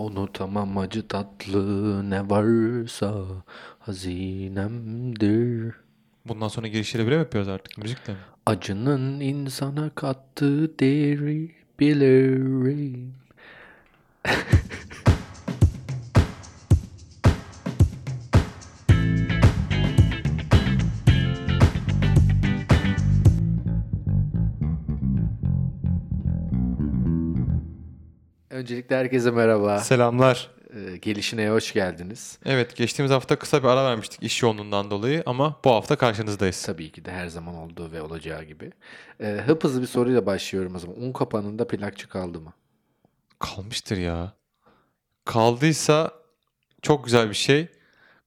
Unutamam 0.00 0.78
acı 0.78 1.08
tatlı 1.08 2.10
ne 2.10 2.30
varsa 2.30 3.14
hazinemdir. 3.78 5.74
Bundan 6.26 6.48
sonra 6.48 6.66
girişleri 6.66 7.06
bile 7.06 7.14
mi 7.14 7.20
yapıyoruz 7.20 7.48
artık 7.48 7.78
müzikle 7.78 8.12
mi? 8.12 8.18
Acının 8.46 9.20
insana 9.20 9.90
kattığı 9.90 10.78
değeri 10.78 11.54
bilirim. 11.80 13.14
Öncelikle 28.60 28.96
herkese 28.96 29.30
merhaba. 29.30 29.78
Selamlar. 29.78 30.50
Ee, 30.74 30.96
Gelişine 30.96 31.50
hoş 31.50 31.72
geldiniz. 31.72 32.38
Evet 32.44 32.76
geçtiğimiz 32.76 33.12
hafta 33.12 33.36
kısa 33.36 33.62
bir 33.62 33.68
ara 33.68 33.84
vermiştik 33.84 34.22
iş 34.22 34.42
yoğunluğundan 34.42 34.90
dolayı 34.90 35.22
ama 35.26 35.60
bu 35.64 35.70
hafta 35.70 35.96
karşınızdayız. 35.96 36.62
Tabii 36.62 36.92
ki 36.92 37.04
de 37.04 37.12
her 37.12 37.26
zaman 37.28 37.54
olduğu 37.54 37.92
ve 37.92 38.02
olacağı 38.02 38.44
gibi. 38.44 38.72
Ee, 39.20 39.42
hıp 39.46 39.64
hızlı 39.64 39.82
bir 39.82 39.86
soruyla 39.86 40.26
başlıyorum 40.26 40.74
o 40.74 40.78
zaman. 40.78 41.02
Un 41.02 41.12
kapanında 41.12 41.66
plakçı 41.66 42.08
kaldı 42.08 42.40
mı? 42.40 42.52
Kalmıştır 43.38 43.96
ya. 43.96 44.32
Kaldıysa 45.24 46.10
çok 46.82 47.04
güzel 47.04 47.28
bir 47.30 47.34
şey. 47.34 47.68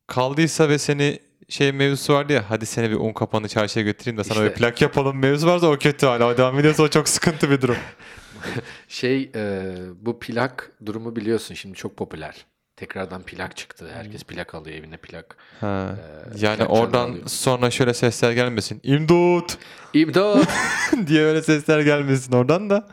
Kaldıysa 0.07 0.69
ve 0.69 0.77
seni 0.77 1.19
şey 1.49 1.71
mevzusu 1.71 2.13
vardı 2.13 2.33
ya 2.33 2.45
hadi 2.49 2.65
seni 2.65 2.89
bir 2.89 2.95
un 2.95 3.13
kapanı 3.13 3.47
çarşıya 3.47 3.85
götüreyim 3.85 4.17
de 4.17 4.23
sana 4.23 4.39
İşte- 4.39 4.49
bir 4.49 4.55
plak 4.59 4.81
yapalım 4.81 5.17
mevzu 5.17 5.47
varsa 5.47 5.67
o 5.67 5.77
kötü 5.77 6.05
hala. 6.05 6.37
Devam 6.37 6.59
ediyorsa 6.59 6.83
o 6.83 6.87
çok 6.87 7.09
sıkıntı 7.09 7.49
bir 7.49 7.61
durum. 7.61 7.77
Şey 8.87 9.31
e, 9.35 9.73
bu 10.01 10.19
plak 10.19 10.71
durumu 10.85 11.15
biliyorsun 11.15 11.55
şimdi 11.55 11.75
çok 11.75 11.97
popüler. 11.97 12.45
Tekrardan 12.75 13.23
plak 13.23 13.57
çıktı. 13.57 13.89
Herkes 13.93 14.23
plak 14.23 14.55
alıyor 14.55 14.77
evine 14.77 14.97
plak. 14.97 15.37
Ha. 15.59 15.95
Ee, 15.99 16.45
yani 16.45 16.57
plak 16.57 16.71
oradan 16.71 17.07
çalıyor. 17.07 17.27
sonra 17.27 17.71
şöyle 17.71 17.93
sesler 17.93 18.31
gelmesin. 18.31 18.79
İmdat 18.83 19.57
İmdat! 19.93 20.47
diye 21.07 21.21
öyle 21.21 21.41
sesler 21.41 21.79
gelmesin 21.79 22.31
oradan 22.33 22.69
da. 22.69 22.87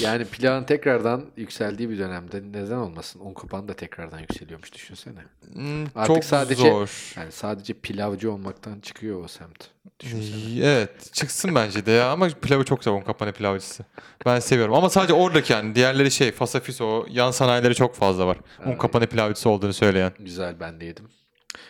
Yani 0.00 0.24
plağın 0.24 0.64
tekrardan 0.64 1.24
yükseldiği 1.36 1.90
bir 1.90 1.98
dönemde 1.98 2.42
neden 2.52 2.76
olmasın? 2.76 3.20
Un 3.20 3.34
kapanı 3.34 3.68
da 3.68 3.74
tekrardan 3.74 4.18
yükseliyormuş 4.18 4.72
düşünsene. 4.72 5.18
Hmm, 5.52 5.84
Artık 5.94 6.06
çok 6.14 6.24
sadece- 6.24 6.62
zor. 6.70 7.12
Yani 7.16 7.32
sadece 7.32 7.72
pilavcı 7.74 8.32
olmaktan 8.32 8.80
çıkıyor 8.80 9.24
o 9.24 9.28
semt. 9.28 9.64
Düşünsene. 10.00 10.66
Evet 10.66 11.12
çıksın 11.12 11.54
bence 11.54 11.86
de 11.86 11.90
ya 11.90 12.10
ama 12.10 12.28
pilavı 12.28 12.64
çok 12.64 12.84
seviyorum 12.84 13.06
kapanı 13.06 13.32
pilavcısı. 13.32 13.84
Ben 14.26 14.38
seviyorum 14.40 14.74
ama 14.74 14.90
sadece 14.90 15.12
oradaki 15.14 15.52
yani 15.52 15.74
diğerleri 15.74 16.10
şey 16.10 16.32
fasafiso 16.32 17.06
yan 17.10 17.30
sanayileri 17.30 17.74
çok 17.74 17.94
fazla 17.94 18.26
var. 18.26 18.38
Un 18.66 18.76
kapanı 18.76 19.06
pilavcısı 19.06 19.50
olduğunu 19.50 19.72
söyleyen. 19.72 20.12
Güzel 20.18 20.60
ben 20.60 20.80
de 20.80 20.84
yedim. 20.84 21.08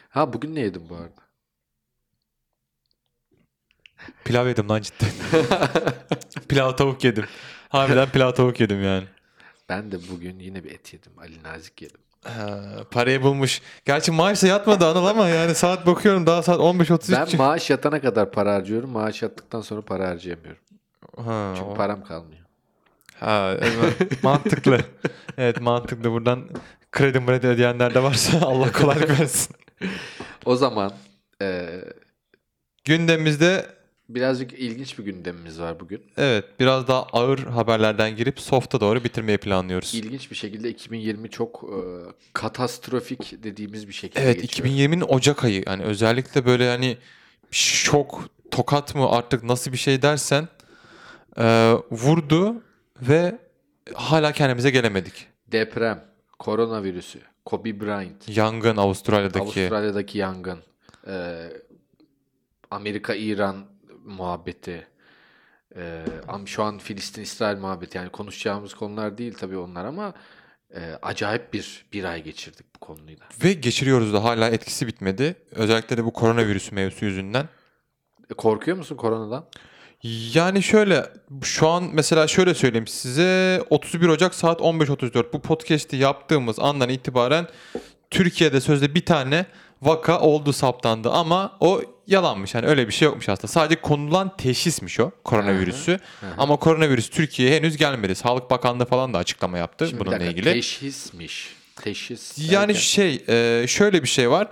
Ha 0.09 0.33
bugün 0.33 0.55
ne 0.55 0.61
yedim 0.61 0.83
bu 0.89 0.95
arada? 0.95 1.24
Pilav 4.25 4.49
yedim 4.49 4.69
lan 4.69 4.83
cidden. 4.83 5.09
pilav 6.49 6.77
tavuk 6.77 7.05
yedim. 7.05 7.25
Harbiden 7.69 8.09
pilav 8.09 8.33
tavuk 8.33 8.61
yedim 8.61 8.85
yani. 8.85 9.05
Ben 9.69 9.93
de 9.93 9.97
bugün 10.13 10.39
yine 10.39 10.65
bir 10.65 10.71
et 10.71 10.93
yedim. 10.93 11.13
Ali 11.19 11.43
Nazik 11.43 11.83
yedim. 11.83 12.01
Ha, 12.25 12.61
parayı 12.91 13.23
bulmuş. 13.23 13.63
Gerçi 13.85 14.11
maaşla 14.13 14.49
yatmadı 14.49 14.87
Anıl 14.87 15.07
ama 15.07 15.29
yani 15.29 15.55
saat 15.55 15.87
bakıyorum 15.87 16.27
daha 16.27 16.43
saat 16.43 16.61
15.33. 16.61 17.13
Ben 17.33 17.39
maaş 17.39 17.71
yatana 17.71 18.01
kadar 18.01 18.33
para 18.33 18.55
harcıyorum. 18.55 18.91
Maaş 18.91 19.23
yattıktan 19.23 19.61
sonra 19.61 19.81
para 19.83 20.09
harcayamıyorum. 20.09 20.61
ha, 21.17 21.55
Çünkü 21.57 21.71
o- 21.71 21.75
param 21.75 22.05
kalmıyor. 22.05 22.43
ha, 23.21 23.55
evet, 23.61 24.23
mantıklı. 24.23 24.79
Evet 25.39 25.61
mantıklı. 25.61 26.11
Buradan 26.11 26.49
kredi 26.93 27.21
mredi 27.21 27.47
ödeyenler 27.47 27.95
de 27.95 28.03
varsa 28.03 28.39
Allah 28.47 28.73
kolaylık 28.73 29.21
versin. 29.21 29.57
O 30.45 30.57
zaman 30.57 30.93
eee, 31.41 31.85
Gündemimizde 32.85 33.67
birazcık 34.09 34.53
ilginç 34.53 34.99
bir 34.99 35.05
gündemimiz 35.05 35.61
var 35.61 35.81
bugün. 35.81 36.03
Evet, 36.17 36.45
biraz 36.61 36.89
daha 36.89 37.03
ağır 37.03 37.39
haberlerden 37.39 38.17
girip 38.17 38.41
soft'a 38.41 38.81
doğru 38.81 39.05
bitirmeyi 39.05 39.39
planlıyoruz. 39.39 39.95
İlginç 39.95 40.31
bir 40.31 40.37
şekilde 40.37 40.71
2020 40.71 41.31
çok 41.31 41.65
eee, 41.73 42.13
katastrofik 42.33 43.43
dediğimiz 43.43 43.89
bir 43.89 43.93
şekilde 43.93 44.23
Evet, 44.25 44.43
geçiyor. 44.43 44.69
2020'nin 44.69 45.01
Ocak 45.09 45.45
ayı. 45.45 45.63
Yani 45.67 45.83
özellikle 45.83 46.47
böyle 46.47 46.69
hani 46.69 46.97
şok, 47.51 48.29
tokat 48.51 48.95
mı 48.95 49.11
artık 49.11 49.43
nasıl 49.45 49.73
bir 49.73 49.77
şey 49.77 50.03
dersen 50.03 50.49
e, 51.39 51.73
vurdu 51.91 52.63
ve 53.03 53.39
hala 53.95 54.33
kendimize 54.33 54.71
gelemedik. 54.71 55.27
Deprem, 55.53 56.05
koronavirüsü, 56.39 57.19
Kobe 57.45 57.81
Bryant, 57.81 58.29
Yangın 58.37 58.77
Avustralya'daki. 58.77 59.41
Avustralya'daki 59.61 60.19
yangın, 60.19 60.59
eee, 61.07 61.53
Amerika-İran 62.71 63.57
muhabbeti, 64.05 64.87
am- 66.29 66.47
şu 66.47 66.63
an 66.63 66.79
Filistin-İsrail 66.79 67.59
muhabbeti 67.59 67.99
yani 67.99 68.09
konuşacağımız 68.09 68.75
konular 68.75 69.19
değil 69.19 69.35
tabii 69.35 69.57
onlar 69.57 69.85
ama 69.85 70.15
eee, 70.75 70.99
acayip 71.03 71.53
bir 71.53 71.85
bir 71.93 72.05
ay 72.05 72.23
geçirdik 72.23 72.67
bu 72.77 72.81
konuyla. 72.81 73.27
Ve 73.45 73.53
geçiriyoruz 73.53 74.13
da 74.13 74.25
hala 74.25 74.49
etkisi 74.49 74.87
bitmedi. 74.87 75.35
Özellikle 75.51 75.97
de 75.97 76.05
bu 76.05 76.13
koronavirüs 76.13 76.73
mevzusu 76.73 77.05
yüzünden. 77.05 77.49
E, 78.31 78.35
Korkuyor 78.35 78.77
musun 78.77 78.97
koronadan? 78.97 79.47
Yani 80.35 80.63
şöyle 80.63 81.07
şu 81.43 81.69
an 81.69 81.85
mesela 81.93 82.27
şöyle 82.27 82.55
söyleyeyim 82.55 82.87
size 82.87 83.63
31 83.71 84.09
Ocak 84.09 84.35
saat 84.35 84.61
15.34 84.61 85.33
bu 85.33 85.43
podcast'i 85.43 85.97
yaptığımız 85.97 86.59
andan 86.59 86.89
itibaren 86.89 87.47
Türkiye'de 88.11 88.61
sözde 88.61 88.95
bir 88.95 89.05
tane 89.07 89.47
vaka 89.85 90.21
oldu 90.21 90.53
saptandı 90.53 91.11
ama 91.11 91.57
o 91.61 91.81
yalanmış. 92.07 92.55
Yani 92.55 92.67
öyle 92.67 92.89
bir 92.89 92.93
şey 92.93 93.07
yokmuş 93.07 93.29
aslında. 93.29 93.47
Sadece 93.47 93.81
konulan 93.81 94.37
teşhismiş 94.37 95.01
o 95.01 95.11
koronavirüsü. 95.25 95.93
Hı 96.21 96.27
hı. 96.27 96.31
Ama 96.39 96.57
koronavirüs 96.57 97.11
Türkiye'ye 97.11 97.57
henüz 97.57 97.77
gelmedi. 97.77 98.15
Sağlık 98.15 98.51
Bakanlığı 98.51 98.87
falan 98.87 99.15
da 99.15 99.19
açıklama 99.19 99.59
yaptı 99.59 99.89
Şimdi 99.89 100.01
bununla 100.01 100.15
dakika, 100.15 100.31
ilgili. 100.31 100.53
Teşhismiş. 100.53 101.55
Teşhis. 101.77 102.51
Yani 102.51 102.69
derken- 102.69 102.81
şey 102.81 103.25
e, 103.29 103.67
şöyle 103.67 104.03
bir 104.03 104.09
şey 104.09 104.31
var. 104.31 104.49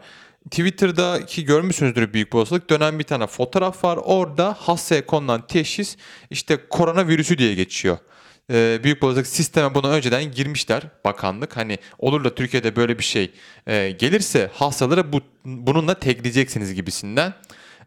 Twitter'daki 0.51 1.45
görmüşsünüzdür 1.45 2.13
büyük 2.13 2.33
bir 2.33 2.39
olasılık. 2.39 2.71
Dönen 2.71 2.99
bir 2.99 3.05
tane 3.05 3.27
fotoğraf 3.27 3.85
var. 3.85 3.99
Orada 4.05 4.57
hastaya 4.59 5.07
konulan 5.07 5.47
teşhis 5.47 5.97
işte 6.31 6.59
koronavirüsü 6.71 7.39
diye 7.39 7.55
geçiyor. 7.55 7.99
E, 8.51 8.81
büyük 8.85 9.05
olasılık 9.05 9.27
sisteme 9.27 9.75
bunu 9.75 9.89
önceden 9.89 10.33
girmişler 10.33 10.83
bakanlık. 11.05 11.57
Hani 11.57 11.79
olur 11.99 12.25
da 12.25 12.35
Türkiye'de 12.35 12.77
böyle 12.77 12.99
bir 12.99 13.05
şey 13.05 13.31
e, 13.67 13.91
gelirse 13.91 14.51
hastaları 14.55 15.13
bu, 15.13 15.21
bununla 15.45 15.95
tekleyeceksiniz 15.95 16.75
gibisinden. 16.75 17.35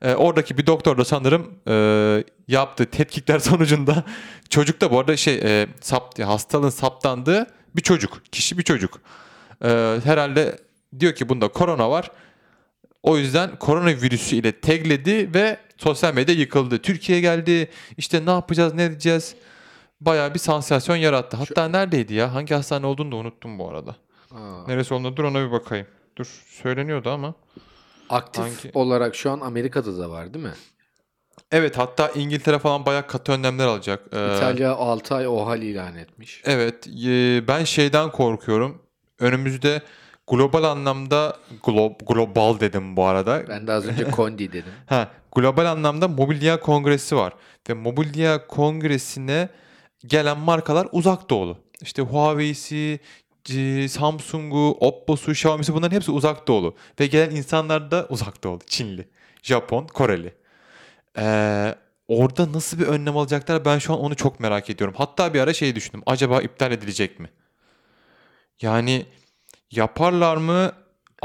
E, 0.02 0.14
oradaki 0.14 0.58
bir 0.58 0.66
doktor 0.68 0.98
da 0.98 1.06
sanırım 1.06 1.54
e, 1.68 2.24
yaptığı 2.48 2.86
tetkikler 2.86 3.40
sonucunda 3.50 4.04
çocuk 4.50 4.82
da 4.82 4.92
bu 4.92 5.00
arada 5.00 5.18
şey 5.18 5.36
e, 5.36 5.68
sap, 5.82 6.20
hastalığın 6.20 6.70
saptandığı 6.70 7.48
bir 7.76 7.82
çocuk. 7.82 8.24
Kişi 8.32 8.58
bir 8.58 8.64
çocuk. 8.64 9.02
E, 9.64 9.70
herhalde 10.04 10.60
diyor 11.00 11.16
ki 11.16 11.30
bunda 11.30 11.48
korona 11.48 11.90
var. 11.90 12.12
O 13.04 13.18
yüzden 13.18 13.60
koronavirüsü 13.60 14.36
ile 14.36 14.52
tegledi 14.52 15.34
ve 15.34 15.58
sosyal 15.78 16.14
medya 16.14 16.36
yıkıldı. 16.36 16.78
Türkiye 16.78 17.20
geldi. 17.20 17.70
İşte 17.98 18.26
ne 18.26 18.30
yapacağız, 18.30 18.74
ne 18.74 18.84
edeceğiz? 18.84 19.36
Bayağı 20.02 20.34
bir 20.34 20.40
sansasyon 20.40 20.96
yarattı. 20.96 21.38
Hatta 21.38 21.68
neredeydi 21.68 22.14
ya? 22.14 22.34
Hangi 22.34 22.54
hastane 22.54 22.86
olduğunu 22.86 23.12
da 23.12 23.16
unuttum 23.16 23.60
bu 23.60 23.70
arada. 23.70 23.96
Aa, 24.32 24.68
Neresi 24.68 24.94
olduğunu 24.94 25.18
dur 25.18 25.24
ona 25.24 25.48
bir 25.48 25.52
bakayım. 25.52 25.88
Dur 26.18 26.26
söyleniyordu 26.48 27.10
ama. 27.10 27.34
aktif 28.10 28.44
hangi- 28.44 28.72
olarak 28.74 29.16
şu 29.16 29.32
an 29.32 29.40
Amerika'da 29.40 29.98
da 29.98 30.10
var 30.10 30.34
değil 30.34 30.46
mi? 30.46 30.54
Evet 31.52 31.78
hatta 31.78 32.08
İngiltere 32.10 32.60
falan 32.60 32.86
bayağı 32.86 33.08
katı 33.08 33.32
önlemler 33.32 33.68
alacak. 33.68 34.00
Ee, 34.14 34.36
İtalya 34.38 34.76
6 34.76 35.16
ay 35.16 35.28
OHAL 35.28 35.62
ilan 35.62 35.96
etmiş. 35.98 36.42
Evet, 36.46 36.88
e, 36.88 37.44
ben 37.48 37.64
şeyden 37.64 38.12
korkuyorum. 38.12 38.82
Önümüzde 39.20 39.82
global 40.28 40.64
anlamda 40.64 41.38
glo- 41.64 42.06
global 42.06 42.60
dedim 42.60 42.98
bu 42.98 43.06
arada. 43.06 43.44
Ben 43.50 43.68
de 43.68 43.72
az 43.72 43.86
önce 43.86 44.04
Kondi 44.12 44.52
dedim. 44.54 44.72
Ha, 44.86 45.08
global 45.36 45.66
anlamda 45.66 46.08
Mobilya 46.08 46.60
Kongresi 46.60 47.16
var 47.16 47.34
ve 47.70 47.74
Mobilya 47.74 48.48
Kongresi'ne 48.48 49.50
gelen 50.08 50.38
markalar 50.38 50.88
uzak 50.92 51.30
doğulu. 51.30 51.58
İşte 51.82 52.02
Huawei'si, 52.02 53.00
Samsung'u, 53.90 54.78
Oppo'su, 54.80 55.32
Xiaomi'si 55.32 55.74
bunların 55.74 55.96
hepsi 55.96 56.12
uzak 56.12 56.48
doğulu. 56.48 56.76
Ve 57.00 57.08
gelen 57.08 57.36
insanlar 57.36 57.92
da 57.92 58.08
uzak 58.10 58.44
doğulu. 58.44 58.60
Çinli, 58.68 59.08
Japon, 59.44 59.88
Koreli. 59.88 60.34
Ee, 61.18 61.76
orada 62.08 62.54
nasıl 62.54 62.80
bir 62.80 62.88
önlem 62.88 63.18
alacaklar 63.18 63.66
ben 63.66 63.80
şu 63.80 63.94
an 63.94 64.00
onu 64.00 64.16
çok 64.16 64.40
merak 64.40 64.70
ediyorum. 64.70 64.96
Hatta 64.98 65.34
bir 65.34 65.40
ara 65.40 65.54
şey 65.54 65.76
düşündüm. 65.76 66.04
Acaba 66.06 66.42
iptal 66.42 66.72
edilecek 66.72 67.20
mi? 67.20 67.30
Yani 68.62 69.06
yaparlar 69.72 70.38
mı? 70.38 70.72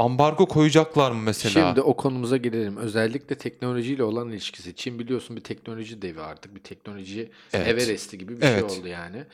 Ambargo 0.01 0.45
koyacaklar 0.45 1.11
mı 1.11 1.21
mesela? 1.21 1.67
Şimdi 1.67 1.81
o 1.81 1.97
konumuza 1.97 2.37
gelelim. 2.37 2.77
Özellikle 2.77 3.37
teknolojiyle 3.37 4.03
olan 4.03 4.29
ilişkisi. 4.29 4.75
Çin 4.75 4.99
biliyorsun 4.99 5.35
bir 5.35 5.41
teknoloji 5.41 6.01
devi 6.01 6.21
artık. 6.21 6.55
Bir 6.55 6.59
teknoloji 6.59 7.31
Evet. 7.53 7.67
Everest'i 7.67 8.17
gibi 8.17 8.41
bir 8.41 8.45
Evet. 8.45 8.69
şey 8.71 8.79
oldu 8.79 8.87
yani. 8.87 9.25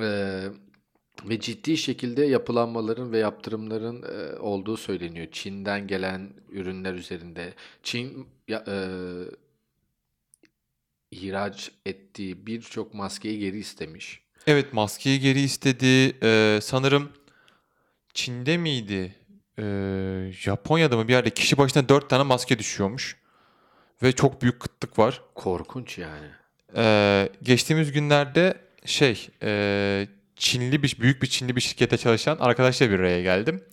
Ee, 0.00 0.44
ve 1.24 1.40
ciddi 1.40 1.76
şekilde 1.76 2.24
yapılanmaların 2.24 3.12
ve 3.12 3.18
yaptırımların 3.18 4.02
e, 4.02 4.38
olduğu 4.38 4.76
söyleniyor. 4.76 5.26
Çin'den 5.32 5.86
gelen 5.86 6.30
ürünler 6.48 6.94
üzerinde. 6.94 7.54
Çin 7.82 8.26
ya, 8.48 8.64
e, 8.68 8.76
ihraç 11.10 11.70
ettiği 11.86 12.46
birçok 12.46 12.94
maskeyi 12.94 13.38
geri 13.38 13.58
istemiş. 13.58 14.20
Evet 14.46 14.72
maskeyi 14.72 15.20
geri 15.20 15.40
istedi. 15.40 16.16
Ee, 16.22 16.58
sanırım 16.62 17.08
Çin'de 18.14 18.56
miydi? 18.56 19.14
Ee, 19.58 20.32
Japonya'da 20.32 20.96
mı 20.96 21.08
bir 21.08 21.12
yerde 21.12 21.30
kişi 21.30 21.58
başına 21.58 21.88
4 21.88 22.10
tane 22.10 22.22
maske 22.22 22.58
düşüyormuş. 22.58 23.16
Ve 24.02 24.12
çok 24.12 24.42
büyük 24.42 24.60
kıtlık 24.60 24.98
var. 24.98 25.22
Korkunç 25.34 25.98
yani. 25.98 26.26
Ee, 26.76 27.28
geçtiğimiz 27.42 27.92
günlerde 27.92 28.54
şey 28.84 29.28
e, 29.42 30.06
Çinli 30.36 30.82
bir 30.82 30.96
büyük 31.00 31.22
bir 31.22 31.26
Çinli 31.26 31.56
bir 31.56 31.60
şirkete 31.60 31.96
çalışan 31.96 32.36
arkadaşla 32.40 32.90
bir 32.90 33.00
araya 33.00 33.22
geldim. 33.22 33.64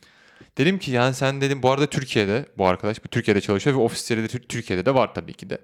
Dedim 0.58 0.80
ki 0.80 0.92
yani 0.92 1.14
sen 1.14 1.42
dedim 1.42 1.64
bu 1.64 1.72
arada 1.72 1.88
Türkiye'de 1.88 2.46
bu 2.58 2.68
arkadaş 2.68 3.04
bu 3.04 3.08
Türkiye'de 3.08 3.42
çalışıyor 3.42 3.76
ve 3.76 3.80
ofisleri 3.82 4.24
de 4.24 4.28
Tür- 4.28 4.48
Türkiye'de 4.48 4.86
de 4.86 4.94
var 4.96 5.14
tabii 5.14 5.34
ki 5.34 5.50
de. 5.50 5.58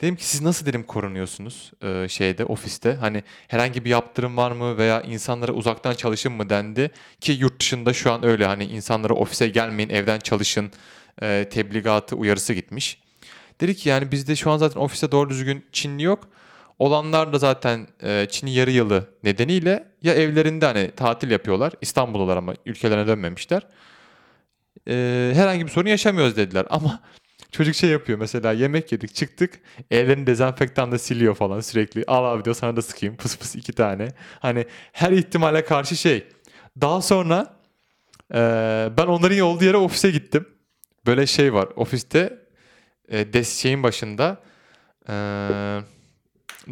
Dedim 0.00 0.16
ki 0.16 0.26
siz 0.26 0.42
nasıl 0.42 0.66
dedim 0.66 0.82
korunuyorsunuz 0.82 1.72
e, 1.82 2.08
şeyde 2.08 2.44
ofiste 2.44 2.94
hani 2.94 3.22
herhangi 3.48 3.84
bir 3.84 3.90
yaptırım 3.90 4.36
var 4.36 4.50
mı 4.52 4.78
veya 4.78 5.02
insanlara 5.02 5.52
uzaktan 5.52 5.94
çalışın 5.94 6.32
mı 6.32 6.50
dendi 6.50 6.90
ki 7.20 7.32
yurt 7.32 7.60
dışında 7.60 7.92
şu 7.92 8.12
an 8.12 8.24
öyle 8.24 8.46
hani 8.46 8.64
insanlara 8.64 9.14
ofise 9.14 9.48
gelmeyin 9.48 9.90
evden 9.90 10.18
çalışın 10.18 10.70
e, 11.22 11.48
tebligatı 11.50 12.16
uyarısı 12.16 12.52
gitmiş. 12.54 13.02
Dedi 13.60 13.74
ki 13.74 13.88
yani 13.88 14.12
bizde 14.12 14.36
şu 14.36 14.50
an 14.50 14.56
zaten 14.56 14.80
ofiste 14.80 15.12
doğru 15.12 15.30
düzgün 15.30 15.64
Çinli 15.72 16.02
yok. 16.02 16.28
Olanlar 16.78 17.32
da 17.32 17.38
zaten 17.38 17.86
e, 18.02 18.26
Çin'i 18.30 18.54
yarı 18.54 18.70
yılı 18.70 19.08
nedeniyle 19.24 19.88
ya 20.02 20.14
evlerinde 20.14 20.66
hani 20.66 20.90
tatil 20.90 21.30
yapıyorlar. 21.30 21.72
İstanbul'dalar 21.80 22.36
ama 22.36 22.54
ülkelerine 22.66 23.06
dönmemişler. 23.06 23.66
E, 24.88 25.32
herhangi 25.34 25.66
bir 25.66 25.70
sorun 25.70 25.88
yaşamıyoruz 25.88 26.36
dediler 26.36 26.66
ama 26.70 27.00
çocuk 27.52 27.74
şey 27.74 27.90
yapıyor 27.90 28.18
mesela 28.18 28.52
yemek 28.52 28.92
yedik 28.92 29.14
çıktık 29.14 29.60
ellerini 29.90 30.26
dezenfektanla 30.26 30.98
siliyor 30.98 31.34
falan 31.34 31.60
sürekli. 31.60 32.04
Al 32.06 32.24
abi 32.24 32.44
diyor 32.44 32.56
sana 32.56 32.76
da 32.76 32.82
sıkayım 32.82 33.16
pıs 33.16 33.38
pıs 33.38 33.54
iki 33.56 33.72
tane. 33.72 34.08
Hani 34.40 34.66
her 34.92 35.12
ihtimale 35.12 35.64
karşı 35.64 35.96
şey. 35.96 36.26
Daha 36.80 37.02
sonra 37.02 37.56
e, 38.34 38.38
ben 38.98 39.06
onların 39.06 39.38
olduğu 39.40 39.64
yere 39.64 39.76
ofise 39.76 40.10
gittim. 40.10 40.48
Böyle 41.06 41.26
şey 41.26 41.54
var 41.54 41.68
ofiste 41.76 42.38
e, 43.08 43.32
des 43.32 43.58
şeyin 43.60 43.82
başında 43.82 44.40
e, 45.08 45.12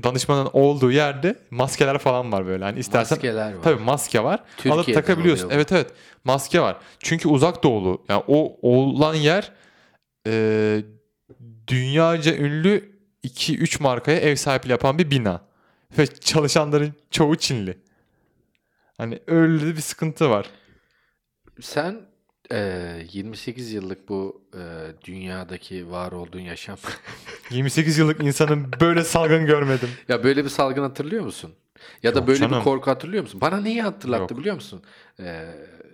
danışmanın 0.02 0.50
olduğu 0.52 0.92
yerde 0.92 1.36
maskeler 1.50 1.98
falan 1.98 2.32
var 2.32 2.46
böyle. 2.46 2.64
Hani 2.64 2.78
istersen 2.78 3.16
Maskeler 3.16 3.52
var. 3.54 3.62
tabii 3.62 3.82
maske 3.82 4.24
var. 4.24 4.34
Alıp 4.34 4.46
Türkiye'den 4.56 5.00
takabiliyorsun. 5.02 5.44
oluyor 5.44 5.50
bu. 5.50 5.60
Evet 5.60 5.72
evet. 5.72 5.90
Maske 6.24 6.60
var. 6.60 6.76
Çünkü 6.98 7.28
uzak 7.28 7.62
doğulu. 7.62 8.04
Yani 8.08 8.22
o 8.28 8.56
olan 8.62 9.14
yer 9.14 9.52
e, 10.26 10.82
dünyaca 11.66 12.36
ünlü 12.36 12.92
2-3 13.24 13.82
markaya 13.82 14.18
ev 14.18 14.36
sahipliği 14.36 14.70
yapan 14.70 14.98
bir 14.98 15.10
bina. 15.10 15.40
Ve 15.98 16.06
çalışanların 16.06 16.94
çoğu 17.10 17.36
Çinli. 17.36 17.78
Hani 18.98 19.18
öyle 19.26 19.66
de 19.66 19.76
bir 19.76 19.80
sıkıntı 19.80 20.30
var. 20.30 20.46
Sen 21.60 22.00
eee, 22.50 23.06
28 23.12 23.72
yıllık 23.72 24.08
bu 24.08 24.42
eee, 24.54 24.60
dünyadaki 25.04 25.90
var 25.90 26.12
olduğun 26.12 26.40
yaşam 26.40 26.76
28 27.50 27.98
yıllık 27.98 28.22
insanın 28.24 28.66
böyle 28.80 29.04
salgın 29.04 29.46
görmedim. 29.46 29.88
Ya 30.08 30.24
böyle 30.24 30.44
bir 30.44 30.48
salgın 30.50 30.82
hatırlıyor 30.82 31.24
musun? 31.24 31.54
Ya 32.02 32.14
da 32.14 32.18
Yok 32.18 32.28
böyle 32.28 32.38
canım. 32.38 32.58
bir 32.58 32.64
korku 32.64 32.90
hatırlıyor 32.90 33.22
musun? 33.22 33.40
Bana 33.40 33.60
neyi 33.60 33.82
hatırlattı 33.82 34.34
Yok. 34.34 34.38
biliyor 34.40 34.54
musun? 34.54 34.82
Ee, 35.20 35.44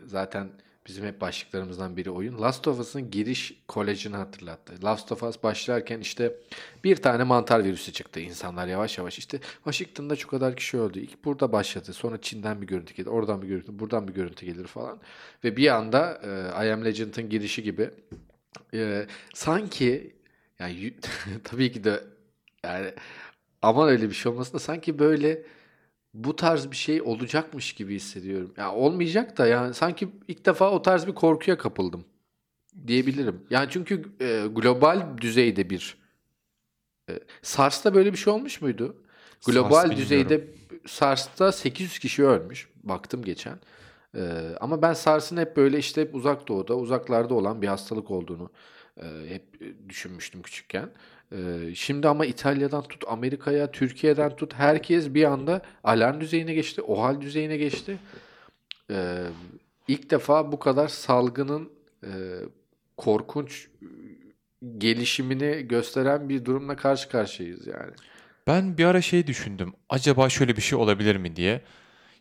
zaten 0.06 0.48
bizim 0.86 1.06
hep 1.06 1.20
başlıklarımızdan 1.20 1.96
biri 1.96 2.10
oyun. 2.10 2.42
Last 2.42 2.68
of 2.68 2.80
Us'ın 2.80 3.10
giriş 3.10 3.62
kolejini 3.68 4.16
hatırlattı. 4.16 4.72
Last 4.84 5.12
of 5.12 5.22
Us 5.22 5.42
başlarken 5.42 6.00
işte 6.00 6.36
bir 6.84 6.96
tane 6.96 7.24
mantar 7.24 7.64
virüsü 7.64 7.92
çıktı. 7.92 8.20
İnsanlar 8.20 8.66
yavaş 8.66 8.98
yavaş 8.98 9.18
işte 9.18 9.40
Washington'da 9.54 10.16
şu 10.16 10.28
kadar 10.28 10.56
kişi 10.56 10.78
öldü. 10.78 11.00
İlk 11.00 11.24
burada 11.24 11.52
başladı. 11.52 11.92
Sonra 11.92 12.20
Çin'den 12.20 12.62
bir 12.62 12.66
görüntü 12.66 12.94
gelir. 12.94 13.08
Oradan 13.08 13.42
bir 13.42 13.48
görüntü, 13.48 13.78
buradan 13.78 14.08
bir 14.08 14.14
görüntü 14.14 14.46
gelir 14.46 14.66
falan. 14.66 14.98
Ve 15.44 15.56
bir 15.56 15.74
anda 15.74 16.20
e, 16.24 16.66
I 16.66 16.72
Am 16.72 16.84
Legend'ın 16.84 17.28
girişi 17.28 17.62
gibi 17.62 17.90
e, 18.74 19.06
sanki 19.34 20.16
yani 20.58 20.94
tabii 21.44 21.72
ki 21.72 21.84
de 21.84 22.04
yani 22.64 22.92
aman 23.62 23.88
öyle 23.88 24.08
bir 24.08 24.14
şey 24.14 24.32
olmasın 24.32 24.54
da 24.54 24.58
sanki 24.58 24.98
böyle 24.98 25.42
bu 26.24 26.36
tarz 26.36 26.70
bir 26.70 26.76
şey 26.76 27.02
olacakmış 27.02 27.72
gibi 27.72 27.94
hissediyorum. 27.94 28.54
Ya 28.56 28.72
olmayacak 28.72 29.38
da 29.38 29.46
yani 29.46 29.74
sanki 29.74 30.08
ilk 30.28 30.46
defa 30.46 30.70
o 30.70 30.82
tarz 30.82 31.06
bir 31.06 31.14
korkuya 31.14 31.58
kapıldım 31.58 32.04
diyebilirim. 32.86 33.40
Yani 33.50 33.68
çünkü 33.70 34.02
e, 34.20 34.46
global 34.54 35.18
düzeyde 35.20 35.70
bir 35.70 35.98
e, 37.10 37.20
SARS'ta 37.42 37.94
böyle 37.94 38.12
bir 38.12 38.18
şey 38.18 38.32
olmuş 38.32 38.60
muydu? 38.60 38.96
Global 39.46 39.82
SARS 39.82 39.96
düzeyde 39.96 40.44
SARS'ta 40.86 41.52
800 41.52 41.98
kişi 41.98 42.24
ölmüş. 42.24 42.68
Baktım 42.82 43.24
geçen. 43.24 43.58
E, 44.14 44.52
ama 44.60 44.82
ben 44.82 44.92
SARS'ın 44.92 45.36
hep 45.36 45.56
böyle 45.56 45.78
işte 45.78 46.00
hep 46.00 46.14
uzak 46.14 46.48
doğuda, 46.48 46.76
uzaklarda 46.76 47.34
olan 47.34 47.62
bir 47.62 47.68
hastalık 47.68 48.10
olduğunu 48.10 48.50
e, 49.02 49.04
hep 49.28 49.60
düşünmüştüm 49.88 50.42
küçükken. 50.42 50.82
E, 50.84 50.90
şimdi 51.74 52.08
ama 52.08 52.26
İtalya'dan 52.26 52.82
tut 52.82 53.04
Amerika'ya, 53.08 53.70
Türkiye'den 53.70 54.36
tut 54.36 54.54
herkes 54.54 55.14
bir 55.14 55.24
anda 55.24 55.62
alarm 55.84 56.20
düzeyine 56.20 56.54
geçti, 56.54 56.82
OHAL 56.82 57.20
düzeyine 57.20 57.56
geçti. 57.56 57.98
E, 58.90 59.22
ilk 59.88 60.10
defa 60.10 60.52
bu 60.52 60.58
kadar 60.58 60.88
salgının 60.88 61.70
e, 62.04 62.10
korkunç 62.96 63.68
e, 63.82 63.86
gelişimini 64.78 65.68
gösteren 65.68 66.28
bir 66.28 66.44
durumla 66.44 66.76
karşı 66.76 67.08
karşıyayız 67.08 67.66
yani. 67.66 67.92
Ben 68.46 68.78
bir 68.78 68.84
ara 68.84 69.02
şey 69.02 69.26
düşündüm. 69.26 69.72
Acaba 69.88 70.28
şöyle 70.28 70.56
bir 70.56 70.62
şey 70.62 70.78
olabilir 70.78 71.16
mi 71.16 71.36
diye. 71.36 71.62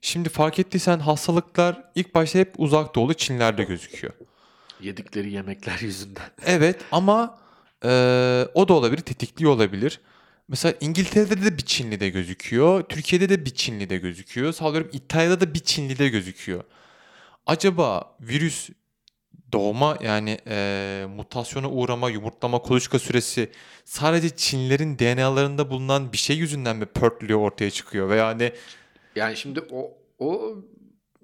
Şimdi 0.02 0.30
fark 0.30 0.60
ettiysen 0.60 1.00
hastalıklar 1.00 1.84
ilk 1.96 2.16
başta 2.16 2.40
hep 2.40 2.54
uzak 2.58 2.96
doğulu 2.96 3.14
Çinlerde 3.14 3.64
gözüküyor. 3.64 4.14
Yedikleri 4.82 5.32
yemekler 5.32 5.80
yüzünden. 5.82 6.30
Evet 6.46 6.82
ama 6.92 7.45
eee, 7.86 8.48
o 8.54 8.68
da 8.68 8.74
olabilir, 8.74 9.02
tetikliyor 9.02 9.52
olabilir. 9.52 10.00
Mesela 10.48 10.74
İngiltere'de 10.82 11.46
de 11.46 11.58
bir 11.58 11.64
Çinli 11.66 12.00
de 12.00 12.10
gözüküyor. 12.10 12.84
Türkiye'de 12.84 13.30
de 13.30 13.46
bir 13.46 13.50
Çinli 13.50 13.90
de 13.90 13.98
gözüküyor. 13.98 14.54
Sallıyorum 14.54 14.90
İtalya'da 14.94 15.40
da 15.42 15.54
bir 15.54 15.60
Çinli 15.60 16.00
de 16.00 16.10
gözüküyor. 16.10 16.64
Acaba 17.46 18.16
virüs 18.22 18.70
doğma 19.52 19.98
yani 20.04 20.40
eee, 20.48 21.06
mutasyona 21.06 21.70
uğrama, 21.70 22.10
yumurtlama, 22.10 22.60
kuluçka 22.62 23.00
süresi 23.00 23.50
sadece 23.86 24.30
Çinlilerin 24.30 25.00
DNA'larında 25.00 25.70
bulunan 25.70 26.12
bir 26.14 26.18
şey 26.18 26.38
yüzünden 26.38 26.78
mi 26.78 26.86
pörtlüyor 26.86 27.40
ortaya 27.40 27.72
çıkıyor? 27.72 28.10
Veya 28.10 28.28
hani 28.28 28.52
Yani 29.16 29.38
şimdi 29.38 29.62
o 29.72 29.92
o 30.20 30.56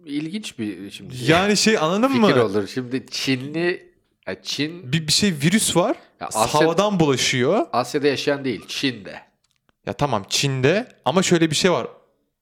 ilginç 0.05 0.59
bir 0.59 0.91
şimdi 0.91 1.13
yani 1.27 1.57
şey 1.57 1.77
anladın 1.77 2.07
fikir 2.07 2.35
mı? 2.35 2.43
olur. 2.43 2.67
Şimdi 2.67 3.05
Çinli 3.12 3.91
ya 4.27 4.41
Çin 4.41 4.93
Bir, 4.93 5.07
bir 5.07 5.12
şey 5.13 5.31
virüs 5.31 5.75
var. 5.75 5.97
Ya 6.21 6.27
Asya- 6.27 6.47
havadan 6.47 6.99
bulaşıyor. 6.99 7.67
Asya'da 7.73 8.07
yaşayan 8.07 8.45
değil, 8.45 8.65
Çin'de. 8.67 9.21
Ya 9.85 9.93
tamam 9.93 10.25
Çin'de 10.29 10.87
ama 11.05 11.23
şöyle 11.23 11.49
bir 11.49 11.55
şey 11.55 11.71
var. 11.71 11.87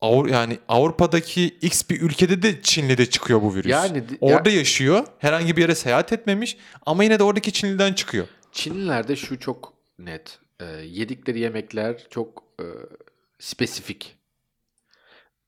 Avru 0.02 0.30
yani 0.30 0.60
Avrupa'daki 0.68 1.46
X 1.46 1.90
bir 1.90 2.02
ülkede 2.02 2.42
de 2.42 2.62
Çinli'de 2.62 3.06
çıkıyor 3.06 3.42
bu 3.42 3.56
virüs. 3.56 3.72
Yani 3.72 4.04
Orada 4.22 4.50
yaşıyor. 4.50 5.06
Herhangi 5.20 5.58
bir 5.58 5.62
yere 5.62 5.76
seyahat 5.76 6.14
etmemiş 6.14 6.58
ama 6.86 7.04
yine 7.04 7.20
de 7.20 7.24
oradaki 7.24 7.52
Çinli'den 7.54 7.94
çıkıyor. 7.94 8.28
Çinlilerde 8.52 9.16
şu 9.16 9.40
çok 9.40 9.74
net. 10.00 10.40
Ee, 10.60 10.66
yedikleri 10.66 11.40
yemekler 11.40 12.08
çok 12.10 12.44
e, 12.60 12.66
spesifik. 13.40 14.19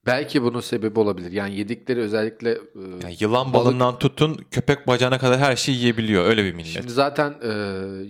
Belki 0.05 0.43
bunun 0.43 0.59
sebebi 0.59 0.99
olabilir. 0.99 1.31
Yani 1.31 1.55
yedikleri 1.55 1.99
özellikle 1.99 2.51
e, 2.51 2.57
Yani 3.03 3.15
yılan 3.19 3.47
Balık- 3.47 3.53
balından 3.53 3.99
tutun 3.99 4.45
köpek 4.51 4.87
bacağına 4.87 5.17
kadar 5.19 5.39
her 5.39 5.55
şeyi 5.55 5.77
yiyebiliyor. 5.77 6.25
Öyle 6.25 6.43
bir 6.43 6.53
millet. 6.53 6.67
Şimdi 6.73 6.91
zaten 6.91 7.35
e, 7.43 7.51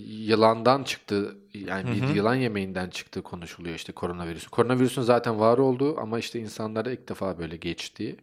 yılandan 0.07 0.83
çıktı 0.83 1.35
yani 1.53 1.91
bir 1.95 2.01
Hı 2.01 2.05
hı. 2.11 2.17
yılan 2.17 2.35
yemeğinden 2.35 2.89
çıktığı 2.89 3.21
konuşuluyor 3.21 3.75
işte 3.75 3.91
koronavirüs. 3.93 4.47
Koronavirüsün 4.47 5.01
zaten 5.01 5.39
var 5.39 5.57
olduğu 5.57 5.99
ama 5.99 6.19
işte 6.19 6.39
insanlara 6.39 6.91
ilk 6.91 7.09
defa 7.09 7.39
böyle 7.39 7.57
geçtiği. 7.57 8.15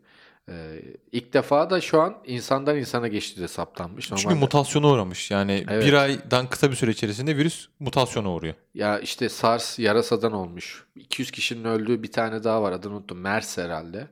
E, 0.48 0.82
ilk 1.12 1.32
defa 1.32 1.70
da 1.70 1.80
şu 1.80 2.00
an 2.00 2.16
insandan 2.26 2.76
insana 2.78 3.08
geçtiği 3.08 3.40
de 3.40 3.48
saptanmış. 3.48 4.08
Çünkü 4.08 4.22
Normalde- 4.22 4.40
mutasyona 4.40 4.86
uğramış. 4.88 5.30
Yani 5.30 5.64
Evet. 5.70 5.84
bir 5.86 5.92
aydan 5.92 6.46
kısa 6.48 6.70
bir 6.70 6.76
süre 6.76 6.90
içerisinde 6.90 7.36
virüs 7.36 7.68
mutasyona 7.80 8.30
uğruyor. 8.32 8.54
Ya 8.74 8.98
işte 8.98 9.28
SARS 9.28 9.78
yarasadan 9.78 10.32
olmuş. 10.32 10.84
200 10.96 11.30
kişinin 11.30 11.64
öldüğü 11.64 12.02
bir 12.02 12.12
tane 12.12 12.44
daha 12.44 12.62
var 12.62 12.72
adını 12.72 12.94
unuttum. 12.94 13.18
MERS 13.20 13.58
herhalde. 13.58 14.08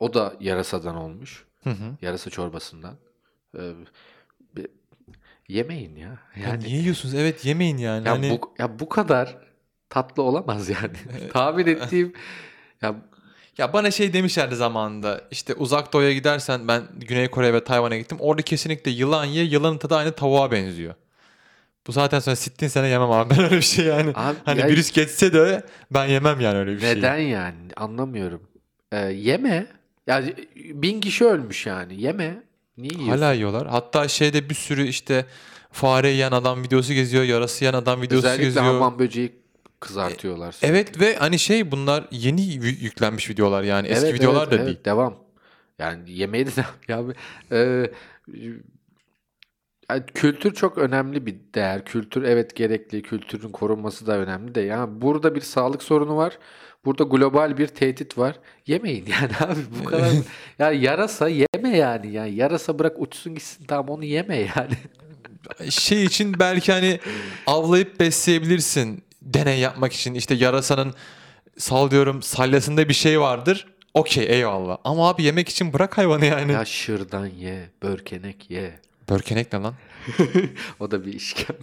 O 0.00 0.14
da 0.14 0.34
yarasadan 0.40 0.96
olmuş. 0.96 1.44
Hı 1.64 1.70
hı. 1.70 1.96
Yarasa 2.02 2.30
çorbasından. 2.30 2.94
Ee, 3.58 3.72
yemeyin 5.48 5.96
ya. 5.96 6.18
Ya 6.36 6.48
Yani 6.48 6.64
niye 6.64 6.78
yiyorsunuz? 6.80 7.14
Evet 7.14 7.44
yemeyin 7.44 7.76
yani. 7.76 8.06
ya 8.08 8.12
hani 8.12 8.30
bu 8.42 8.54
ya 8.58 8.78
bu 8.78 8.88
kadar 8.88 9.36
tatlı 9.90 10.22
olamaz 10.22 10.68
yani. 10.68 10.96
Tahmin 11.32 11.66
ettiğim 11.66 12.12
ya 12.82 12.94
Ya 13.58 13.72
bana 13.72 13.90
şey 13.90 14.12
demişlerdi 14.12 14.56
zamanında 14.56 15.20
işte 15.30 15.54
uzak 15.54 15.92
doğuya 15.92 16.12
gidersen 16.12 16.68
ben 16.68 16.82
Güney 16.96 17.28
Kore 17.28 17.52
ve 17.54 17.64
Tayvan'a 17.64 17.96
gittim. 17.96 18.16
Orada 18.20 18.42
kesinlikle 18.42 18.90
yılan 18.90 19.24
ye 19.24 19.44
yılanın 19.44 19.78
tadı 19.78 19.96
aynı 19.96 20.12
tavuğa 20.12 20.50
benziyor. 20.50 20.94
Bu 21.86 21.92
zaten 21.92 22.18
sonra 22.18 22.36
sittin 22.36 22.68
sene 22.68 22.88
yemem 22.88 23.10
abi 23.10 23.30
ben 23.36 23.44
öyle 23.44 23.56
bir 23.56 23.62
şey 23.62 23.84
yani. 23.84 24.12
Abi, 24.14 24.36
hani 24.44 24.60
ya- 24.60 24.68
virüs 24.68 24.92
geçse 24.92 25.32
de 25.32 25.62
ben 25.90 26.06
yemem 26.06 26.40
yani 26.40 26.58
öyle 26.58 26.72
bir 26.72 26.80
şey. 26.80 26.90
Neden 26.90 27.16
yani? 27.18 27.56
Anlamıyorum. 27.76 28.42
Ee, 28.92 28.96
yeme. 28.98 29.66
Yani 30.06 30.34
bin 30.56 31.00
kişi 31.00 31.24
ölmüş 31.24 31.66
yani. 31.66 32.02
Yeme. 32.02 32.42
Niye 32.78 32.92
yiyorsun? 32.94 33.22
Hala 33.22 33.32
yiyorlar. 33.32 33.66
Hatta 33.66 34.08
şeyde 34.08 34.50
bir 34.50 34.54
sürü 34.54 34.86
işte 34.86 35.26
fare 35.72 36.08
yiyen 36.08 36.32
adam 36.32 36.62
videosu 36.62 36.92
geziyor, 36.92 37.24
yarası 37.24 37.64
yiyen 37.64 37.74
adam 37.74 38.02
videosu 38.02 38.26
Özellikle 38.26 38.44
geziyor. 38.44 38.64
hamam 38.64 38.98
böceği 38.98 39.32
kızartıyorlar. 39.80 40.52
sürekli. 40.52 40.72
Evet 40.72 41.00
ve 41.00 41.16
hani 41.16 41.38
şey 41.38 41.70
bunlar 41.70 42.04
yeni 42.10 42.40
yü- 42.40 42.78
yüklenmiş 42.82 43.30
videolar 43.30 43.62
yani 43.62 43.88
eski 43.88 44.06
Evet, 44.06 44.20
videolar 44.20 44.42
evet, 44.42 44.52
da 44.52 44.56
evet, 44.56 44.66
değil. 44.66 44.84
Devam. 44.84 45.14
Yani 45.78 46.12
yemeği 46.12 46.46
de 46.46 46.50
ya 46.88 47.04
e, 47.52 47.90
yani 49.90 50.02
kültür 50.14 50.54
çok 50.54 50.78
önemli 50.78 51.26
bir 51.26 51.36
değer. 51.54 51.84
Kültür 51.84 52.22
evet 52.22 52.56
gerekli. 52.56 53.02
Kültürün 53.02 53.48
korunması 53.48 54.06
da 54.06 54.18
önemli 54.18 54.54
de. 54.54 54.60
Yani 54.60 55.00
burada 55.00 55.34
bir 55.34 55.40
sağlık 55.40 55.82
sorunu 55.82 56.16
var. 56.16 56.38
Burada 56.84 57.04
global 57.04 57.58
bir 57.58 57.66
tehdit 57.66 58.18
var. 58.18 58.38
Yemeyin 58.66 59.06
yani 59.20 59.32
abi 59.40 59.60
bu 59.80 59.84
kadar. 59.84 60.10
ya 60.58 60.72
yarasa 60.72 61.28
yeme 61.28 61.76
yani. 61.76 62.12
Yani 62.12 62.34
yarasa 62.34 62.78
bırak 62.78 63.00
uçsun 63.00 63.34
gitsin 63.34 63.64
tamam 63.64 63.88
onu 63.88 64.04
yeme 64.04 64.36
yani. 64.36 64.74
Şey 65.70 66.04
için 66.04 66.38
belki 66.38 66.72
hani 66.72 67.00
avlayıp 67.46 68.00
besleyebilirsin 68.00 69.02
deney 69.34 69.58
yapmak 69.58 69.92
için. 69.92 70.14
İşte 70.14 70.34
yarasanın 70.34 70.94
sallıyorum 71.58 72.22
salyasında 72.22 72.88
bir 72.88 72.94
şey 72.94 73.20
vardır. 73.20 73.66
Okey 73.94 74.26
eyvallah. 74.28 74.78
Ama 74.84 75.08
abi 75.08 75.22
yemek 75.22 75.48
için 75.48 75.72
bırak 75.72 75.98
hayvanı 75.98 76.24
yani. 76.26 76.52
ya 76.52 76.64
şırdan 76.64 77.26
ye, 77.26 77.70
börkenek 77.82 78.50
ye. 78.50 78.80
Börkenek 79.08 79.52
ne 79.52 79.58
lan? 79.58 79.74
O 80.80 80.90
da 80.90 81.06
bir 81.06 81.12
işkembe. 81.12 81.60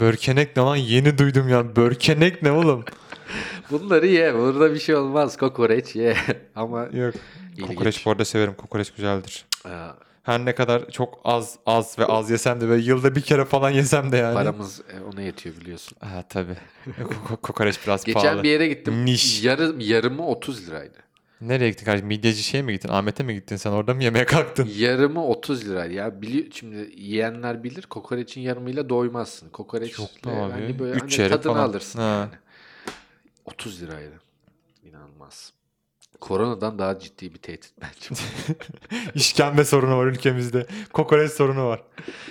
Börkenek 0.00 0.56
ne 0.56 0.62
lan? 0.62 0.76
Yeni 0.76 1.18
duydum 1.18 1.48
ya. 1.48 1.76
Börkenek 1.76 2.42
ne 2.42 2.50
oğlum? 2.52 2.84
Bunları 3.70 4.06
ye. 4.06 4.34
Burada 4.34 4.74
bir 4.74 4.78
şey 4.78 4.94
olmaz. 4.94 5.36
Kokoreç 5.36 5.96
ye. 5.96 6.16
Ama 6.56 6.82
Yok. 6.82 7.14
ilginç. 7.56 7.68
Kokoreç 7.68 8.06
bu 8.06 8.10
arada 8.10 8.24
severim. 8.24 8.54
Kokoreç 8.54 8.90
güzeldir. 8.90 9.44
Aa, 9.64 9.88
Her 10.24 10.44
ne 10.44 10.54
kadar 10.54 10.90
çok 10.90 11.20
az 11.24 11.58
az 11.66 11.98
ve 11.98 12.04
az 12.06 12.30
yesem 12.30 12.60
de 12.60 12.68
böyle 12.68 12.82
yılda 12.84 13.14
bir 13.14 13.20
kere 13.20 13.44
falan 13.44 13.70
yesem 13.70 14.12
de 14.12 14.16
yani. 14.16 14.34
Paramız 14.34 14.80
e, 14.80 15.00
ona 15.00 15.20
yetiyor 15.22 15.56
biliyorsun. 15.56 15.98
Ha 16.00 16.24
tabii. 16.28 16.56
Ko- 16.86 17.36
kokoreç 17.42 17.78
biraz 17.86 18.04
Geçen 18.04 18.22
pahalı. 18.22 18.42
bir 18.42 18.48
yere 18.50 18.68
gittim. 18.68 19.04
Niş. 19.04 19.44
Yarı, 19.44 19.74
yarımı 19.78 20.26
30 20.26 20.68
liraydı. 20.68 20.98
Nereye 21.40 21.70
gittin 21.70 21.84
kardeşim? 21.84 22.06
Midyeci 22.08 22.42
şeye 22.42 22.62
mi 22.62 22.72
gittin? 22.72 22.88
Ahmet'e 22.88 23.24
mi 23.24 23.34
gittin 23.34 23.56
sen? 23.56 23.70
Orada 23.70 23.94
mı 23.94 24.02
yemeğe 24.04 24.24
kalktın? 24.24 24.70
Yarımı 24.76 25.26
30 25.26 25.68
liraydı. 25.68 25.92
Ya 25.94 26.22
biliyor 26.22 26.46
şimdi 26.52 26.90
yiyenler 26.96 27.64
bilir 27.64 27.82
kokoreçin 27.82 28.40
yarımıyla 28.40 28.88
doymazsın. 28.88 29.48
Kokoreç 29.50 30.00
abi. 30.00 30.30
hani 30.52 30.78
böyle 30.78 30.94
Üç 31.00 31.18
hani 31.18 31.28
tadını 31.28 31.52
falan. 31.52 31.68
alırsın 31.68 31.98
Ha. 31.98 32.04
yani. 32.04 32.30
30 33.44 33.82
liraydı. 33.82 34.20
İnanılmaz. 34.84 35.52
Koronadan 36.24 36.78
daha 36.78 36.98
ciddi 36.98 37.34
bir 37.34 37.38
tehdit 37.38 37.72
bence. 37.82 38.22
İşkembe 39.14 39.64
sorunu 39.64 39.98
var 39.98 40.06
ülkemizde. 40.06 40.66
Kokoreç 40.92 41.32
sorunu 41.32 41.66
var. 41.66 41.82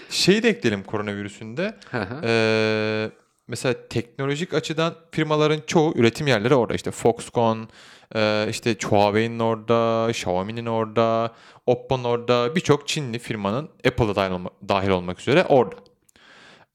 Şeyi 0.09 0.43
de 0.43 0.49
ekleyelim 0.49 0.83
koronavirüsünde. 0.83 1.77
Ee, 2.23 3.09
mesela 3.47 3.75
teknolojik 3.89 4.53
açıdan 4.53 4.95
firmaların 5.11 5.61
çoğu 5.67 5.93
üretim 5.97 6.27
yerleri 6.27 6.55
orada. 6.55 6.73
İşte 6.73 6.91
Foxconn, 6.91 7.67
e, 8.15 8.47
işte 8.49 8.75
Huawei'nin 8.83 9.39
orada, 9.39 10.09
Xiaomi'nin 10.09 10.65
orada, 10.65 11.31
Oppo'nun 11.65 12.03
orada 12.03 12.55
birçok 12.55 12.87
Çinli 12.87 13.19
firmanın 13.19 13.69
Apple'a 13.87 14.15
dahil, 14.15 14.31
olma- 14.31 14.51
dahil 14.69 14.89
olmak 14.89 15.19
üzere 15.19 15.45
orada. 15.49 15.75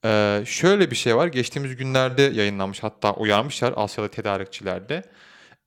Ee, 0.05 0.43
şöyle 0.45 0.91
bir 0.91 0.95
şey 0.95 1.15
var. 1.15 1.27
Geçtiğimiz 1.27 1.75
günlerde 1.75 2.21
yayınlanmış 2.21 2.83
hatta 2.83 3.13
uyarmışlar 3.13 3.73
Asyalı 3.75 4.09
tedarikçilerde. 4.09 5.03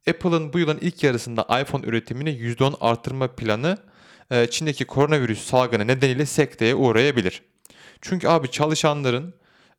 Apple'ın 0.08 0.52
bu 0.52 0.58
yılın 0.58 0.78
ilk 0.80 1.02
yarısında 1.02 1.60
iPhone 1.60 1.86
üretimini 1.86 2.30
%10 2.30 2.74
artırma 2.80 3.28
planı 3.28 3.78
e, 4.30 4.46
Çin'deki 4.46 4.84
koronavirüs 4.84 5.44
salgını 5.44 5.86
nedeniyle 5.86 6.26
sekteye 6.26 6.74
uğrayabilir. 6.74 7.42
Çünkü 8.00 8.28
abi 8.28 8.50
çalışanların 8.50 9.34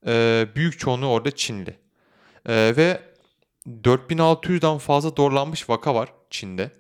e, 0.08 0.48
büyük 0.56 0.80
çoğunluğu 0.80 1.08
orada 1.08 1.32
Çinli. 1.32 1.77
E, 2.46 2.74
ve 2.77 3.01
4600'den 3.68 4.77
fazla 4.77 5.18
doğrulanmış 5.18 5.70
vaka 5.70 5.96
var 5.96 6.10
Çin'de. 6.30 6.72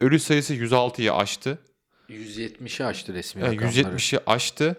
Ölü 0.00 0.18
sayısı 0.18 0.54
106'yı 0.54 1.14
aştı. 1.14 1.58
170'i 2.08 2.86
aştı 2.86 3.14
resmi 3.14 3.42
rakamları. 3.42 3.66
170'i 3.66 4.20
aştı. 4.26 4.76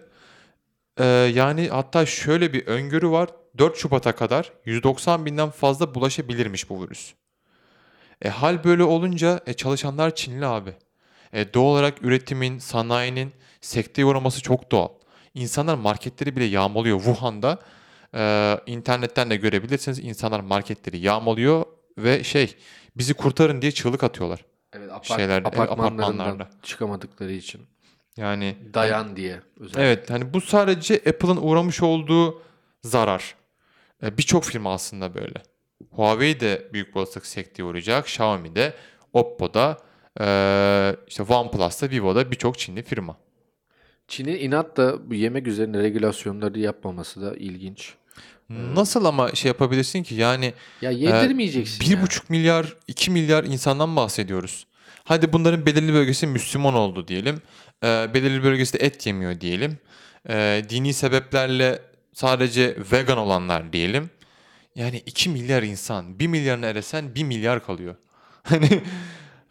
Yani 1.38 1.68
hatta 1.68 2.06
şöyle 2.06 2.52
bir 2.52 2.66
öngörü 2.66 3.08
var. 3.08 3.28
4 3.58 3.76
Şubat'a 3.76 4.14
kadar 4.14 4.52
190 4.64 5.26
binden 5.26 5.50
fazla 5.50 5.94
bulaşabilirmiş 5.94 6.70
bu 6.70 6.82
virüs. 6.84 7.14
E, 8.22 8.28
hal 8.28 8.64
böyle 8.64 8.82
olunca 8.84 9.40
e, 9.46 9.52
çalışanlar 9.52 10.14
Çinli 10.14 10.46
abi. 10.46 10.74
E, 11.32 11.54
doğal 11.54 11.64
olarak 11.64 12.02
üretimin, 12.02 12.58
sanayinin 12.58 13.32
sekteye 13.60 14.04
uğraması 14.06 14.42
çok 14.42 14.72
doğal. 14.72 14.88
İnsanlar 15.34 15.74
marketleri 15.74 16.36
bile 16.36 16.44
yağmalıyor. 16.44 16.98
Wuhan'da 16.98 17.58
e, 18.14 18.56
internetten 18.66 19.30
de 19.30 19.36
görebilirsiniz. 19.36 19.98
İnsanlar 19.98 20.40
marketleri 20.40 20.98
yağmalıyor 20.98 21.64
ve 21.98 22.24
şey 22.24 22.56
bizi 22.96 23.14
kurtarın 23.14 23.62
diye 23.62 23.72
çığlık 23.72 24.04
atıyorlar. 24.04 24.44
Evet, 24.72 24.90
apart- 24.90 25.16
şeyler, 25.16 25.42
evet, 25.42 25.46
apartmanlarından 25.46 26.02
apartmanlarda. 26.02 26.50
çıkamadıkları 26.62 27.32
için. 27.32 27.60
Yani 28.16 28.56
Dayan 28.74 29.16
diye. 29.16 29.40
Özellikle. 29.60 29.82
Evet 29.82 30.10
hani 30.10 30.34
bu 30.34 30.40
sadece 30.40 30.94
Apple'ın 30.94 31.36
uğramış 31.36 31.82
olduğu 31.82 32.42
zarar. 32.82 33.34
E, 34.04 34.18
Birçok 34.18 34.44
firma 34.44 34.72
aslında 34.74 35.14
böyle. 35.14 35.42
Huawei 35.90 36.40
de 36.40 36.68
büyük 36.72 36.94
bir 36.94 37.00
olasılık 37.00 37.26
sekteye 37.26 37.64
uğrayacak. 37.64 38.06
Xiaomi 38.06 38.56
de, 38.56 38.72
Oppo 39.12 39.54
da, 39.54 39.78
e, 40.20 40.26
işte 41.08 41.22
OnePlus 41.22 41.82
da, 41.82 41.90
Vivo 41.90 42.14
da 42.14 42.30
birçok 42.30 42.58
Çinli 42.58 42.82
firma. 42.82 43.16
Çin'in 44.08 44.36
inatla 44.38 45.10
bu 45.10 45.14
yemek 45.14 45.46
üzerine 45.46 45.78
regülasyonları 45.78 46.58
yapmaması 46.58 47.22
da 47.22 47.36
ilginç. 47.36 47.94
Nasıl 48.48 49.04
ama 49.04 49.34
şey 49.34 49.48
yapabilirsin 49.48 50.02
ki 50.02 50.14
yani 50.14 50.54
Ya 50.82 50.90
yedirmeyeceksin. 50.90 51.80
bir 51.90 52.02
buçuk 52.02 52.30
milyar, 52.30 52.76
iki 52.88 53.10
milyar 53.10 53.44
insandan 53.44 53.96
bahsediyoruz. 53.96 54.66
Hadi 55.04 55.32
bunların 55.32 55.66
belirli 55.66 55.92
bölgesi 55.94 56.26
Müslüman 56.26 56.74
oldu 56.74 57.08
diyelim. 57.08 57.42
E, 57.84 57.86
belirli 58.14 58.42
bölgesi 58.42 58.78
de 58.80 58.86
et 58.86 59.06
yemiyor 59.06 59.40
diyelim. 59.40 59.78
E, 60.28 60.62
dini 60.68 60.92
sebeplerle 60.92 61.78
sadece 62.14 62.76
vegan 62.92 63.18
olanlar 63.18 63.72
diyelim. 63.72 64.10
Yani 64.74 65.02
2 65.06 65.30
milyar 65.30 65.62
insan. 65.62 66.18
1 66.18 66.26
milyarına 66.26 66.66
eresen 66.66 67.14
1 67.14 67.24
milyar 67.24 67.66
kalıyor. 67.66 67.94
Hani 68.44 68.82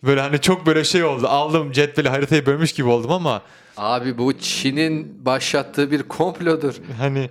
böyle 0.04 0.22
hani 0.22 0.42
çok 0.42 0.66
böyle 0.66 0.84
şey 0.84 1.04
oldu. 1.04 1.28
Aldım 1.28 1.72
cetveli 1.72 2.10
haritayı 2.10 2.46
bölmüş 2.46 2.74
gibi 2.74 2.88
oldum 2.88 3.12
ama 3.12 3.42
Abi 3.78 4.18
bu 4.18 4.40
Çin'in 4.40 5.26
başlattığı 5.26 5.92
bir 5.92 6.04
komplodur. 6.04 6.76
hani 7.00 7.30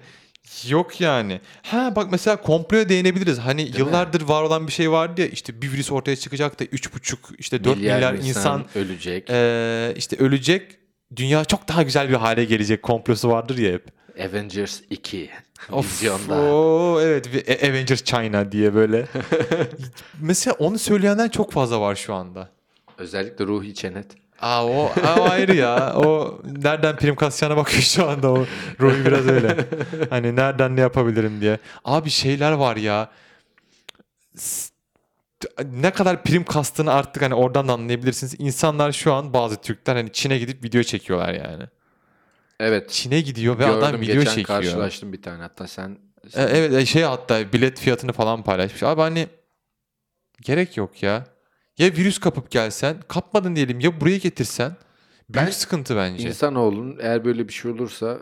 yok 0.69 1.01
yani. 1.01 1.41
Ha 1.63 1.93
bak 1.97 2.09
mesela 2.11 2.37
komploya 2.37 2.89
değinebiliriz. 2.89 3.39
Hani 3.39 3.63
yıllardır 3.79 4.21
var 4.23 4.43
olan 4.43 4.67
bir 4.67 4.73
şey 4.73 4.91
vardı 4.91 5.21
ya 5.21 5.27
işte 5.27 5.63
bir 5.63 5.73
virüs 5.73 5.93
ortaya 5.93 6.17
çıkacak 6.17 6.61
da 6.61 6.65
3,5 6.65 7.17
işte 7.39 7.65
4 7.65 7.77
milyar, 7.77 8.15
insan 8.15 8.65
ölecek. 8.75 9.31
Ee, 9.31 9.95
işte 9.97 10.17
ölecek. 10.17 10.63
Dünya 11.17 11.45
çok 11.45 11.69
daha 11.69 11.83
güzel 11.83 12.09
bir 12.09 12.15
hale 12.15 12.45
gelecek 12.45 12.83
komplosu 12.83 13.29
vardır 13.29 13.59
ya 13.59 13.73
hep. 13.73 14.02
Avengers 14.21 14.81
2 14.91 15.31
Of, 15.73 15.87
vizyonda. 15.87 16.35
oo, 16.35 17.01
evet 17.01 17.27
Avengers 17.65 18.05
China 18.05 18.53
diye 18.53 18.75
böyle. 18.75 19.07
Mesela 20.21 20.55
onu 20.59 20.79
söyleyenler 20.79 21.31
çok 21.33 21.53
fazla 21.53 21.81
var 21.81 21.95
şu 21.95 22.15
anda. 22.15 22.49
Özellikle 22.99 23.45
Ruhi 23.47 23.75
Çenet. 23.75 24.07
Aa 24.41 24.67
o, 24.67 24.93
o 25.19 25.23
ayrı 25.31 25.57
ya. 25.57 25.95
O 25.97 26.41
nereden 26.63 26.97
prim 26.97 27.17
kasacağına 27.17 27.57
bakıyor 27.57 27.83
şu 27.83 28.09
anda 28.09 28.31
o. 28.33 28.47
Ruhi 28.81 29.05
biraz 29.05 29.27
öyle. 29.29 29.57
Hani 30.11 30.37
nereden 30.37 30.77
ne 30.77 30.81
yapabilirim 30.81 31.41
diye. 31.41 31.59
Abi 31.85 32.11
şeyler 32.11 32.53
var 32.53 32.77
ya. 32.77 33.11
Ne 35.73 35.91
kadar 35.91 36.23
prim 36.23 36.45
kastığını 36.45 36.93
artık 36.93 37.23
hani 37.23 37.35
oradan 37.35 37.69
da 37.69 37.73
anlayabilirsiniz. 37.73 38.35
İnsanlar 38.39 38.93
şu 38.93 39.13
an 39.15 39.33
bazı 39.33 39.57
Türkler 39.61 39.97
hani 39.97 40.13
Çin'e 40.13 40.39
gidip 40.39 40.65
video 40.65 40.83
çekiyorlar 40.83 41.35
yani. 41.35 41.65
Evet. 42.63 42.91
Çin'e 42.91 43.21
gidiyor 43.21 43.59
ve 43.59 43.65
Gördüm 43.65 43.79
adam 43.79 44.01
video 44.01 44.15
geçen 44.15 44.25
çekiyor. 44.35 44.47
karşılaştım 44.47 45.13
bir 45.13 45.23
tane. 45.23 45.43
Hatta 45.43 45.67
sen 45.67 45.99
E, 46.35 46.43
evet 46.43 46.73
e, 46.73 46.87
şey 46.87 47.03
hatta 47.03 47.53
bilet 47.53 47.81
fiyatını 47.81 48.13
falan 48.13 48.43
paylaşmış. 48.45 48.83
Abi 48.83 49.01
hani 49.01 49.27
gerek 50.43 50.77
yok 50.77 51.03
ya. 51.03 51.25
Ya 51.79 51.87
virüs 51.87 52.19
kapıp 52.19 52.51
gelsen, 52.51 52.97
kapmadın 53.09 53.57
diyelim 53.57 53.81
ya 53.81 54.01
buraya 54.01 54.17
getirsen 54.19 54.77
büyük 55.31 55.47
Ben- 55.47 55.51
sıkıntı 55.51 55.97
bence. 55.97 56.29
insanoğlunun 56.29 56.99
eğer 57.01 57.25
böyle 57.25 57.49
bir 57.49 57.53
şey 57.53 57.71
olursa 57.71 58.19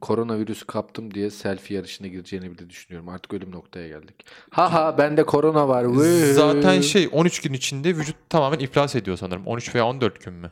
koronavirüsü 0.00 0.66
kaptım 0.66 1.14
diye 1.14 1.30
selfie 1.30 1.76
yarışına 1.76 2.06
gireceğini 2.06 2.50
bile 2.58 2.70
düşünüyorum. 2.70 3.08
Artık 3.08 3.34
ölüm 3.34 3.50
noktaya 3.52 3.88
geldik. 3.88 4.26
Ha 4.50 4.72
ha 4.72 4.98
bende 4.98 5.24
korona 5.24 5.68
var. 5.68 5.84
Zaten 6.32 6.80
şey 6.80 7.08
13 7.12 7.40
gün 7.40 7.52
içinde 7.52 7.96
vücut 7.96 8.16
tamamen 8.28 8.58
iflas 8.58 8.94
ediyor 8.96 9.16
sanırım. 9.16 9.46
13 9.46 9.74
veya 9.74 9.86
14 9.86 10.24
gün 10.24 10.34
mü? 10.34 10.50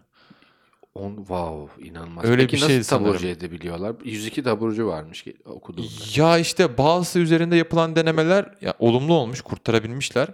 On, 0.98 1.16
wow 1.16 1.84
inanılmaz. 1.88 2.24
Öyle 2.24 2.42
Peki 2.42 2.56
bir 2.56 2.60
nasıl 2.60 2.72
şey 2.72 2.82
taburcu 2.82 3.18
sanırım. 3.18 3.36
edebiliyorlar? 3.36 3.96
102 4.04 4.42
taburcu 4.42 4.86
varmış 4.86 5.22
ki- 5.22 5.36
okuduğumda. 5.44 5.88
Ya 6.16 6.38
işte 6.38 6.78
bazı 6.78 7.18
üzerinde 7.18 7.56
yapılan 7.56 7.96
denemeler 7.96 8.54
ya, 8.60 8.74
olumlu 8.78 9.14
olmuş, 9.14 9.40
kurtarabilmişler. 9.40 10.28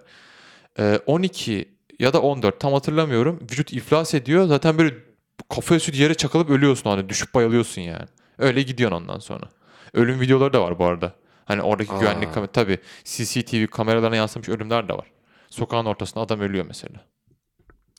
Ee, 0.79 1.01
12 1.07 1.69
ya 1.99 2.13
da 2.13 2.23
14 2.23 2.61
tam 2.61 2.73
hatırlamıyorum. 2.73 3.39
Vücut 3.43 3.73
iflas 3.73 4.15
ediyor. 4.15 4.47
Zaten 4.47 4.79
böyle 4.79 4.95
kafa 5.49 5.75
üstü 5.75 5.97
yere 5.97 6.15
çakılıp 6.15 6.51
ölüyorsun 6.51 6.91
hani 6.91 7.09
düşüp 7.09 7.35
bayılıyorsun 7.35 7.83
yani. 7.83 8.07
Öyle 8.39 8.63
gidiyorsun 8.63 8.97
ondan 8.97 9.19
sonra. 9.19 9.49
Ölüm 9.95 10.21
videoları 10.21 10.53
da 10.53 10.61
var 10.63 10.79
bu 10.79 10.85
arada. 10.85 11.15
Hani 11.45 11.63
oradaki 11.63 11.93
Aa. 11.93 11.99
güvenlik 12.01 12.35
kamera 12.35 12.53
tabii 12.53 12.79
CCTV 13.05 13.67
kameralarına 13.67 14.17
yansımış 14.17 14.49
ölümler 14.49 14.89
de 14.89 14.93
var. 14.93 15.07
Sokağın 15.51 15.85
ortasında 15.87 16.21
adam 16.25 16.41
ölüyor 16.41 16.65
mesela. 16.69 17.01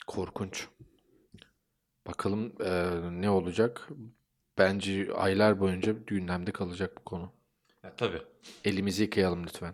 Korkunç. 0.08 0.68
Bakalım 2.08 2.54
e, 2.66 2.92
ne 3.22 3.30
olacak? 3.30 3.90
Bence 4.58 5.14
aylar 5.14 5.60
boyunca 5.60 5.92
gündemde 5.92 6.52
kalacak 6.52 6.98
bu 6.98 7.04
konu. 7.04 7.32
tabii. 7.98 8.22
Elimizi 8.66 9.04
yıkayalım 9.04 9.44
lütfen. 9.44 9.74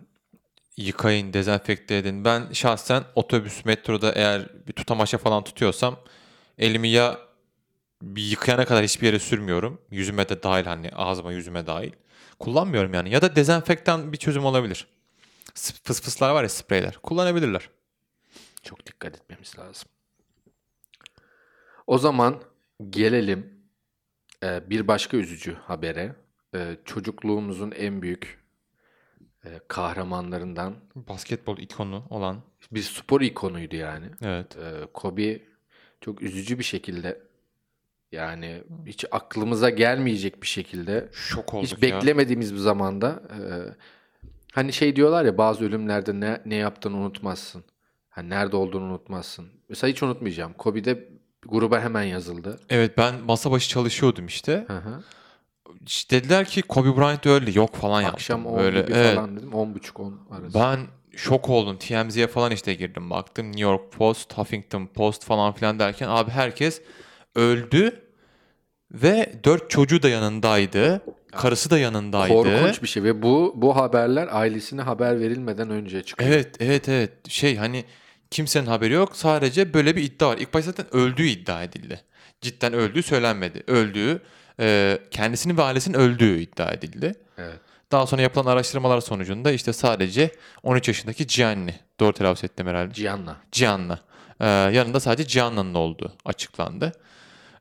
Yıkayın, 0.76 1.32
dezenfekte 1.32 1.96
edin. 1.96 2.24
Ben 2.24 2.52
şahsen 2.52 3.04
otobüs, 3.14 3.64
metroda 3.64 4.12
eğer 4.12 4.48
bir 4.66 4.72
tutamaçla 4.72 5.18
falan 5.18 5.44
tutuyorsam 5.44 6.00
elimi 6.58 6.88
ya 6.88 7.18
bir 8.02 8.22
yıkayana 8.22 8.64
kadar 8.64 8.84
hiçbir 8.84 9.06
yere 9.06 9.18
sürmüyorum. 9.18 9.80
Yüzüme 9.90 10.28
de 10.28 10.42
dahil 10.42 10.64
hani 10.64 10.90
ağzıma 10.90 11.32
yüzüme 11.32 11.66
dahil. 11.66 11.92
Kullanmıyorum 12.38 12.94
yani. 12.94 13.10
Ya 13.10 13.22
da 13.22 13.36
dezenfektan 13.36 14.12
bir 14.12 14.16
çözüm 14.16 14.44
olabilir. 14.44 14.86
Fısfıslar 15.54 16.30
var 16.30 16.42
ya 16.42 16.48
spreyler. 16.48 16.98
Kullanabilirler. 17.02 17.68
Çok 18.62 18.86
dikkat 18.86 19.14
etmemiz 19.14 19.58
lazım. 19.58 19.88
O 21.86 21.98
zaman 21.98 22.40
gelelim 22.90 23.50
e, 24.42 24.70
bir 24.70 24.88
başka 24.88 25.16
üzücü 25.16 25.54
habere. 25.54 26.16
E, 26.54 26.76
çocukluğumuzun 26.84 27.70
en 27.70 28.02
büyük 28.02 28.42
e, 29.44 29.60
kahramanlarından 29.68 30.74
Basketbol 30.94 31.58
ikonu 31.58 32.04
olan. 32.10 32.42
bir 32.72 32.82
spor 32.82 33.20
ikonuydu 33.20 33.76
yani. 33.76 34.06
Evet. 34.22 34.56
E, 34.56 34.86
Kobe 34.94 35.40
çok 36.00 36.22
üzücü 36.22 36.58
bir 36.58 36.64
şekilde 36.64 37.20
yani 38.12 38.62
hiç 38.86 39.04
aklımıza 39.10 39.70
gelmeyecek 39.70 40.42
bir 40.42 40.46
şekilde 40.46 41.08
Şok 41.12 41.54
olduk 41.54 41.64
hiç 41.64 41.72
ya. 41.72 41.82
beklemediğimiz 41.82 42.52
bir 42.54 42.58
zamanda 42.58 43.22
e, 43.30 43.40
hani 44.52 44.72
şey 44.72 44.96
diyorlar 44.96 45.24
ya 45.24 45.38
bazı 45.38 45.64
ölümlerde 45.64 46.20
ne, 46.20 46.42
ne 46.46 46.54
yaptığını 46.54 46.96
unutmazsın. 46.96 47.64
Hani 48.10 48.30
nerede 48.30 48.56
olduğunu 48.56 48.84
unutmazsın. 48.84 49.48
Mesela 49.68 49.90
hiç 49.90 50.02
unutmayacağım. 50.02 50.52
Kobe'de 50.52 51.08
gruba 51.46 51.80
hemen 51.80 52.02
yazıldı. 52.02 52.60
Evet 52.70 52.98
ben 52.98 53.14
masa 53.20 53.50
başı 53.50 53.68
çalışıyordum 53.68 54.26
işte. 54.26 54.64
Hı 54.66 54.76
hı. 54.76 55.02
İşte 55.86 56.20
dediler 56.20 56.44
ki 56.44 56.62
Kobe 56.62 56.96
Bryant 56.96 57.26
öldü. 57.26 57.58
Yok 57.58 57.74
falan 57.74 58.04
Akşam 58.04 58.40
yaptım. 58.40 58.54
10 58.56 58.62
Böyle. 58.64 58.82
gibi 58.82 58.92
evet. 58.92 59.16
falan 59.16 59.36
dedim. 59.36 59.50
10.30-10 59.50 60.12
arası. 60.30 60.58
Ben 60.58 60.80
şok 61.16 61.48
oldum. 61.48 61.78
TMZ'ye 61.78 62.26
falan 62.26 62.52
işte 62.52 62.74
girdim 62.74 63.10
baktım. 63.10 63.46
New 63.46 63.62
York 63.62 63.92
Post, 63.92 64.38
Huffington 64.38 64.86
Post 64.86 65.24
falan 65.24 65.52
filan 65.52 65.78
derken 65.78 66.08
abi 66.08 66.30
herkes 66.30 66.82
öldü 67.34 68.02
ve 68.92 69.32
dört 69.44 69.70
çocuğu 69.70 70.02
da 70.02 70.08
yanındaydı. 70.08 71.02
Karısı 71.32 71.70
da 71.70 71.78
yanındaydı. 71.78 72.34
Korkunç 72.34 72.82
bir 72.82 72.88
şey 72.88 73.02
ve 73.02 73.22
bu 73.22 73.52
bu 73.56 73.76
haberler 73.76 74.28
ailesine 74.30 74.82
haber 74.82 75.20
verilmeden 75.20 75.70
önce 75.70 76.02
çıkıyor. 76.02 76.30
Evet, 76.30 76.56
evet, 76.60 76.88
evet. 76.88 77.28
Şey 77.28 77.56
hani 77.56 77.84
kimsenin 78.32 78.66
haberi 78.66 78.92
yok. 78.92 79.16
Sadece 79.16 79.74
böyle 79.74 79.96
bir 79.96 80.02
iddia 80.02 80.28
var. 80.28 80.38
İlk 80.38 80.54
başta 80.54 80.70
zaten 80.70 80.96
öldüğü 80.96 81.26
iddia 81.26 81.62
edildi. 81.62 82.00
Cidden 82.40 82.72
öldüğü 82.72 83.02
söylenmedi. 83.02 83.62
Öldüğü, 83.66 84.22
e, 84.60 84.98
kendisinin 85.10 85.56
ve 85.56 85.62
ailesinin 85.62 85.98
öldüğü 85.98 86.38
iddia 86.38 86.70
edildi. 86.70 87.14
Evet. 87.38 87.54
Daha 87.92 88.06
sonra 88.06 88.22
yapılan 88.22 88.52
araştırmalar 88.52 89.00
sonucunda 89.00 89.52
işte 89.52 89.72
sadece 89.72 90.30
13 90.62 90.88
yaşındaki 90.88 91.26
Gianni, 91.26 91.74
doğru 92.00 92.12
telaffuz 92.12 92.44
ettim 92.44 92.66
herhalde. 92.66 92.94
Cihan'la. 92.94 93.36
Cihan'la. 93.52 93.98
Ee, 94.40 94.46
yanında 94.46 95.00
sadece 95.00 95.28
Cihan'ın 95.28 95.74
olduğu 95.74 96.12
açıklandı. 96.24 96.92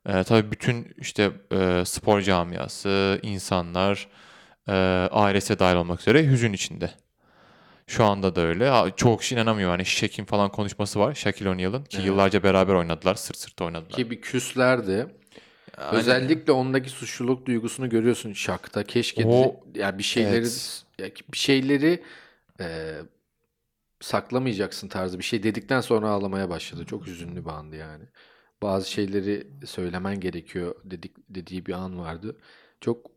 Ee, 0.10 0.24
tabii 0.24 0.52
bütün 0.52 0.94
işte 0.98 1.32
e, 1.52 1.84
spor 1.86 2.22
camiası, 2.22 3.20
insanlar, 3.22 4.08
e, 4.68 4.74
ailesi 5.12 5.60
dahil 5.60 5.76
olmak 5.76 6.02
üzere 6.02 6.28
hüzün 6.28 6.54
içinde. 6.54 6.92
Şu 7.88 8.04
anda 8.04 8.36
da 8.36 8.42
öyle. 8.42 8.70
Ha, 8.70 8.88
Çoğu 8.96 9.18
kişi 9.18 9.36
inanamıyor. 9.36 9.70
Hani 9.70 9.86
Shaq'in 9.86 10.26
falan 10.26 10.52
konuşması 10.52 11.00
var. 11.00 11.14
Shaquille 11.16 11.50
O'Neal'ın 11.50 11.84
ki 11.84 11.98
Evet. 11.98 12.06
yıllarca 12.08 12.44
beraber 12.44 12.74
oynadılar. 12.74 13.16
Sırt 13.16 13.38
sırta 13.38 13.66
oynadılar. 13.66 13.92
Ki 13.92 14.12
bir 14.12 14.22
küslerdi. 14.22 14.92
Yani- 14.92 15.98
Özellikle 15.98 16.52
ondaki 16.52 16.90
suçluluk 16.90 17.46
duygusunu 17.46 17.90
görüyorsun 17.90 18.34
Şak'ta. 18.34 18.84
Keşke 18.84 19.26
O- 19.28 19.64
ya 19.76 19.98
bir 19.98 20.04
şeyleri 20.04 20.46
Evet. 21.00 21.32
bir 21.34 21.38
şeyleri 21.38 22.04
e, 22.60 22.96
saklamayacaksın 24.02 24.88
tarzı 24.88 25.20
bir 25.20 25.24
şey 25.24 25.44
dedikten 25.44 25.82
sonra 25.82 26.10
ağlamaya 26.10 26.50
başladı. 26.50 26.86
Çok 26.86 27.08
hüzünlü 27.08 27.46
bir 27.46 27.50
andı 27.50 27.76
yani. 27.76 28.04
Bazı 28.62 28.92
şeyleri 28.92 29.48
söylemen 29.66 30.20
gerekiyor 30.20 30.76
dedik 30.84 31.12
dediği 31.30 31.66
bir 31.66 31.74
an 31.74 32.00
vardı. 32.00 32.38
Çok 32.82 33.12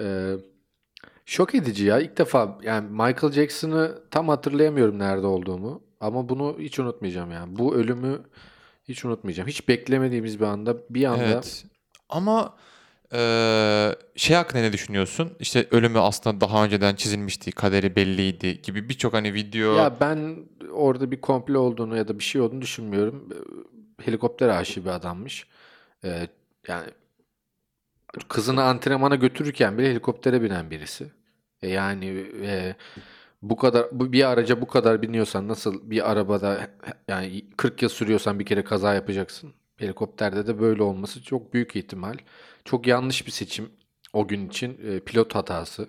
e, 0.00 0.34
şok 1.26 1.54
edici 1.54 1.84
ya. 1.84 1.98
İlk 2.00 2.18
defa 2.18 2.58
yani 2.62 2.90
Michael 2.90 3.32
Jackson'ı 3.32 3.98
tam 4.10 4.28
hatırlayamıyorum 4.28 4.98
nerede 4.98 5.26
olduğumu 5.26 5.82
ama 6.00 6.28
bunu 6.28 6.56
hiç 6.58 6.78
unutmayacağım 6.78 7.30
yani. 7.30 7.56
Bu 7.58 7.74
ölümü 7.74 8.22
hiç 8.88 9.04
unutmayacağım. 9.04 9.48
Hiç 9.48 9.68
beklemediğimiz 9.68 10.40
bir 10.40 10.44
anda 10.44 10.76
bir 10.90 11.04
anda 11.04 11.22
Evet. 11.24 11.64
Ama 12.08 12.54
eee, 13.12 13.96
şey 14.16 14.36
hakkında 14.36 14.62
ne 14.62 14.72
düşünüyorsun? 14.72 15.32
İşte 15.40 15.66
ölümü 15.70 15.98
aslında 15.98 16.40
daha 16.40 16.64
önceden 16.64 16.94
çizilmişti, 16.94 17.52
kaderi 17.52 17.96
belliydi 17.96 18.62
gibi 18.62 18.88
birçok 18.88 19.14
hani 19.14 19.34
video. 19.34 19.76
Ya 19.76 19.96
ben 20.00 20.36
orada 20.72 21.10
bir 21.10 21.20
komplo 21.20 21.60
olduğunu 21.60 21.96
ya 21.96 22.08
da 22.08 22.18
bir 22.18 22.24
şey 22.24 22.40
olduğunu 22.40 22.62
düşünmüyorum. 22.62 23.28
Ee, 23.32 24.04
Helikopter 24.04 24.48
aşığı 24.48 24.84
bir 24.84 24.90
adammış. 24.90 25.46
Ee, 26.04 26.28
yani 26.68 26.86
kızını 28.28 28.62
antrenmana 28.62 29.14
götürürken 29.14 29.78
bile 29.78 29.90
helikoptere 29.90 30.42
binen 30.42 30.70
birisi. 30.70 31.10
E 31.62 31.68
yani 31.68 32.26
e, 32.42 32.76
bu 33.42 33.56
kadar 33.56 33.86
bu 33.92 34.12
bir 34.12 34.30
araca 34.30 34.60
bu 34.60 34.66
kadar 34.66 35.02
biniyorsan 35.02 35.48
nasıl 35.48 35.90
bir 35.90 36.10
arabada 36.10 36.70
yani 37.08 37.44
40 37.56 37.82
yıl 37.82 37.88
sürüyorsan 37.88 38.38
bir 38.38 38.46
kere 38.46 38.64
kaza 38.64 38.94
yapacaksın. 38.94 39.54
Helikopterde 39.76 40.46
de 40.46 40.60
böyle 40.60 40.82
olması 40.82 41.22
çok 41.22 41.54
büyük 41.54 41.76
ihtimal. 41.76 42.14
Çok 42.64 42.86
yanlış 42.86 43.26
bir 43.26 43.32
seçim 43.32 43.70
o 44.12 44.28
gün 44.28 44.48
için 44.48 44.80
e, 44.84 45.00
pilot 45.00 45.34
hatası. 45.34 45.88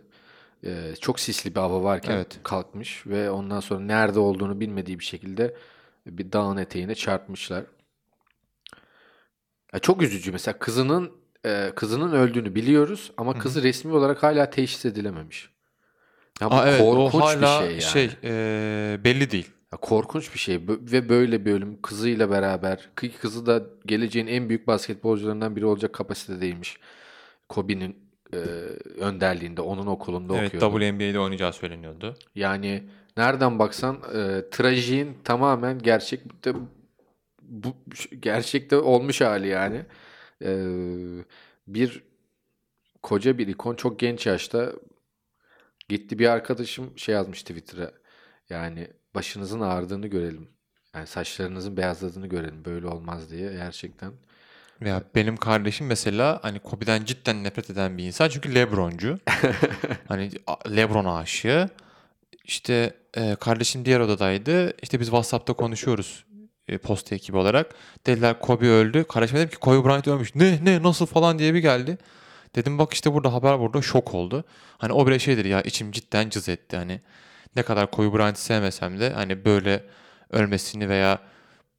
E, 0.65 0.93
çok 1.01 1.19
sisli 1.19 1.55
bir 1.55 1.59
hava 1.59 1.83
varken 1.83 2.11
Evet. 2.15 2.39
kalkmış 2.43 3.07
ve 3.07 3.31
ondan 3.31 3.59
sonra 3.59 3.79
nerede 3.79 4.19
olduğunu 4.19 4.59
bilmediği 4.59 4.99
bir 4.99 5.03
şekilde 5.03 5.55
bir 6.05 6.31
dağın 6.31 6.57
eteğine 6.57 6.95
çarpmışlar. 6.95 7.65
Ya 9.73 9.79
çok 9.79 10.01
üzücü 10.01 10.31
mesela 10.31 10.59
kızının 10.59 11.20
e, 11.45 11.71
kızının 11.75 12.11
öldüğünü 12.11 12.55
biliyoruz 12.55 13.11
ama 13.17 13.37
kızı 13.37 13.63
resmi 13.63 13.93
olarak 13.93 14.23
hala 14.23 14.49
teşhis 14.49 14.85
edilememiş. 14.85 15.49
Ya 16.41 16.51
bu 16.51 16.55
Aa, 16.55 16.69
evet, 16.69 16.81
o 16.81 16.93
korkunç 16.93 17.23
hala 17.23 17.61
bir 17.61 17.79
şey 17.81 17.95
yani. 17.95 18.09
eee, 18.23 19.03
belli 19.03 19.31
değil. 19.31 19.49
Ya 19.73 19.77
korkunç 19.77 20.33
bir 20.33 20.39
şey 20.39 20.59
ve 20.67 21.09
böyle 21.09 21.45
bir 21.45 21.51
ölüm 21.53 21.81
kızıyla 21.81 22.29
beraber 22.29 22.89
Kı- 22.95 23.17
kızı 23.17 23.45
da 23.45 23.63
geleceğin 23.85 24.27
en 24.27 24.49
büyük 24.49 24.67
basketbolcularından 24.67 25.55
biri 25.55 25.65
olacak 25.65 25.93
kapasitedeymiş. 25.93 26.77
Kobe'nin 27.49 27.95
e, 28.33 28.37
önderliğinde 28.99 29.61
onun 29.61 29.87
okulunda 29.87 30.37
Evet, 30.37 30.47
okuyordu. 30.47 30.79
WNBA'de 30.79 31.19
oynayacağı 31.19 31.53
söyleniyordu. 31.53 32.15
Yani 32.35 32.83
nereden 33.17 33.59
baksan 33.59 33.97
e, 34.15 34.49
trajiğin 34.51 35.17
tamamen 35.23 35.79
gerçekte 35.79 36.53
bu 37.41 37.73
gerçekte 38.19 38.77
olmuş 38.77 39.21
hali 39.21 39.47
yani. 39.47 39.81
E, 40.41 40.53
bir 41.67 42.03
koca 43.03 43.37
bir 43.37 43.47
ikon 43.47 43.75
çok 43.75 43.99
genç 43.99 44.25
yaşta 44.25 44.73
gitti 45.89 46.19
bir 46.19 46.27
arkadaşım 46.27 46.97
şey 46.97 47.15
yazmış 47.15 47.41
Twitter'a. 47.41 47.91
Yani 48.49 48.87
başınızın 49.15 49.59
ağrıdığını 49.61 50.07
görelim. 50.07 50.49
Yani 50.95 51.07
saçlarınızın 51.07 51.77
beyazladığını 51.77 52.27
görelim. 52.27 52.65
Böyle 52.65 52.87
olmaz 52.87 53.31
diye 53.31 53.53
gerçekten. 53.53 54.13
Veya 54.81 55.03
benim 55.15 55.37
kardeşim 55.37 55.87
mesela 55.87 56.39
hani 56.41 56.59
Kobe'den 56.59 57.05
cidden 57.05 57.43
nefret 57.43 57.69
eden 57.69 57.97
bir 57.97 58.03
insan 58.03 58.29
çünkü 58.29 58.55
LeBroncu. 58.55 59.19
hani 60.07 60.31
LeBron 60.75 61.05
aşığı. 61.05 61.69
İşte 62.43 62.95
e, 63.13 63.35
kardeşim 63.35 63.85
diğer 63.85 63.99
odadaydı. 63.99 64.73
İşte 64.81 64.99
biz 64.99 65.07
WhatsApp'ta 65.07 65.53
konuşuyoruz 65.53 66.25
e, 66.67 66.77
posta 66.77 67.15
ekibi 67.15 67.37
olarak. 67.37 67.75
Dediler 68.05 68.39
Kobe 68.39 68.67
öldü. 68.67 69.03
Kardeşime 69.03 69.39
dedim 69.39 69.49
ki 69.49 69.57
Kobe 69.57 69.89
Bryant 69.89 70.07
ölmüş. 70.07 70.35
Ne 70.35 70.59
ne 70.63 70.83
nasıl 70.83 71.05
falan 71.05 71.39
diye 71.39 71.53
bir 71.53 71.59
geldi. 71.59 71.97
Dedim 72.55 72.77
bak 72.77 72.93
işte 72.93 73.13
burada 73.13 73.33
haber 73.33 73.59
burada 73.59 73.81
şok 73.81 74.13
oldu. 74.13 74.43
Hani 74.77 74.93
o 74.93 75.07
bile 75.07 75.19
şeydir 75.19 75.45
ya 75.45 75.61
içim 75.61 75.91
cidden 75.91 76.29
cız 76.29 76.49
etti. 76.49 76.77
Hani 76.77 77.01
ne 77.55 77.63
kadar 77.63 77.91
Kobe 77.91 78.17
Bryant'ı 78.17 78.41
sevmesem 78.41 78.99
de 78.99 79.09
hani 79.09 79.45
böyle 79.45 79.83
ölmesini 80.29 80.89
veya 80.89 81.19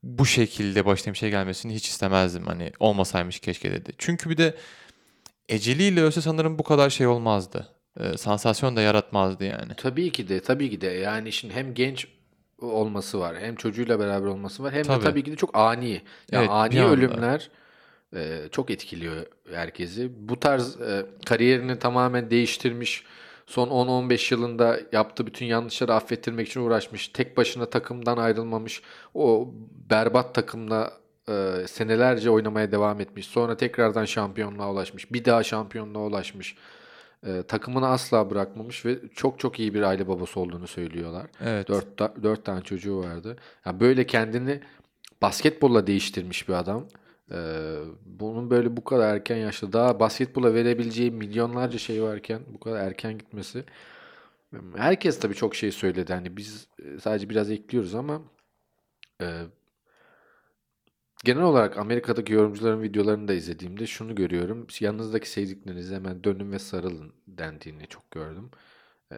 bu 0.03 0.27
şekilde 0.27 0.87
başına 0.87 1.13
bir 1.13 1.19
şey 1.19 1.31
gelmesini 1.31 1.75
hiç 1.75 1.89
istemezdim. 1.89 2.47
Hani 2.47 2.73
olmasaymış 2.81 3.41
keşke 3.41 3.73
dedi. 3.73 3.93
Çünkü 3.99 4.31
bir 4.31 4.37
de 4.37 4.55
eceliyle 5.49 6.03
ölse 6.03 6.21
sanırım 6.21 6.59
bu 6.59 6.63
kadar 6.63 6.91
şey 6.91 7.07
olmazdı. 7.07 7.69
Ee, 8.01 8.19
sansasyon 8.19 8.77
da 8.77 8.81
yaratmazdı 8.81 9.45
yani. 9.45 9.73
Tabii 9.77 10.13
ki 10.13 10.29
de 10.29 10.41
tabii 10.41 10.71
ki 10.71 10.81
de 10.81 10.87
yani 10.87 11.33
şimdi 11.33 11.55
hem 11.55 11.75
genç 11.75 12.07
olması 12.67 13.21
var 13.21 13.37
hem 13.39 13.57
çocuğuyla 13.57 13.99
beraber 13.99 14.27
olması 14.27 14.63
var 14.63 14.73
hem 14.73 14.83
Tabii. 14.83 15.01
de 15.01 15.05
tabii 15.05 15.23
ki 15.25 15.33
de 15.33 15.37
çok 15.37 15.57
ani. 15.57 15.93
Ya 15.93 16.01
Evet, 16.41 16.49
ani 16.51 16.85
ölümler 16.85 17.51
e, 18.17 18.41
çok 18.51 18.71
etkiliyor 18.71 19.27
herkesi. 19.51 20.29
Bu 20.29 20.41
tarz 20.41 20.81
e, 20.81 21.07
kariyerini 21.27 21.79
tamamen 21.79 22.31
değiştirmiş 22.31 23.05
son 23.47 23.69
10-15 23.69 24.35
yılında 24.35 24.79
yaptığı 24.93 25.27
bütün 25.27 25.47
yanlışları 25.47 25.95
affettirmek 25.95 26.49
için 26.49 26.61
uğraşmış. 26.61 27.09
Tek 27.09 27.37
başına 27.37 27.67
takımdan 27.67 28.17
ayrılmamış. 28.17 28.83
O 29.15 29.55
berbat 29.91 30.35
takımla 30.35 30.93
e, 31.29 31.55
senelerce 31.67 32.31
oynamaya 32.31 32.73
devam 32.73 33.01
etmiş. 33.01 33.27
Sonra 33.27 33.57
tekrardan 33.57 34.05
şampiyonluğa 34.05 34.73
ulaşmış. 34.73 35.13
Bir 35.13 35.25
daha 35.25 35.43
şampiyonluğa 35.43 36.03
ulaşmış. 36.03 36.57
E, 37.27 37.43
takımını 37.43 37.87
asla 37.89 38.31
bırakmamış 38.31 38.87
ve 38.87 38.99
çok 39.15 39.39
çok 39.39 39.61
iyi 39.61 39.75
bir 39.75 39.83
aile 39.83 40.09
babası 40.09 40.41
olduğunu 40.41 40.67
söylüyorlar. 40.67 41.27
Evet. 41.41 41.69
Dört, 41.69 41.97
ta- 41.97 42.15
dört 42.23 42.45
tane 42.45 42.63
çocuğu 42.63 42.99
vardı. 42.99 43.37
Ya 43.67 43.81
böyle 43.81 44.07
kendini 44.07 44.61
basketbolla 45.23 45.87
değiştirmiş 45.87 46.49
bir 46.49 46.55
adam. 46.55 46.89
Ee, 47.33 47.77
bunun 48.07 48.51
böyle 48.51 48.77
bu 48.77 48.85
kadar 48.85 49.15
erken 49.15 49.37
yaşta 49.37 49.73
daha 49.73 50.01
basketbola 50.01 50.55
verebileceği 50.55 51.11
milyonlarca 51.11 51.79
şey 51.79 52.03
varken 52.03 52.41
bu 52.55 52.61
kadar 52.61 52.87
erken 52.87 53.19
gitmesi. 53.19 53.65
Herkes 54.77 55.21
tabii 55.21 55.35
çok 55.35 55.55
şey 55.55 55.73
söyledi. 55.73 56.13
Hani 56.13 56.37
biz 56.37 56.69
e, 56.85 57.01
sadece 57.01 57.31
biraz 57.31 57.51
ekliyoruz 57.51 57.95
ama 57.95 58.23
e, 59.23 59.27
genel 61.25 61.43
olarak 61.43 61.79
Amerika'daki 61.79 62.33
yorumcuların 62.33 62.83
videolarını 62.83 63.29
da 63.29 63.33
izlediğimde 63.33 63.87
şunu 63.87 64.15
görüyorum. 64.15 64.67
Yanınızdaki 64.81 65.31
sevdiklerinize 65.31 65.95
hemen 65.95 66.25
dönün 66.25 66.53
ve 66.53 66.59
sarılın 66.59 67.13
dendiğini 67.27 67.87
çok 67.87 68.11
gördüm. 68.11 68.51
Ee, 69.13 69.17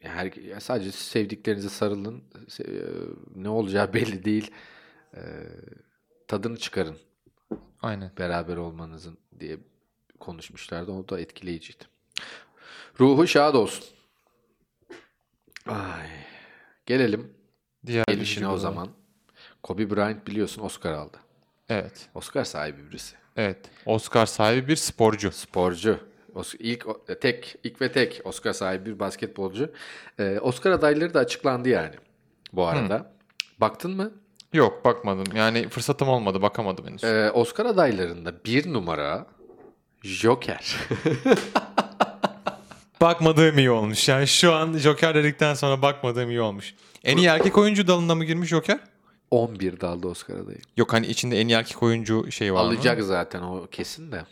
her, 0.00 0.32
sadece 0.60 0.92
sevdiklerinize 0.92 1.68
sarılın. 1.68 2.24
Se- 2.48 3.14
ne 3.34 3.48
olacağı 3.48 3.92
belli 3.94 4.24
değil. 4.24 4.50
Ee, 5.14 5.20
tadını 6.28 6.56
çıkarın 6.56 6.96
Aynen. 7.82 8.12
beraber 8.18 8.56
olmanızın 8.56 9.18
diye 9.40 9.58
konuşmuşlardı. 10.20 10.92
O 10.92 11.08
da 11.08 11.20
etkileyiciydi. 11.20 11.84
Ruhu 13.00 13.26
şad 13.26 13.54
olsun. 13.54 13.84
Ay. 15.66 16.08
Gelelim 16.86 17.34
Diğer 17.86 18.04
gelişine 18.08 18.48
o 18.48 18.56
zaman. 18.56 18.88
Kobe 19.62 19.90
Bryant 19.90 20.26
biliyorsun 20.26 20.62
Oscar 20.62 20.92
aldı. 20.92 21.16
Evet. 21.68 22.08
Oscar 22.14 22.44
sahibi 22.44 22.90
birisi. 22.90 23.16
Evet. 23.36 23.58
Oscar 23.86 24.26
sahibi 24.26 24.68
bir 24.68 24.76
sporcu. 24.76 25.32
Sporcu. 25.32 25.98
İlk 26.58 26.86
o- 26.86 27.04
tek 27.20 27.56
ilk 27.64 27.80
ve 27.80 27.92
tek 27.92 28.20
Oscar 28.24 28.52
sahibi 28.52 28.86
bir 28.86 28.98
basketbolcu. 28.98 29.72
Ee, 30.18 30.38
Oscar 30.42 30.70
adayları 30.70 31.14
da 31.14 31.18
açıklandı 31.18 31.68
yani 31.68 31.94
bu 32.52 32.66
arada. 32.66 33.12
Baktın 33.60 33.96
mı? 33.96 34.10
Yok 34.52 34.84
bakmadım. 34.84 35.36
Yani 35.36 35.68
fırsatım 35.68 36.08
olmadı. 36.08 36.42
Bakamadım 36.42 36.86
henüz. 36.86 37.04
Ee, 37.04 37.30
Oscar 37.30 37.66
adaylarında 37.66 38.44
bir 38.44 38.72
numara 38.72 39.26
Joker. 40.02 40.76
Bakmadığım 43.00 43.58
iyi 43.58 43.70
olmuş. 43.70 44.08
Yani 44.08 44.26
şu 44.26 44.52
an 44.54 44.72
Joker 44.78 45.14
dedikten 45.14 45.54
sonra 45.54 45.82
bakmadığım 45.82 46.30
iyi 46.30 46.40
olmuş. 46.40 46.74
En 47.04 47.16
iyi 47.16 47.26
erkek 47.26 47.58
oyuncu 47.58 47.86
dalında 47.86 48.14
mı 48.14 48.24
girmiş 48.24 48.48
Joker? 48.48 48.78
11 49.30 49.80
dalda 49.80 50.08
Oscar 50.08 50.34
adayı. 50.34 50.58
Yok 50.76 50.92
hani 50.92 51.06
içinde 51.06 51.40
en 51.40 51.48
iyi 51.48 51.52
erkek 51.54 51.82
oyuncu 51.82 52.30
şeyi 52.32 52.52
var 52.54 52.62
mı? 52.64 52.68
Alacak 52.68 53.02
zaten 53.02 53.42
o 53.42 53.66
kesin 53.70 54.12
de. 54.12 54.24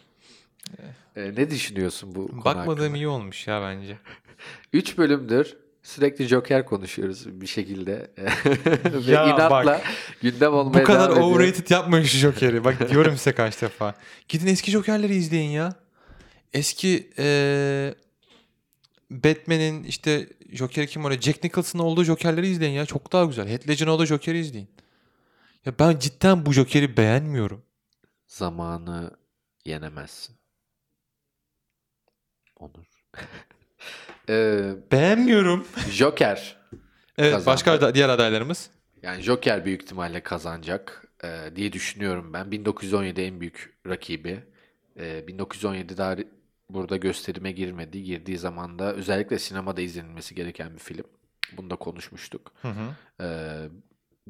Ee, 1.16 1.32
ne 1.36 1.50
düşünüyorsun 1.50 2.14
bu 2.14 2.28
konu 2.28 2.44
Bakmadığım 2.44 2.68
hakkında? 2.82 2.96
iyi 2.96 3.08
olmuş 3.08 3.46
ya 3.46 3.62
bence. 3.62 3.98
3 4.72 4.98
bölümdür 4.98 5.56
sürekli 5.82 6.26
Joker 6.26 6.64
konuşuyoruz 6.66 7.40
bir 7.40 7.46
şekilde. 7.46 8.10
Ve 9.06 9.12
Ya 9.12 9.26
inatla 9.26 9.50
bak, 9.66 9.82
gündem 10.22 10.52
olmaya 10.54 10.80
Bu 10.80 10.84
kadar 10.84 11.00
devam 11.10 11.12
ediyor. 11.22 11.30
overrated 11.36 11.70
yapmayın 11.70 12.04
şu 12.04 12.18
Joker'i. 12.18 12.64
Bak 12.64 12.90
diyorum 12.90 13.16
size 13.16 13.32
kaç 13.32 13.62
defa. 13.62 13.94
Gidin 14.28 14.46
eski 14.46 14.70
Joker'leri 14.70 15.14
izleyin 15.14 15.50
ya. 15.50 15.74
Eski 16.52 17.10
eee 17.18 17.94
Batman'in 19.10 19.84
işte 19.84 20.28
Joker 20.52 20.86
kim 20.86 21.04
oraya? 21.04 21.20
Jack 21.20 21.44
Nicholson'ın 21.44 21.82
olduğu 21.82 22.04
Joker'leri 22.04 22.48
izleyin 22.48 22.72
ya. 22.72 22.86
Çok 22.86 23.12
daha 23.12 23.24
güzel. 23.24 23.48
Heath 23.48 23.68
Ledger'ın 23.68 23.90
olduğu 23.90 24.06
Joker'i 24.06 24.38
izleyin. 24.38 24.68
Ya 25.66 25.72
ben 25.78 25.98
cidden 25.98 26.46
bu 26.46 26.52
Joker'i 26.52 26.96
beğenmiyorum. 26.96 27.62
Zamanı 28.26 29.10
yenemezsin. 29.64 30.36
Onur. 32.56 32.84
Ee, 34.28 34.74
Beğenmiyorum. 34.92 35.66
Joker. 35.90 36.56
Evet 37.18 37.32
Kazandı. 37.32 37.46
başka 37.46 37.80
da- 37.80 37.94
diğer 37.94 38.08
adaylarımız. 38.08 38.70
Yani 39.02 39.22
Joker 39.22 39.64
büyük 39.64 39.82
ihtimalle 39.82 40.22
kazanacak 40.22 41.08
e, 41.24 41.56
diye 41.56 41.72
düşünüyorum 41.72 42.32
ben. 42.32 42.50
1917 42.50 43.20
en 43.20 43.40
büyük 43.40 43.78
rakibi. 43.86 44.44
E, 44.98 45.26
1917 45.28 45.96
daha 45.96 46.16
burada 46.70 46.96
gösterime 46.96 47.52
girmedi. 47.52 48.02
Girdiği 48.02 48.38
zaman 48.38 48.78
da 48.78 48.92
özellikle 48.94 49.38
sinemada 49.38 49.80
izlenilmesi 49.80 50.34
gereken 50.34 50.74
bir 50.74 50.78
film. 50.78 51.04
Bunu 51.56 51.70
da 51.70 51.76
konuşmuştuk. 51.76 52.52
Hı 52.62 52.68
hı. 52.68 52.94
E, 53.24 53.28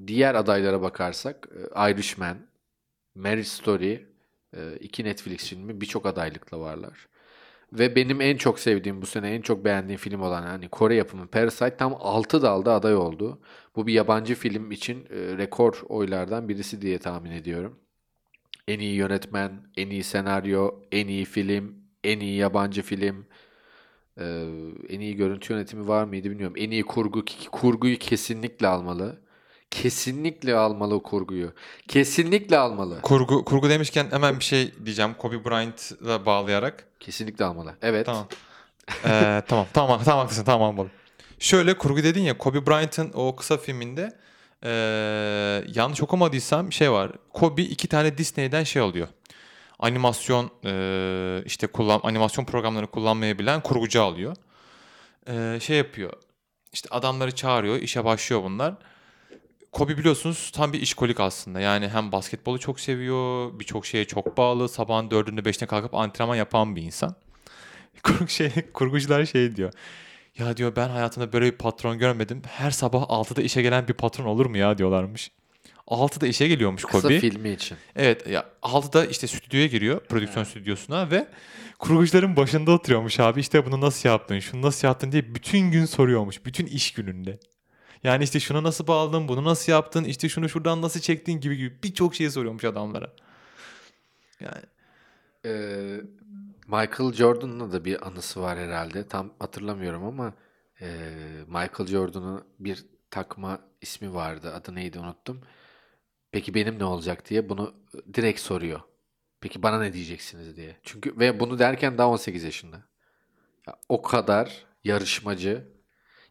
diğer 0.06 0.35
adaylara 0.35 0.82
bakarsak 0.82 1.48
e, 1.76 1.90
Irishman, 1.90 2.38
Marriage 3.14 3.44
Story, 3.44 4.06
e, 4.56 4.76
iki 4.80 5.04
Netflix 5.04 5.48
filmi 5.48 5.80
birçok 5.80 6.06
adaylıkla 6.06 6.61
varlar. 6.61 7.09
Ve 7.72 7.96
benim 7.96 8.20
en 8.20 8.37
çok 8.37 8.59
sevdiğim 8.61 9.02
bu 9.02 9.06
sene 9.06 9.30
en 9.35 9.40
çok 9.42 9.64
beğendiğim 9.64 9.98
film 9.98 10.22
olan 10.22 10.42
hani 10.42 10.68
Kore 10.68 10.94
yapımı 10.94 11.26
Parasite 11.26 11.76
tam 11.76 11.96
6 12.00 12.42
dalda 12.42 12.74
aday 12.74 12.96
oldu. 12.96 13.40
Bu 13.76 13.87
bir 13.87 13.92
yabancı 13.92 14.35
film 14.35 14.70
için 14.70 15.04
e, 15.11 15.38
rekor 15.38 15.82
oylardan 15.88 16.48
birisi 16.48 16.82
diye 16.82 16.98
tahmin 16.98 17.30
ediyorum. 17.30 17.78
En 18.68 18.78
iyi 18.78 18.94
yönetmen, 18.94 19.52
en 19.76 19.90
iyi 19.90 20.02
senaryo, 20.02 20.70
en 20.92 21.09
iyi 21.09 21.24
film, 21.24 21.74
en 22.04 22.20
iyi 22.20 22.37
yabancı 22.37 22.82
film, 22.82 23.26
en 24.88 25.00
iyi 25.00 25.16
görüntü 25.16 25.52
yönetimi 25.52 25.88
var 25.88 26.04
mıydı 26.04 26.30
bilmiyorum. 26.30 26.56
En 26.59 26.70
iyi 26.70 26.82
kurgu, 26.82 27.24
kurguyu 27.52 27.98
kesinlikle 27.98 28.66
almalı. 28.66 29.25
Kesinlikle 29.70 30.55
almalı 30.57 30.94
o 30.94 31.02
kurguyu. 31.02 31.52
Kesinlikle 31.88 32.59
almalı. 32.59 33.00
Kurgu, 33.02 33.44
kurgu 33.44 33.68
demişken 33.70 34.07
hemen 34.11 34.38
bir 34.38 34.44
şey 34.44 34.74
diyeceğim. 34.85 35.14
Kobe 35.18 35.44
Bryant'la 35.44 36.26
bağlayarak. 36.26 36.87
Kesinlikle 37.00 37.44
almalı. 37.44 37.74
Evet. 37.83 38.07
Tamam. 38.07 38.29
Ee, 39.05 39.42
tamam 39.48 39.66
tamam 39.72 40.00
tamam 40.05 40.20
haklısın 40.20 40.44
tamam 40.44 40.70
anladım. 40.70 40.90
Şöyle 41.38 41.79
kurgu 41.79 42.02
dedin 42.02 42.22
ya 42.22 42.38
Kobe 42.38 42.66
Bryant'ın 42.66 43.11
o 43.14 43.37
kısa 43.37 43.57
filminde 43.57 44.12
ee, 44.64 44.70
yanlış 45.74 46.02
okumadıysam 46.02 46.72
şey 46.72 46.92
var. 46.92 47.12
Kobe 47.33 47.62
iki 47.62 47.88
tane 47.88 48.18
Disney'den 48.18 48.64
şey 48.64 48.83
alıyor. 48.83 49.09
Animasyon 49.79 50.50
ee, 50.64 51.42
işte 51.44 51.66
kullan 51.66 52.00
animasyon 52.02 52.44
programlarını 52.44 52.90
kullanmayı 52.90 53.38
bilen 53.38 53.61
kurgucu 53.61 54.02
alıyor. 54.02 54.37
Ee, 55.29 55.59
şey 55.62 55.76
yapıyor. 55.76 56.12
İşte 56.72 56.88
adamları 56.92 57.35
çağırıyor, 57.35 57.76
işe 57.76 58.05
başlıyor 58.05 58.42
bunlar. 58.42 58.74
Kobe 59.76 59.98
biliyorsunuz 59.98 60.50
tam 60.54 60.72
bir 60.72 60.80
işkolik 60.80 61.20
aslında. 61.20 61.60
Yani 61.60 61.88
hem 61.88 62.12
basketbolu 62.12 62.58
çok 62.58 62.80
seviyor, 62.80 63.60
birçok 63.60 63.86
şeye 63.86 64.04
çok 64.04 64.36
bağlı. 64.36 64.68
Sabahın 64.68 65.10
dördünde 65.10 65.44
beşine 65.44 65.68
kalkıp 65.68 65.94
antrenman 65.94 66.36
yapan 66.36 66.76
bir 66.76 66.82
insan. 66.82 67.16
Kur- 68.02 68.28
şey, 68.28 68.50
kurgucular 68.72 69.24
şey 69.24 69.56
diyor. 69.56 69.72
Ya 70.38 70.56
diyor 70.56 70.76
ben 70.76 70.88
hayatımda 70.88 71.32
böyle 71.32 71.46
bir 71.46 71.58
patron 71.58 71.98
görmedim. 71.98 72.42
Her 72.46 72.70
sabah 72.70 73.02
6'da 73.02 73.42
işe 73.42 73.62
gelen 73.62 73.88
bir 73.88 73.92
patron 73.92 74.24
olur 74.24 74.46
mu 74.46 74.56
ya 74.56 74.78
diyorlarmış. 74.78 75.30
6'da 75.86 76.26
işe 76.26 76.48
geliyormuş 76.48 76.82
Kısa 76.84 77.00
Kobe. 77.00 77.20
filmi 77.20 77.50
için. 77.50 77.76
Evet 77.96 78.26
ya 78.26 78.46
6'da 78.62 79.06
işte 79.06 79.26
stüdyoya 79.26 79.66
giriyor. 79.66 80.00
Prodüksiyon 80.00 80.44
stüdyosuna 80.44 81.10
ve 81.10 81.28
kurgucuların 81.78 82.36
başında 82.36 82.70
oturuyormuş 82.72 83.20
abi. 83.20 83.40
İşte 83.40 83.66
bunu 83.66 83.80
nasıl 83.80 84.08
yaptın, 84.08 84.38
şunu 84.38 84.62
nasıl 84.62 84.88
yaptın 84.88 85.12
diye 85.12 85.34
bütün 85.34 85.70
gün 85.70 85.84
soruyormuş. 85.84 86.44
Bütün 86.44 86.66
iş 86.66 86.92
gününde. 86.92 87.38
Yani 88.06 88.24
işte 88.24 88.40
şunu 88.40 88.62
nasıl 88.62 88.86
bağladın, 88.86 89.28
bunu 89.28 89.44
nasıl 89.44 89.72
yaptın, 89.72 90.04
işte 90.04 90.28
şunu 90.28 90.48
şuradan 90.48 90.82
nasıl 90.82 91.00
çektin 91.00 91.40
gibi 91.40 91.56
gibi 91.56 91.82
birçok 91.82 92.14
şey 92.14 92.30
soruyormuş 92.30 92.64
adamlara. 92.64 93.12
Yani 94.40 94.62
Ee, 95.46 96.00
Michael 96.68 97.12
Jordan'la 97.12 97.72
da 97.72 97.84
bir 97.84 98.06
anısı 98.08 98.42
var 98.42 98.58
herhalde. 98.58 99.08
Tam 99.08 99.34
hatırlamıyorum 99.38 100.04
ama 100.04 100.34
e, 100.80 100.86
Michael 101.46 101.86
Jordan'ın 101.86 102.44
bir 102.58 102.86
takma 103.10 103.60
ismi 103.80 104.14
vardı. 104.14 104.54
Adı 104.54 104.74
neydi 104.74 104.98
unuttum. 104.98 105.40
Peki 106.32 106.54
benim 106.54 106.78
ne 106.78 106.84
olacak 106.84 107.30
diye 107.30 107.48
bunu 107.48 107.74
direkt 108.14 108.40
soruyor. 108.40 108.80
Peki 109.40 109.62
bana 109.62 109.80
ne 109.80 109.92
diyeceksiniz 109.92 110.56
diye. 110.56 110.76
Çünkü 110.82 111.18
ve 111.18 111.40
bunu 111.40 111.58
derken 111.58 111.98
daha 111.98 112.08
18 112.08 112.44
yaşında. 112.44 112.76
Ya, 113.68 113.76
o 113.88 114.02
kadar 114.02 114.66
yarışmacı. 114.84 115.68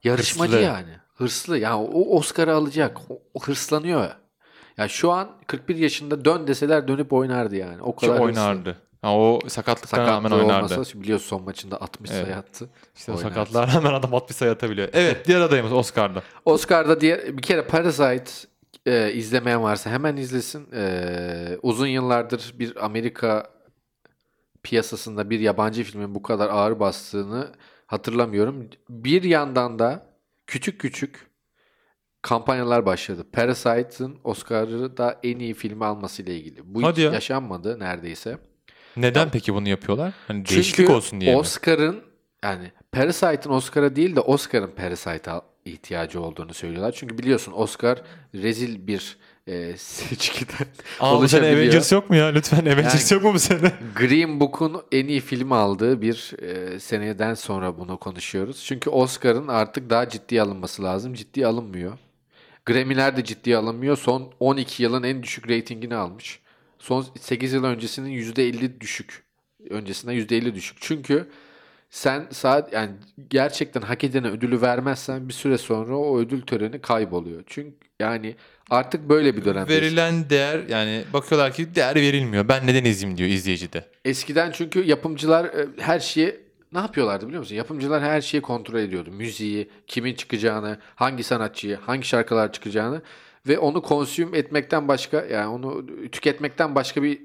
Yarışmacı 0.04 0.54
Hırslı. 0.54 0.66
yani. 0.66 1.05
Hırslı. 1.16 1.58
Yani 1.58 1.90
o 1.94 2.18
Oscar'ı 2.18 2.56
alacak. 2.56 2.98
O, 3.10 3.20
o 3.34 3.44
hırslanıyor. 3.44 4.10
Ya 4.78 4.88
şu 4.88 5.12
an 5.12 5.30
41 5.48 5.76
yaşında 5.76 6.26
dön 6.26 6.48
deseler 6.48 6.88
dönüp 6.88 7.14
oynardı 7.14 7.56
yani. 7.56 7.82
O 7.82 7.96
Ki 7.96 8.02
kadar 8.08 8.14
hırslı. 8.16 8.26
oynardı. 8.26 8.78
Ha, 9.02 9.18
o 9.18 9.40
sakatlıklara 9.48 10.02
rağmen 10.08 10.30
Sakatlığı 10.30 10.46
oynardı. 10.46 10.74
olmasa 10.74 11.00
biliyorsun 11.02 11.28
son 11.28 11.44
maçında 11.44 11.82
60 11.82 12.12
Evet. 12.12 12.24
sayı 12.26 12.36
attı. 12.38 12.70
İşte 12.96 13.12
o 13.12 13.16
Oynardı. 13.16 13.34
sakatlığa 13.36 13.68
rağmen 13.68 13.94
adam 13.94 14.14
60 14.14 14.36
sayı 14.38 14.52
atabiliyor. 14.52 14.90
Evet 14.94 15.28
diğer 15.28 15.42
adayımız 15.42 15.74
Oscar'da. 15.74 16.22
Oscar'da 16.46 17.02
diğer 17.02 17.38
bir 17.38 17.42
kere 17.42 17.62
Parasite 17.68 18.32
e, 18.86 19.14
izlemeyen 19.14 19.64
varsa 19.64 19.90
hemen 19.90 20.18
izlesin. 20.18 20.68
E, 20.74 21.58
uzun 21.62 21.88
yıllardır 21.88 22.54
bir 22.60 22.86
Amerika 22.86 23.50
piyasasında 24.64 25.30
bir 25.30 25.40
yabancı 25.40 25.84
filmin 25.84 26.16
bu 26.16 26.22
kadar 26.22 26.50
ağır 26.50 26.80
bastığını 26.80 27.52
hatırlamıyorum. 27.88 28.70
Bir 28.90 29.24
yandan 29.24 29.80
da 29.80 30.06
küçük 30.48 30.80
küçük 30.82 31.28
kampanyalar 32.22 32.86
başladı. 32.86 33.26
Parasite'ın 33.34 34.18
Oscar'ı 34.24 34.98
da 34.98 35.20
en 35.24 35.40
iyi 35.40 35.54
filmi 35.54 35.86
alması 35.86 36.22
ile 36.24 36.36
ilgili. 36.36 36.62
Bu 36.76 36.84
Hadi 36.84 37.00
hiç 37.00 37.06
ya. 37.06 37.12
yaşanmadı 37.14 37.80
neredeyse. 37.80 38.38
Neden 38.98 39.30
peki 39.32 39.54
bunu 39.54 39.70
yapıyorlar? 39.70 40.14
Hani 40.28 40.46
değişiklik 40.46 40.90
olsun 40.90 41.22
diye? 41.22 41.36
Oscar'ın 41.36 42.04
yani 42.44 42.72
Parasite'ın 42.92 43.54
Oscar'a 43.54 43.96
değil 43.96 44.16
de 44.16 44.20
Oscar'ın 44.20 44.72
Parasite'a 44.72 45.42
ihtiyacı 45.66 46.22
olduğunu 46.22 46.54
söylüyorlar. 46.54 46.92
Çünkü 46.92 47.18
biliyorsun 47.18 47.52
Oscar 47.56 48.02
rezil 48.36 48.88
bir 48.88 49.18
e, 49.48 49.74
seçkiden 49.78 50.68
Aa 51.00 51.22
bu 51.22 51.28
sene. 51.28 51.46
Avengers 51.48 51.92
yok 51.92 52.10
mu 52.10 52.16
ya? 52.16 52.26
Lütfen 52.28 52.66
Avengers 52.66 53.12
yok 53.12 53.24
mu 53.24 53.34
bu 53.34 53.40
sene? 53.40 53.72
Green 53.96 54.40
Book'un 54.40 54.82
en 54.92 55.08
iyi 55.08 55.22
film 55.22 55.52
aldığı 55.52 56.02
bir 56.02 56.34
e, 56.42 56.80
seneden 56.80 57.34
sonra 57.34 57.78
bunu 57.78 57.98
konuşuyoruz. 57.98 58.64
Çünkü 58.66 58.90
Oscar'ın 58.90 59.48
artık 59.48 59.90
daha 59.90 60.10
ciddiye 60.10 60.42
alınması 60.42 60.84
lazım. 60.84 61.14
Ciddiye 61.14 61.48
alınmıyor. 61.48 61.98
Grammy'ler 62.66 63.18
de 63.18 63.24
ciddiye 63.24 63.58
alınmıyor. 63.58 63.98
Son 63.98 64.34
12 64.40 64.84
yılın 64.84 65.04
en 65.04 65.24
düşük 65.24 65.50
reytingini 65.50 65.96
almış. 65.96 66.40
Son 66.80 67.06
8 67.20 67.54
yıl 67.54 67.64
öncesinin 67.64 68.10
%50 68.10 68.80
düşük. 68.80 69.24
Öncesinden 69.70 70.14
%50 70.14 70.56
düşük. 70.56 70.78
Çünkü 70.82 71.30
sen 71.90 72.28
saat 72.32 72.74
yani 72.74 72.92
gerçekten 73.30 73.82
hak 73.82 74.04
edene 74.04 74.28
ödülü 74.28 74.62
vermezsen 74.62 75.28
bir 75.28 75.34
süre 75.34 75.58
sonra 75.58 75.96
o 75.98 76.20
ödül 76.20 76.42
töreni 76.42 76.82
kayboluyor. 76.82 77.44
Çünkü 77.48 77.76
yani 78.00 78.36
artık 78.70 79.10
böyle 79.10 79.38
bir 79.38 79.46
dönemdeyiz. 79.46 79.82
Verilen 79.82 80.30
değer 80.30 80.60
yani 80.70 81.04
bakıyorlar 81.14 81.54
ki 81.54 81.76
değer 81.76 81.96
verilmiyor. 81.96 82.48
Ben 82.48 82.68
neden 82.68 82.86
izleyeyim 82.86 83.18
diyor 83.18 83.30
izleyici 83.30 83.74
de. 83.74 83.86
Eskiden 84.06 84.52
çünkü 84.52 84.84
yapımcılar 84.84 85.46
e, 85.46 85.68
her 85.78 86.00
şeyi 86.00 86.40
ne 86.74 86.80
yapıyorlardı 86.80 87.28
biliyor 87.28 87.40
musun? 87.40 87.56
Yapımcılar 87.56 88.04
her 88.04 88.22
şeyi 88.22 88.42
kontrol 88.42 88.80
ediyordu. 88.80 89.12
Müziği, 89.12 89.70
kimin 89.88 90.14
çıkacağını, 90.14 90.78
hangi 90.96 91.24
sanatçıyı, 91.24 91.76
hangi 91.76 92.08
şarkılar 92.08 92.52
çıkacağını 92.52 93.02
ve 93.48 93.60
onu 93.60 93.82
konsüm 93.82 94.36
etmekten 94.36 94.88
başka 94.88 95.26
yani 95.26 95.48
onu 95.48 95.86
tüketmekten 96.12 96.76
başka 96.76 97.04
bir 97.04 97.22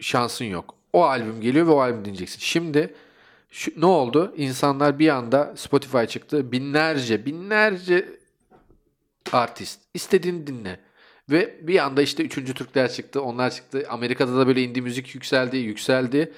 şansın 0.00 0.44
yok. 0.44 0.74
O 0.92 1.04
albüm 1.04 1.40
geliyor 1.40 1.66
ve 1.66 1.70
o 1.70 1.80
albüm 1.80 2.00
dinleyeceksin. 2.00 2.38
Şimdi 2.40 2.94
şu, 3.50 3.80
ne 3.80 3.86
oldu? 3.86 4.34
İnsanlar 4.36 4.98
bir 4.98 5.08
anda 5.08 5.54
Spotify 5.56 6.04
çıktı. 6.04 6.52
Binlerce, 6.52 7.26
binlerce 7.26 8.18
artist. 9.32 9.80
İstediğini 9.94 10.46
dinle. 10.46 10.80
Ve 11.30 11.66
bir 11.68 11.78
anda 11.78 12.02
işte 12.02 12.22
üçüncü 12.22 12.54
Türkler 12.54 12.92
çıktı. 12.92 13.22
Onlar 13.22 13.50
çıktı. 13.50 13.86
Amerika'da 13.88 14.36
da 14.38 14.46
böyle 14.46 14.62
indie 14.62 14.82
müzik 14.82 15.14
yükseldi, 15.14 15.56
yükseldi. 15.56 16.32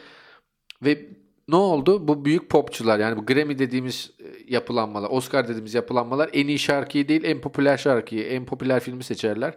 Ve 0.83 1.07
ne 1.49 1.57
oldu? 1.57 2.09
Bu 2.09 2.25
büyük 2.25 2.51
popçular 2.51 2.99
yani 2.99 3.17
bu 3.17 3.27
Grammy 3.27 3.59
dediğimiz 3.59 4.11
e, 4.19 4.25
yapılanmalar, 4.49 5.09
Oscar 5.11 5.49
dediğimiz 5.49 5.75
yapılanmalar 5.75 6.31
en 6.33 6.47
iyi 6.47 6.59
şarkıyı 6.59 7.09
değil 7.09 7.25
en 7.25 7.41
popüler 7.41 7.77
şarkıyı, 7.77 8.23
en 8.27 8.47
popüler 8.47 8.81
filmi 8.81 9.05
seçerler. 9.05 9.55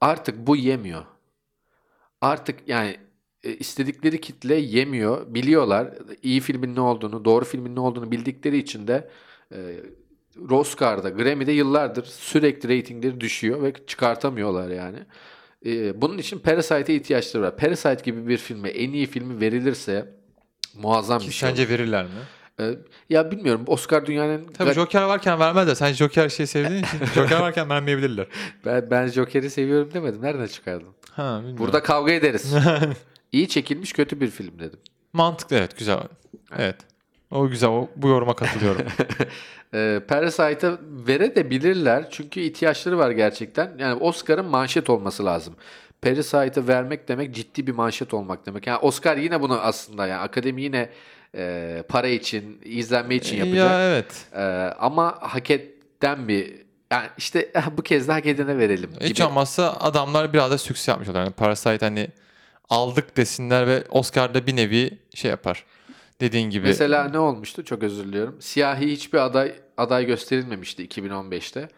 Artık 0.00 0.46
bu 0.46 0.56
yemiyor. 0.56 1.04
Artık 2.20 2.68
yani 2.68 2.96
istedikleri 3.48 4.20
kitle 4.20 4.54
yemiyor. 4.54 5.34
Biliyorlar 5.34 5.88
iyi 6.22 6.40
filmin 6.40 6.76
ne 6.76 6.80
olduğunu, 6.80 7.24
doğru 7.24 7.44
filmin 7.44 7.76
ne 7.76 7.80
olduğunu 7.80 8.10
bildikleri 8.10 8.58
için 8.58 8.86
de 8.88 9.08
e, 9.52 9.58
Oscar'da, 10.50 11.10
Grammy'de 11.10 11.52
yıllardır 11.52 12.04
sürekli 12.04 12.68
reytingleri 12.68 13.20
düşüyor 13.20 13.62
ve 13.62 13.72
çıkartamıyorlar 13.86 14.70
yani. 14.70 14.98
E, 15.66 16.02
bunun 16.02 16.18
için 16.18 16.38
Parasite'e 16.38 16.94
ihtiyaçları 16.96 17.42
var. 17.42 17.56
Parasite 17.56 18.02
gibi 18.04 18.28
bir 18.28 18.36
filme 18.38 18.68
en 18.68 18.92
iyi 18.92 19.06
filmi 19.06 19.40
verilirse 19.40 20.14
muazzam 20.74 21.18
Ki 21.18 21.26
bir 21.28 21.32
şey. 21.32 21.48
sence 21.48 21.62
olur. 21.62 21.70
verirler 21.70 22.04
mi? 22.04 22.10
E, 22.60 22.74
ya 23.10 23.30
bilmiyorum 23.30 23.62
Oscar 23.66 24.06
dünyanın 24.06 24.44
Tabii 24.44 24.72
Joker 24.72 25.02
varken 25.02 25.38
vermez 25.40 25.66
de 25.66 25.74
sen 25.74 25.92
Joker 25.92 26.28
şey 26.28 26.46
sevdiğin 26.46 26.82
için 26.84 26.98
Joker 27.14 27.40
varken 27.40 27.68
vermeyebilirler. 27.70 28.26
ben, 28.66 28.90
ben 28.90 29.06
Joker'i 29.06 29.50
seviyorum 29.50 29.90
demedim. 29.94 30.22
Nereden 30.22 30.46
çıkardın? 30.46 30.88
Ha, 31.10 31.36
bilmiyorum. 31.38 31.58
Burada 31.58 31.82
kavga 31.82 32.12
ederiz. 32.12 32.54
İyi 33.32 33.48
çekilmiş 33.48 33.92
kötü 33.92 34.20
bir 34.20 34.30
film 34.30 34.58
dedim. 34.58 34.78
mantıklı 35.12 35.56
evet 35.56 35.78
güzel. 35.78 35.98
Evet. 36.58 36.76
O 37.30 37.48
güzel. 37.48 37.68
O, 37.70 37.88
bu 37.96 38.08
yoruma 38.08 38.36
katılıyorum. 38.36 38.86
E, 39.74 40.00
Parasite'a 40.08 40.78
verebilirler 40.82 42.10
çünkü 42.10 42.40
ihtiyaçları 42.40 42.98
var 42.98 43.10
gerçekten. 43.10 43.72
Yani 43.78 43.94
Oscar'ın 43.94 44.44
manşet 44.46 44.90
olması 44.90 45.24
lazım. 45.24 45.54
Parasite'a 46.02 46.66
vermek 46.66 47.08
demek 47.08 47.34
ciddi 47.34 47.66
bir 47.66 47.72
manşet 47.72 48.14
olmak 48.14 48.46
demek. 48.46 48.66
Yani 48.66 48.78
Oscar 48.78 49.16
yine 49.16 49.40
bunu 49.40 49.60
aslında 49.60 50.06
yani 50.06 50.20
akademi 50.20 50.62
yine 50.62 50.88
e, 51.34 51.82
para 51.88 52.08
için, 52.08 52.60
izlenme 52.64 53.14
için 53.14 53.36
yapacak. 53.36 53.70
ya 53.70 53.88
evet. 53.88 54.26
E, 54.36 54.42
ama 54.78 55.16
hak 55.20 55.50
eden 55.50 56.28
bir 56.28 56.54
yani 56.92 57.06
işte 57.18 57.52
bu 57.76 57.82
kez 57.82 58.08
de 58.08 58.12
hak 58.12 58.26
edene 58.26 58.58
verelim 58.58 58.90
Hiç 59.00 59.16
gibi. 59.16 59.26
olmazsa 59.26 59.72
adamlar 59.80 60.32
biraz 60.32 60.50
da 60.50 60.58
sükse 60.58 60.90
yapmışlar. 60.90 61.14
Yani 61.14 61.30
Parasite 61.30 61.78
hani 61.86 62.08
aldık 62.70 63.16
desinler 63.16 63.66
ve 63.66 63.84
Oscar'da 63.90 64.46
bir 64.46 64.56
nevi 64.56 64.98
şey 65.14 65.30
yapar. 65.30 65.64
Dediğin 66.20 66.50
gibi. 66.50 66.66
Mesela 66.66 67.08
ne 67.08 67.18
olmuştu? 67.18 67.64
Çok 67.64 67.82
özür 67.82 68.04
diliyorum. 68.04 68.36
Siyahi 68.40 68.86
hiçbir 68.86 69.18
aday 69.18 69.52
aday 69.76 70.06
gösterilmemişti 70.06 70.86
2015'te. 70.86 71.68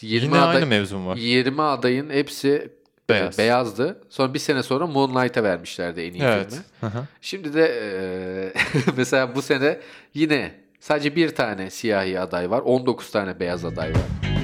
20 0.00 0.26
Yine 0.26 0.38
aday, 0.38 0.56
aynı 0.56 0.66
mevzum 0.66 1.06
var. 1.06 1.16
20 1.16 1.62
adayın 1.62 2.10
hepsi 2.10 2.72
Beyaz. 3.08 3.38
beyazdı. 3.38 4.02
Sonra 4.08 4.34
bir 4.34 4.38
sene 4.38 4.62
sonra 4.62 4.86
Moonlight'a 4.86 5.42
vermişlerdi 5.42 6.00
en 6.00 6.12
iyi 6.12 6.22
Evet. 6.22 6.48
filmi. 6.50 6.62
Hı 6.80 6.86
hı. 6.86 7.04
Şimdi 7.20 7.54
de 7.54 7.66
e, 7.82 8.52
mesela 8.96 9.34
bu 9.34 9.42
sene 9.42 9.80
yine 10.14 10.54
sadece 10.80 11.16
bir 11.16 11.34
tane 11.34 11.70
siyahi 11.70 12.20
aday 12.20 12.50
var. 12.50 12.60
19 12.60 13.10
tane 13.10 13.40
beyaz 13.40 13.64
aday 13.64 13.90
var. 13.90 14.37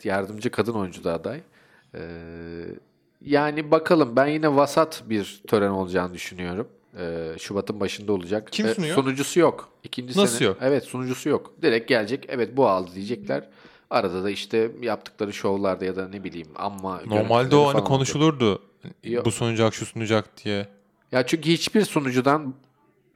Evet 0.00 0.04
yardımcı 0.04 0.50
kadın 0.50 0.72
oyuncu 0.72 1.04
da 1.04 1.12
aday. 1.12 1.40
Ee, 1.94 2.00
yani 3.24 3.70
bakalım 3.70 4.16
ben 4.16 4.26
yine 4.26 4.56
vasat 4.56 5.02
bir 5.06 5.42
tören 5.46 5.70
olacağını 5.70 6.14
düşünüyorum. 6.14 6.68
Ee, 6.98 7.32
Şubat'ın 7.38 7.80
başında 7.80 8.12
olacak. 8.12 8.48
Kim 8.52 8.66
Ee, 8.66 8.74
sunuyor? 8.74 8.94
Sunucusu 8.94 9.40
yok. 9.40 9.68
İkinci 9.84 10.18
Nasıl 10.18 10.38
sene, 10.38 10.48
yok? 10.48 10.56
Evet 10.60 10.84
sunucusu 10.84 11.28
yok. 11.28 11.52
Direkt 11.62 11.88
gelecek. 11.88 12.26
Evet 12.28 12.56
bu 12.56 12.68
aldı 12.68 12.90
diyecekler. 12.94 13.48
Arada 13.90 14.24
da 14.24 14.30
işte 14.30 14.70
yaptıkları 14.82 15.32
şovlarda 15.32 15.84
ya 15.84 15.96
da 15.96 16.08
ne 16.08 16.24
bileyim 16.24 16.48
ama 16.56 17.00
Normalde 17.06 17.56
o 17.56 17.74
hani 17.74 17.84
konuşulurdu. 17.84 18.62
Yok. 19.04 19.24
Bu 19.24 19.30
sunacak, 19.30 19.74
şu 19.74 19.86
sunacak 19.86 20.44
diye. 20.44 20.68
Ya 21.12 21.26
çünkü 21.26 21.50
hiçbir 21.50 21.84
sunucudan 21.84 22.54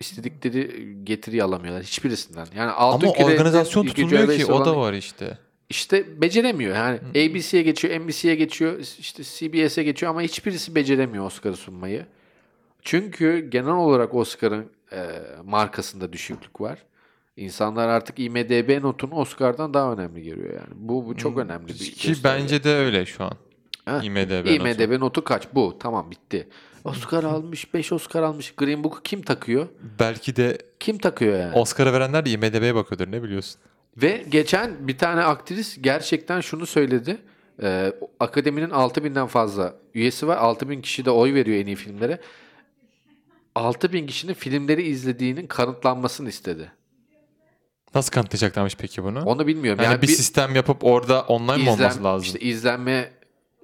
istedikleri 0.01 0.95
getiri 1.05 1.43
alamıyorlar. 1.43 1.83
Hiçbirisinden. 1.83 2.47
Yani 2.57 2.71
aldığı 2.71 3.07
Ama 3.07 3.27
organizasyon 3.27 3.87
tutulmuyor 3.87 4.37
ki 4.37 4.47
o 4.47 4.65
da 4.65 4.77
var 4.77 4.93
işte. 4.93 5.39
İşte 5.75 6.21
beceremiyor. 6.23 6.77
Yani 6.77 6.99
ABC'ye 7.11 7.63
geçiyor, 7.63 8.01
NBC'ye 8.01 8.35
geçiyor, 8.35 8.79
işte 8.99 9.23
CBS'e 9.25 9.83
geçiyor 9.83 10.11
ama 10.11 10.23
hiçbirisi 10.23 10.75
beceremiyor 10.75 11.27
Oscar'ı 11.27 11.57
sunmayı. 11.57 12.07
Çünkü 12.83 13.51
genel 13.51 13.75
olarak 13.75 14.15
Oscar'ın 14.15 14.71
e, 14.93 15.07
markasında 15.45 16.13
düşüklük 16.13 16.61
var. 16.61 16.79
İnsanlar 17.37 17.89
artık 17.89 18.19
IMDB 18.19 18.83
notunu 18.83 19.15
Oscar'dan 19.15 19.75
daha 19.75 19.93
önemli 19.93 20.23
görüyor 20.23 20.51
yani. 20.55 20.75
Bu 20.75 21.07
bu 21.07 21.17
çok 21.17 21.39
önemli 21.39 21.69
bir 21.69 21.75
Ki 21.75 22.09
gösterge. 22.09 22.43
bence 22.43 22.65
de 22.65 22.75
öyle 22.75 23.07
şu 23.07 23.25
an. 23.25 23.33
Ha, 23.85 24.01
IMDb 24.03 24.47
IMDB 24.47 25.01
notu 25.01 25.25
kaç? 25.25 25.49
Bu. 25.55 25.77
Tamam 25.81 26.11
bitti. 26.11 26.49
Oscar 26.85 27.25
almış, 27.25 27.75
5 27.75 27.93
Oscar 27.93 28.23
almış. 28.23 28.55
Green 28.55 28.85
Book'u 28.85 29.03
kim 29.03 29.23
takıyor? 29.23 29.69
Belki 29.99 30.37
de 30.37 30.59
Kim 30.81 30.99
takıyor 30.99 31.39
yani? 31.39 31.55
Oscar'a 31.55 31.93
verenler 31.93 32.27
de 32.27 32.31
IMDb'ye 32.31 32.75
bakıyordur 32.75 33.13
ne 33.13 33.23
biliyorsun. 33.23 33.61
Ve 33.97 34.25
geçen 34.29 34.89
bir 34.89 34.99
tane 34.99 35.23
aktris 35.23 35.79
gerçekten 35.81 36.41
şunu 36.41 36.67
söyledi. 36.67 37.19
Ee, 37.63 37.93
akademinin 38.21 38.71
6000'den 38.71 39.27
fazla 39.27 39.75
üyesi 39.95 40.27
var. 40.27 40.37
6000 40.37 40.83
kişi 40.83 41.05
de 41.05 41.11
oy 41.11 41.35
veriyor 41.35 41.59
en 41.59 41.67
iyi 41.67 41.77
filmlere. 41.77 42.21
6000 43.55 44.07
kişinin 44.07 44.35
filmleri 44.35 44.83
izlediğinin 44.83 45.47
kanıtlanmasını 45.47 46.29
istedi. 46.29 46.73
Nasıl 47.95 48.13
kanıtlayacaklarmış 48.13 48.77
peki 48.77 49.05
bunu? 49.05 49.25
Onu 49.25 49.47
bilmiyorum. 49.47 49.83
yani 49.85 49.93
yani 49.93 50.03
bir, 50.03 50.07
sistem 50.07 50.55
yapıp 50.55 50.85
orada 50.85 51.23
online 51.23 51.57
mi 51.57 51.63
izlen- 51.63 51.71
olması 51.73 52.05
lazım? 52.05 52.27
işte 52.27 52.39
izlenme 52.39 53.11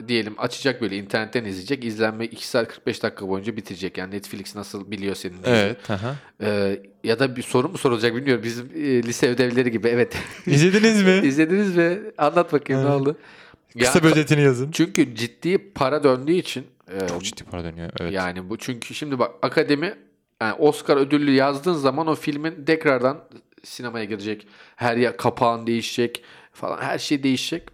diyelim 0.09 0.35
açacak 0.39 0.83
böyle 0.83 0.97
internetten 0.97 1.45
izleyecek. 1.45 1.85
İzlenme 1.85 2.25
2 2.25 2.47
saat 2.49 2.69
45 2.69 3.03
dakika 3.03 3.29
boyunca 3.29 3.57
bitirecek. 3.57 3.99
Yani 3.99 4.15
Netflix 4.15 4.57
nasıl 4.57 4.91
biliyor 4.91 5.15
senin 5.15 5.35
dizi. 5.39 5.51
Evet. 5.51 5.91
aha. 5.91 6.15
Ee, 6.41 6.83
ya 7.05 7.19
da 7.19 7.37
bir 7.37 7.43
soru 7.43 7.69
mu 7.69 7.79
sorulacak 7.79 8.17
bilmiyorum. 8.17 8.45
Bizim 8.45 8.67
e, 8.77 9.03
lise 9.03 9.29
ödevleri 9.29 9.71
gibi. 9.71 9.89
Evet. 9.89 10.17
İzlediniz 10.47 11.03
mi? 11.03 11.21
İzlediniz 11.29 11.77
mi? 11.77 11.99
Anlat 12.19 12.53
bakayım 12.53 12.83
ne 12.83 12.89
Evet. 12.89 13.01
oldu? 13.01 13.17
Kısa 13.79 13.99
Ya, 13.99 14.05
bir 14.05 14.11
özetini 14.11 14.43
yazın. 14.43 14.71
çünkü 14.71 15.15
ciddi 15.15 15.59
para 15.73 16.05
döndüğü 16.05 16.33
için 16.33 16.67
e, 16.95 17.09
Çok 17.09 17.23
ciddi 17.25 17.45
para 17.45 17.65
dönüyor. 17.65 17.91
Evet. 18.01 18.13
yani 18.13 18.51
bu 18.51 18.57
çünkü 18.59 18.95
şimdi 18.95 19.19
bak 19.19 19.31
akademi 19.43 19.95
yani 20.43 20.53
Oscar 20.53 20.97
ödüllü 20.97 21.31
yazdığın 21.31 21.73
zaman 21.75 22.07
o 22.07 22.15
filmin 22.15 22.65
tekrardan 22.65 23.19
sinemaya 23.65 24.05
girecek. 24.05 24.47
Her 24.77 24.97
yer 24.97 25.17
kapağın 25.17 25.67
değişecek 25.67 26.23
falan 26.53 26.79
her 26.83 26.99
şey 26.99 27.23
değişecek. 27.23 27.69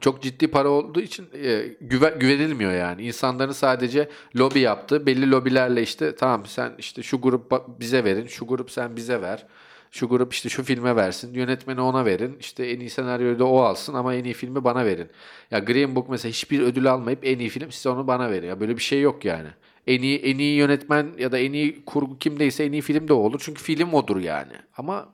Çok 0.00 0.22
ciddi 0.22 0.48
para 0.48 0.68
olduğu 0.68 1.00
için 1.00 1.28
e, 1.44 1.76
güven, 1.80 2.18
güvenilmiyor 2.18 2.72
yani. 2.72 3.02
İnsanların 3.02 3.52
sadece 3.52 4.08
lobi 4.36 4.60
yaptı. 4.60 5.06
Belli 5.06 5.30
lobilerle 5.30 5.82
işte 5.82 6.16
tamam 6.16 6.46
sen 6.46 6.72
işte 6.78 7.02
şu 7.02 7.20
grup 7.20 7.52
bize 7.80 8.04
verin, 8.04 8.26
şu 8.26 8.46
grup 8.46 8.70
sen 8.70 8.96
bize 8.96 9.22
ver. 9.22 9.46
Şu 9.90 10.08
grup 10.08 10.32
işte 10.32 10.48
şu 10.48 10.62
filme 10.62 10.96
versin, 10.96 11.34
yönetmeni 11.34 11.80
ona 11.80 12.04
verin. 12.04 12.36
işte 12.40 12.66
en 12.66 12.80
iyi 12.80 12.90
senaryoyu 12.90 13.38
da 13.38 13.44
o 13.44 13.60
alsın 13.60 13.94
ama 13.94 14.14
en 14.14 14.24
iyi 14.24 14.34
filmi 14.34 14.64
bana 14.64 14.84
verin. 14.84 15.08
Ya 15.50 15.58
Green 15.58 15.94
Book 15.96 16.08
mesela 16.08 16.30
hiçbir 16.30 16.60
ödül 16.60 16.92
almayıp 16.92 17.26
en 17.26 17.38
iyi 17.38 17.48
film 17.48 17.72
size 17.72 17.88
onu 17.88 18.06
bana 18.06 18.30
verin. 18.30 18.46
Ya 18.46 18.60
böyle 18.60 18.76
bir 18.76 18.82
şey 18.82 19.00
yok 19.00 19.24
yani. 19.24 19.48
En 19.86 20.02
iyi 20.02 20.18
en 20.18 20.38
iyi 20.38 20.56
yönetmen 20.56 21.06
ya 21.18 21.32
da 21.32 21.38
en 21.38 21.52
iyi 21.52 21.84
kurgu 21.84 22.18
kimdeyse 22.18 22.64
en 22.64 22.72
iyi 22.72 22.82
film 22.82 23.08
de 23.08 23.12
o 23.12 23.16
olur. 23.16 23.40
Çünkü 23.44 23.62
film 23.62 23.94
odur 23.94 24.20
yani. 24.20 24.52
Ama 24.76 25.08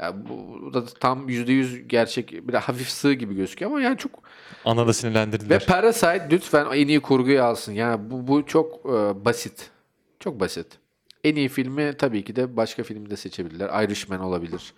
ya 0.00 0.14
bu, 0.28 0.62
bu 0.62 0.74
da 0.74 0.84
tam 0.86 1.28
%100 1.28 1.78
gerçek 1.86 2.48
bir 2.48 2.54
hafif 2.54 2.88
sığ 2.88 3.12
gibi 3.12 3.34
gözüküyor 3.34 3.70
ama 3.70 3.80
yani 3.80 3.98
çok 3.98 4.10
Ana 4.64 4.82
da 4.82 4.86
ve 4.86 4.92
sinirlendirdiler. 4.92 5.66
Parasite 5.66 6.28
lütfen 6.30 6.66
en 6.74 6.88
iyi 6.88 7.00
kurguyu 7.00 7.42
alsın. 7.42 7.72
Yani 7.72 8.10
bu, 8.10 8.26
bu 8.26 8.46
çok 8.46 8.74
e, 8.86 9.24
basit. 9.24 9.70
Çok 10.20 10.40
basit. 10.40 10.66
En 11.24 11.36
iyi 11.36 11.48
filmi 11.48 11.94
tabii 11.98 12.24
ki 12.24 12.36
de 12.36 12.56
başka 12.56 12.82
filmi 12.82 13.10
de 13.10 13.16
seçebilirler. 13.16 13.84
Irishman 13.84 14.20
olabilir. 14.20 14.72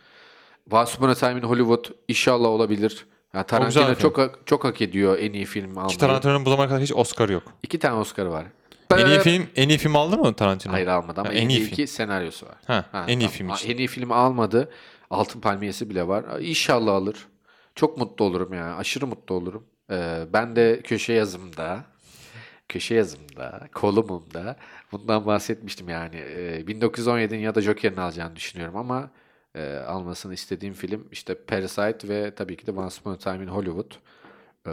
Once 0.70 0.92
Upon 0.96 1.08
a 1.08 1.14
Time 1.14 1.38
in 1.38 1.42
Hollywood 1.42 1.84
inşallah 2.08 2.48
olabilir. 2.48 3.06
Ya 3.34 3.40
güzel 3.42 3.72
Tarantino 3.72 3.94
çok 3.94 4.18
hak- 4.18 4.46
çok 4.46 4.64
hak 4.64 4.80
ediyor 4.82 5.18
en 5.18 5.32
iyi 5.32 5.44
film 5.44 5.70
almayı. 5.70 5.88
Ki 5.88 5.98
Tarantino'nun 5.98 6.44
bu 6.44 6.50
zamana 6.50 6.68
kadar 6.68 6.82
hiç 6.82 6.92
Oscar 6.92 7.28
yok. 7.28 7.42
İki 7.62 7.78
tane 7.78 7.94
Oscar'ı 7.94 8.30
var. 8.30 8.46
En 8.96 9.06
iyi 9.06 9.18
film 9.20 9.46
en 9.56 9.68
iyi 9.68 9.78
film 9.78 9.96
aldı 9.96 10.18
mı 10.18 10.34
Tarantino? 10.34 10.72
Hayır 10.72 10.86
almadı 10.86 11.20
ama 11.20 11.30
Ha, 11.30 11.34
en, 11.34 11.42
en 11.44 11.48
iyi 11.48 11.58
iyi 11.60 11.64
film. 11.70 11.86
senaryosu 11.86 12.46
var. 12.46 12.56
Ha, 12.66 12.84
en 13.08 13.18
iyi 13.18 13.18
tamam. 13.18 13.30
film 13.32 13.48
Ha, 13.48 13.54
için. 13.54 13.70
En 13.70 13.76
iyi 13.76 13.88
filmi 13.88 14.14
almadı. 14.14 14.70
Altın 15.10 15.40
Palmiyesi 15.40 15.90
bile 15.90 16.08
var. 16.08 16.24
İnşallah 16.40 16.94
alır. 16.94 17.26
Çok 17.74 17.98
mutlu 17.98 18.24
olurum 18.24 18.54
ya. 18.54 18.76
Aşırı 18.76 19.06
mutlu 19.06 19.34
olurum. 19.34 19.66
Ee, 19.90 20.24
ben 20.32 20.56
de 20.56 20.80
köşe 20.84 21.12
yazımda, 21.12 21.84
köşe 22.68 22.94
yazımda, 22.94 23.68
kolumumda 23.74 24.56
bundan 24.92 25.26
bahsetmiştim 25.26 25.88
yani. 25.88 26.16
Ee, 26.16 26.60
1917'in 26.66 27.38
ya 27.38 27.54
da 27.54 27.60
Joker'in 27.60 27.96
alacağını 27.96 28.36
düşünüyorum 28.36 28.76
ama 28.76 29.10
e, 29.54 29.74
almasını 29.76 30.34
istediğim 30.34 30.74
film 30.74 31.08
işte 31.12 31.34
Parasite 31.44 32.08
ve 32.08 32.34
tabii 32.34 32.56
ki 32.56 32.66
de 32.66 32.70
Once 32.70 32.96
Upon 33.00 33.12
a 33.12 33.18
Time 33.18 33.44
in 33.44 33.48
Hollywood. 33.48 33.92
Ee, 34.66 34.70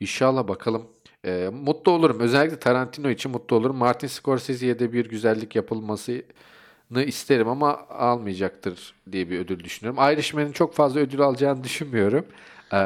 inşallah 0.00 0.48
bakalım. 0.48 0.86
Ee, 1.24 1.50
mutlu 1.52 1.92
olurum. 1.92 2.20
Özellikle 2.20 2.58
Tarantino 2.58 3.10
için 3.10 3.30
mutlu 3.32 3.56
olurum. 3.56 3.76
Martin 3.76 4.06
Scorsese'ye 4.08 4.78
de 4.78 4.92
bir 4.92 5.08
güzellik 5.08 5.56
yapılmasını 5.56 7.02
isterim 7.06 7.48
ama 7.48 7.78
almayacaktır 7.88 8.94
diye 9.12 9.30
bir 9.30 9.38
ödül 9.38 9.64
düşünüyorum. 9.64 10.12
Irishman'in 10.12 10.52
çok 10.52 10.74
fazla 10.74 11.00
ödül 11.00 11.20
alacağını 11.20 11.64
düşünmüyorum. 11.64 12.26
Ee, 12.72 12.76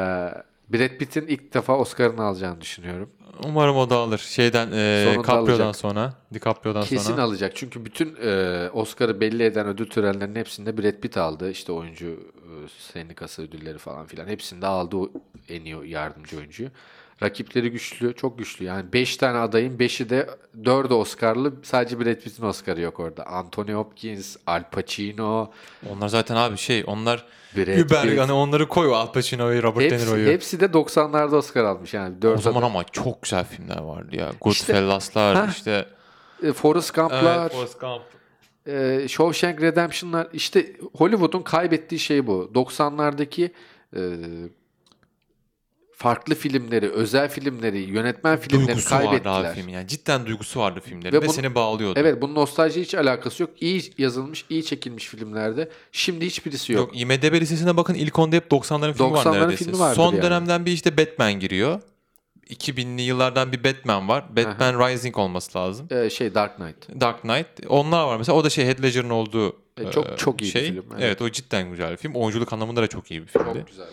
Brad 0.73 0.97
Pitt'in 0.97 1.27
ilk 1.27 1.53
defa 1.53 1.77
Oscar'ını 1.77 2.23
alacağını 2.23 2.61
düşünüyorum. 2.61 3.09
Umarım 3.45 3.77
o 3.77 3.89
da 3.89 3.95
alır. 3.95 4.17
Şeyden 4.17 4.71
e, 4.71 5.03
Sonunda 5.05 5.23
DiCaprio'dan 5.23 5.51
alacak. 5.53 5.75
sonra. 5.75 6.13
DiCaprio'dan 6.33 6.83
Kesin 6.83 7.11
sonra. 7.11 7.23
alacak. 7.23 7.51
Çünkü 7.55 7.85
bütün 7.85 8.15
e, 8.23 8.69
Oscar'ı 8.73 9.21
belli 9.21 9.43
eden 9.43 9.67
ödül 9.67 9.89
törenlerinin 9.89 10.35
hepsinde 10.35 10.77
Brad 10.77 10.99
Pitt 11.01 11.17
aldı. 11.17 11.51
İşte 11.51 11.71
oyuncu 11.71 12.05
e, 12.07 12.49
sendikası 12.93 13.41
ödülleri 13.41 13.77
falan 13.77 14.05
filan. 14.05 14.27
Hepsinde 14.27 14.67
aldı 14.67 14.97
o 14.97 15.09
en 15.49 15.61
iyi 15.65 15.77
yardımcı 15.89 16.37
oyuncuyu. 16.37 16.69
Rakipleri 17.23 17.71
güçlü, 17.71 18.15
çok 18.15 18.37
güçlü. 18.39 18.65
Yani 18.65 18.93
5 18.93 19.17
tane 19.17 19.37
adayın 19.37 19.77
5'i 19.77 20.09
de 20.09 20.29
4'ü 20.61 20.93
Oscar'lı. 20.93 21.53
Sadece 21.63 21.99
Brad 21.99 22.15
Pitt'in 22.15 22.43
Oscar'ı 22.45 22.81
yok 22.81 22.99
orada. 22.99 23.27
Anthony 23.27 23.71
Hopkins, 23.73 24.35
Al 24.47 24.63
Pacino, 24.71 25.51
Onlar 25.89 26.07
zaten 26.07 26.35
abi 26.35 26.57
şey 26.57 26.83
onlar 26.87 27.25
Brad 27.57 27.67
Uber 27.67 28.01
Pitt. 28.09 28.19
hani 28.19 28.31
onları 28.31 28.67
koy 28.67 28.95
Al 28.95 29.11
Pacino'yu, 29.11 29.63
Robert 29.63 29.91
De 29.91 29.95
Hepsi, 29.95 30.07
Niro'yu. 30.07 30.27
hepsi 30.31 30.59
de 30.59 30.65
90'larda 30.65 31.35
Oscar 31.35 31.63
almış. 31.63 31.93
Yani 31.93 32.15
O 32.17 32.21
4 32.21 32.41
zaman 32.41 32.61
ama 32.61 32.83
çok 32.83 33.21
güzel 33.21 33.45
filmler 33.45 33.77
vardı 33.81 34.15
ya. 34.15 34.31
Goodfellas'lar 34.41 35.35
Ha. 35.35 35.47
işte. 35.51 35.85
Forrest 36.55 36.95
Gump'lar. 36.95 37.41
Evet, 37.41 37.51
Forrest 37.53 37.79
Gump. 37.79 38.01
e, 38.67 39.07
Shawshank 39.07 39.61
Redemption'lar 39.61 40.27
işte 40.33 40.73
Hollywood'un 40.97 41.41
kaybettiği 41.41 41.99
şey 41.99 42.27
bu. 42.27 42.51
90'lardaki 42.55 43.49
e, 43.95 44.01
farklı 45.99 46.35
filmleri, 46.35 46.89
özel 46.89 47.29
filmleri, 47.29 47.77
yönetmen 47.79 48.37
filmlerini 48.39 48.67
Duygusu 48.67 48.95
vardı 48.95 49.05
kaybettiler. 49.05 49.33
abi 49.49 49.55
filmin. 49.55 49.73
Yani 49.73 49.87
cidden 49.87 50.25
duygusu 50.25 50.59
vardı 50.59 50.79
filmlerin 50.85 51.13
Ve 51.13 51.21
ve, 51.21 51.25
bunu- 51.25 51.33
seni 51.33 51.55
bağlıyordu. 51.55 51.99
Evet 51.99 52.21
bunun 52.21 52.35
nostalji 52.35 52.81
hiç 52.81 52.95
alakası 52.95 53.43
yok. 53.43 53.51
İyi 53.61 53.93
yazılmış, 53.97 54.45
iyi 54.49 54.65
çekilmiş 54.65 55.07
filmlerde. 55.07 55.69
Şimdi 55.91 56.25
hiçbirisi 56.25 56.73
yok. 56.73 56.87
Yok. 56.87 57.01
IMDB 57.01 57.33
listesine 57.41 57.77
bakın 57.77 57.93
ilk 57.93 58.19
onda 58.19 58.35
hep 58.35 58.51
90'ların 58.51 58.93
filmi 58.93 59.11
var 59.11 59.25
90'ların 59.25 59.33
neredeyse. 59.41 59.65
filmi 59.65 59.77
Son 59.95 60.13
yani. 60.13 60.21
dönemden 60.23 60.65
bir 60.65 60.71
işte 60.71 60.97
Batman 60.97 61.33
giriyor. 61.33 61.81
2000'li 62.49 63.01
yıllardan 63.01 63.51
bir 63.51 63.63
Batman 63.63 64.07
var. 64.09 64.35
Batman 64.35 64.87
Rising 64.89 65.17
olması 65.17 65.57
lazım. 65.57 65.87
E, 65.91 66.09
şey 66.09 66.35
Dark 66.35 66.55
Knight. 66.55 67.01
Dark 67.01 67.21
Knight. 67.21 67.47
Onlar 67.69 68.03
var 68.07 68.17
mesela. 68.17 68.37
O 68.37 68.43
da 68.43 68.49
şey 68.49 68.65
Heath 68.67 68.81
Ledger'ın 68.83 69.09
olduğu 69.09 69.49
E, 69.77 69.91
çok- 69.91 70.07
e, 70.09 70.15
çok 70.17 70.41
iyi 70.41 70.45
bir 70.45 70.49
şey. 70.51 70.65
film, 70.65 70.85
evet. 70.91 71.01
Evet. 71.03 71.21
o 71.21 71.29
cidden 71.29 71.69
güzel 71.71 71.91
bir 71.91 71.97
film. 71.97 72.13
Oyunculuk 72.15 72.53
anlamında 72.53 72.81
da 72.81 72.87
çok 72.87 73.11
iyi 73.11 73.21
bir 73.21 73.27
filmdi. 73.27 73.53
Çok 73.53 73.67
güzel. 73.67 73.87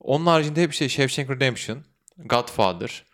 Onun 0.00 0.26
haricinde 0.26 0.62
hep 0.62 0.72
şey 0.72 0.88
Shawshank 0.88 1.30
Redemption, 1.30 1.84
Godfather, 2.18 3.04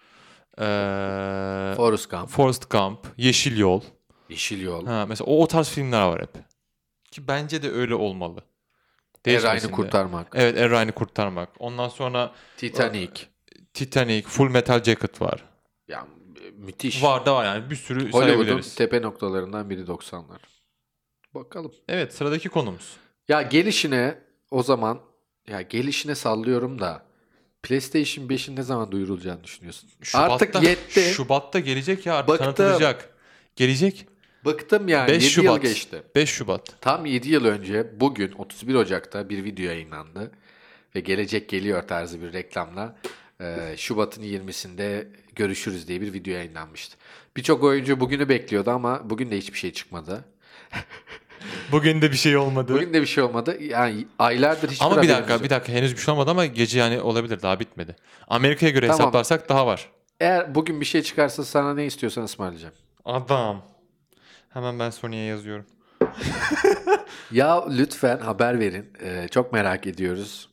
eee 0.58 1.74
Forrest 1.76 2.10
Gump, 2.10 2.28
Forrest 2.28 2.70
Gump, 2.70 2.98
Yeşil 3.16 3.58
Yol. 3.58 3.80
Yeşil 4.28 4.62
Yol, 4.62 4.86
Ha, 4.86 5.06
mesela 5.08 5.30
o, 5.30 5.42
o 5.42 5.46
tarz 5.46 5.68
filmler 5.68 6.02
var 6.02 6.22
hep. 6.22 6.34
Ki 7.10 7.28
bence 7.28 7.62
de 7.62 7.70
öyle 7.70 7.94
olmalı. 7.94 8.44
Erayn'ı 9.26 9.70
kurtarmak, 9.70 10.32
Evet 10.34 10.58
Erayn'ı 10.58 10.92
kurtarmak. 10.92 11.48
Ondan 11.58 11.88
sonra 11.88 12.32
Titanic. 12.56 13.22
Titanic, 13.74 14.22
Full 14.28 14.50
Metal 14.50 14.82
Jacket 14.82 15.22
var. 15.22 15.44
Ya 15.88 16.06
müthiş. 16.56 17.02
Var 17.02 17.26
da 17.26 17.34
var 17.34 17.44
yani 17.44 17.70
bir 17.70 17.76
sürü 17.76 18.12
Hollywood'un 18.12 18.60
tepe 18.76 19.02
noktalarından 19.02 19.70
biri 19.70 19.80
90'lar. 19.80 20.38
Bakalım. 21.34 21.72
Evet 21.88 22.14
sıradaki 22.14 22.48
konumuz. 22.48 22.96
Ya 23.28 23.42
gelişine 23.42 24.18
o 24.50 24.62
zaman 24.62 25.00
ya 25.48 25.62
gelişine 25.62 26.14
sallıyorum 26.14 26.78
da 26.80 27.02
PlayStation 27.62 28.26
5'in 28.28 28.56
ne 28.56 28.62
zaman 28.62 28.92
duyurulacağını 28.92 29.44
düşünüyorsun? 29.44 29.90
Artık 30.14 30.62
yetti. 30.62 31.00
Şubat'ta 31.00 31.58
gelecek 31.58 32.06
ya 32.06 32.14
artık 32.14 32.28
Bıktım. 32.28 32.54
tanıtılacak. 32.54 33.08
Gelecek. 33.56 34.06
Bıktım 34.44 34.88
yani. 34.88 35.08
5 35.08 35.14
7 35.14 35.24
yıl 35.24 35.52
Şubat. 35.52 35.62
geçti. 35.62 36.02
5 36.14 36.30
Şubat. 36.30 36.80
Tam 36.80 37.06
7 37.06 37.28
yıl 37.30 37.44
önce 37.44 38.00
bugün 38.00 38.32
31 38.32 38.74
Ocak'ta 38.74 39.28
bir 39.28 39.44
video 39.44 39.64
yayınlandı. 39.66 40.30
Ve 40.96 41.00
gelecek 41.00 41.48
geliyor 41.48 41.88
tarzı 41.88 42.22
bir 42.22 42.32
reklamla. 42.32 42.96
e, 43.40 43.74
Şubat'ın 43.76 44.22
20'sinde 44.22 45.06
görüşürüz 45.36 45.88
diye 45.88 46.00
bir 46.00 46.12
video 46.12 46.34
yayınlanmıştı. 46.34 46.96
Birçok 47.36 47.62
oyuncu 47.62 48.00
bugünü 48.00 48.28
bekliyordu 48.28 48.70
ama 48.70 49.10
bugün 49.10 49.30
de 49.30 49.38
hiçbir 49.38 49.58
şey 49.58 49.72
çıkmadı. 49.72 50.24
Bugün 51.72 52.02
de 52.02 52.10
bir 52.12 52.16
şey 52.16 52.36
olmadı. 52.36 52.74
Bugün 52.74 52.94
de 52.94 53.00
bir 53.00 53.06
şey 53.06 53.24
olmadı. 53.24 53.62
Yani 53.62 54.06
aylardır 54.18 54.70
hiçbir 54.70 54.86
ama 54.86 55.02
bir 55.02 55.08
dakika 55.08 55.32
yok. 55.32 55.42
bir 55.44 55.50
dakika 55.50 55.72
henüz 55.72 55.92
bir 55.96 56.00
şey 56.00 56.12
olmadı 56.14 56.30
ama 56.30 56.46
gece 56.46 56.78
yani 56.78 57.00
olabilir 57.00 57.42
daha 57.42 57.60
bitmedi. 57.60 57.96
Amerika'ya 58.28 58.72
göre 58.72 58.86
Tamam. 58.86 58.98
hesaplarsak 59.00 59.48
daha 59.48 59.66
var. 59.66 59.90
Eğer 60.20 60.54
bugün 60.54 60.80
bir 60.80 60.86
şey 60.86 61.02
çıkarsa 61.02 61.44
sana 61.44 61.74
ne 61.74 61.86
istiyorsan 61.86 62.22
ısmarlayacağım. 62.22 62.74
Adam. 63.04 63.62
Hemen 64.48 64.78
ben 64.78 64.90
Sony'ye 64.90 65.24
yazıyorum. 65.24 65.66
Ya 67.30 67.68
lütfen 67.68 68.18
haber 68.18 68.60
verin. 68.60 68.92
Ee, 69.02 69.28
çok 69.30 69.52
merak 69.52 69.86
ediyoruz. 69.86 70.48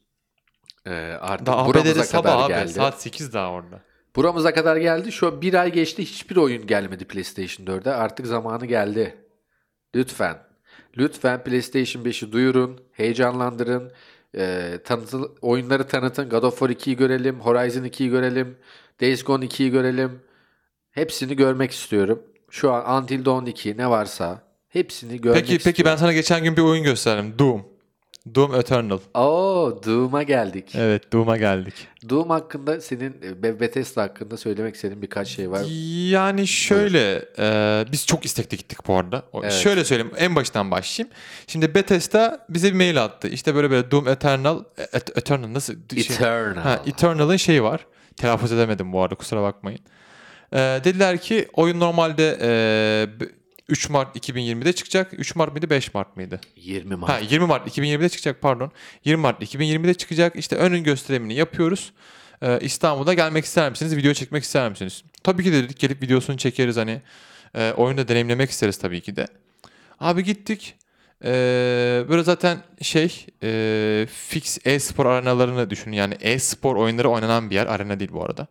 Ee, 0.87 0.91
artık 1.21 1.47
Daha 1.47 1.65
buramıza 1.65 1.91
ABD'de 1.91 2.03
sabah 2.03 2.23
kadar 2.23 2.43
abi. 2.43 2.47
geldi. 2.53 2.73
Saat 2.73 3.01
8 3.01 3.33
daha 3.33 3.51
orada. 3.51 3.79
Buramıza 4.15 4.53
kadar 4.53 4.77
geldi. 4.77 5.11
Şu 5.11 5.41
bir 5.41 5.53
ay 5.53 5.71
geçti. 5.71 6.01
Hiçbir 6.05 6.35
oyun 6.35 6.67
gelmedi 6.67 7.05
PlayStation 7.05 7.65
4'e. 7.67 7.91
Artık 7.91 8.27
zamanı 8.27 8.65
geldi. 8.65 9.17
Lütfen. 9.95 10.37
Lütfen 10.97 11.43
PlayStation 11.43 12.03
5'i 12.03 12.31
duyurun. 12.31 12.79
Heyecanlandırın. 12.91 13.91
Ee, 14.37 14.79
tanıtıl, 14.85 15.29
oyunları 15.41 15.87
tanıtın. 15.87 16.29
God 16.29 16.43
of 16.43 16.59
War 16.59 16.69
2'yi 16.69 16.95
görelim. 16.97 17.39
Horizon 17.39 17.83
2'yi 17.83 18.09
görelim. 18.09 18.57
Days 19.01 19.23
Gone 19.23 19.45
2'yi 19.45 19.71
görelim. 19.71 20.19
Hepsini 20.91 21.35
görmek 21.35 21.71
istiyorum. 21.71 22.23
Şu 22.49 22.71
an 22.73 23.03
Until 23.03 23.25
Dawn 23.25 23.45
2 23.45 23.77
ne 23.77 23.89
varsa 23.89 24.41
hepsini 24.69 25.21
görmek 25.21 25.41
Peki 25.41 25.55
istiyorum. 25.55 25.63
peki 25.65 25.85
ben 25.85 25.95
sana 25.95 26.13
geçen 26.13 26.43
gün 26.43 26.57
bir 26.57 26.61
oyun 26.61 26.83
gösterdim. 26.83 27.33
Doom. 27.39 27.65
Doom 28.35 28.55
Eternal. 28.55 28.99
Oo, 29.13 29.79
Doom'a 29.85 30.23
geldik. 30.23 30.75
Evet 30.75 31.13
Doom'a 31.13 31.37
geldik. 31.37 31.73
Doom 32.09 32.29
hakkında 32.29 32.81
senin 32.81 33.15
e, 33.43 33.59
Bethesda 33.59 34.01
hakkında 34.01 34.37
söylemek 34.37 34.75
istediğin 34.75 35.01
birkaç 35.01 35.27
şey 35.27 35.51
var. 35.51 35.61
Yani 36.09 36.47
şöyle 36.47 37.25
e, 37.39 37.85
biz 37.91 38.05
çok 38.05 38.25
istekli 38.25 38.57
gittik 38.57 38.87
bu 38.87 38.95
arada. 38.95 39.23
Evet. 39.43 39.53
Şöyle 39.53 39.85
söyleyeyim 39.85 40.11
en 40.17 40.35
baştan 40.35 40.71
başlayayım. 40.71 41.13
Şimdi 41.47 41.75
Bethesda 41.75 42.45
bize 42.49 42.67
bir 42.69 42.75
mail 42.77 43.03
attı. 43.03 43.27
İşte 43.27 43.55
böyle 43.55 43.71
böyle 43.71 43.91
Doom 43.91 44.07
Eternal 44.07 44.63
Et- 44.93 45.17
Eternal 45.17 45.53
nasıl? 45.53 45.73
şey- 45.93 46.15
Eternal. 46.15 46.61
Ha, 46.61 46.81
Eternal'ın 46.87 47.37
şeyi 47.37 47.63
var. 47.63 47.85
Telaffuz 48.17 48.51
edemedim 48.51 48.93
bu 48.93 49.01
arada 49.01 49.15
kusura 49.15 49.41
bakmayın. 49.41 49.79
Ee, 50.53 50.57
dediler 50.83 51.17
ki 51.17 51.47
oyun 51.53 51.79
normalde 51.79 52.37
e, 52.41 52.49
3 53.69 53.89
Mart 53.89 54.29
2020'de 54.29 54.73
çıkacak. 54.73 55.13
3 55.13 55.35
Mart 55.35 55.51
mıydı 55.51 55.69
5 55.69 55.93
Mart 55.93 56.17
mıydı? 56.17 56.41
20 56.55 56.95
Mart. 56.95 57.11
Ha 57.11 57.19
20 57.19 57.45
Mart 57.45 57.77
2020'de 57.77 58.09
çıkacak 58.09 58.41
pardon. 58.41 58.71
20 59.05 59.21
Mart 59.21 59.41
2020'de 59.41 59.93
çıkacak. 59.93 60.35
İşte 60.35 60.55
önün 60.55 60.83
gösterimini 60.83 61.33
yapıyoruz. 61.33 61.93
Ee, 62.41 62.59
İstanbul'da 62.61 63.13
gelmek 63.13 63.45
ister 63.45 63.69
misiniz? 63.69 63.95
Video 63.95 64.13
çekmek 64.13 64.43
ister 64.43 64.69
misiniz? 64.69 65.03
Tabii 65.23 65.43
ki 65.43 65.51
de 65.51 65.63
dedik 65.63 65.79
gelip 65.79 66.01
videosunu 66.03 66.37
çekeriz 66.37 66.77
hani. 66.77 67.01
E, 67.55 67.71
oyunu 67.71 67.97
da 67.97 68.07
deneyimlemek 68.07 68.49
isteriz 68.49 68.77
tabii 68.77 69.01
ki 69.01 69.15
de. 69.15 69.27
Abi 69.99 70.23
gittik. 70.23 70.75
Ee, 71.23 72.05
böyle 72.09 72.23
zaten 72.23 72.57
şey 72.81 73.25
e, 73.43 74.07
fix 74.11 74.57
e-spor 74.65 75.05
arenalarını 75.05 75.69
düşünün. 75.69 75.95
Yani 75.95 76.17
e-spor 76.21 76.75
oyunları 76.75 77.09
oynanan 77.09 77.49
bir 77.49 77.55
yer. 77.55 77.67
Arena 77.67 77.99
değil 77.99 78.11
bu 78.13 78.23
arada. 78.23 78.47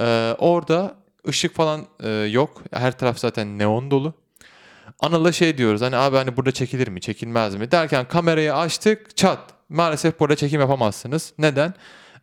Ee, 0.00 0.34
orada 0.38 0.96
ışık 1.28 1.54
falan 1.54 1.86
e, 2.02 2.08
yok. 2.10 2.62
Her 2.72 2.98
taraf 2.98 3.18
zaten 3.18 3.58
neon 3.58 3.90
dolu. 3.90 4.14
Anıl'la 5.00 5.32
şey 5.32 5.58
diyoruz 5.58 5.80
hani 5.80 5.96
abi 5.96 6.16
hani 6.16 6.36
burada 6.36 6.52
çekilir 6.52 6.88
mi 6.88 7.00
çekilmez 7.00 7.54
mi 7.54 7.70
derken 7.70 8.08
kamerayı 8.08 8.54
açtık 8.54 9.16
çat 9.16 9.40
maalesef 9.68 10.20
burada 10.20 10.36
çekim 10.36 10.60
yapamazsınız. 10.60 11.32
Neden? 11.38 11.74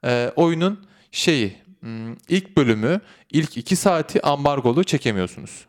Ee, 0.06 0.32
oyunun 0.36 0.88
şeyi 1.12 1.58
hmm, 1.80 2.14
ilk 2.30 2.58
bölümü 2.58 3.02
ilk 3.32 3.58
iki 3.58 3.76
saati 3.76 4.22
ambargolu 4.22 4.84
çekemiyorsunuz. 4.84 5.66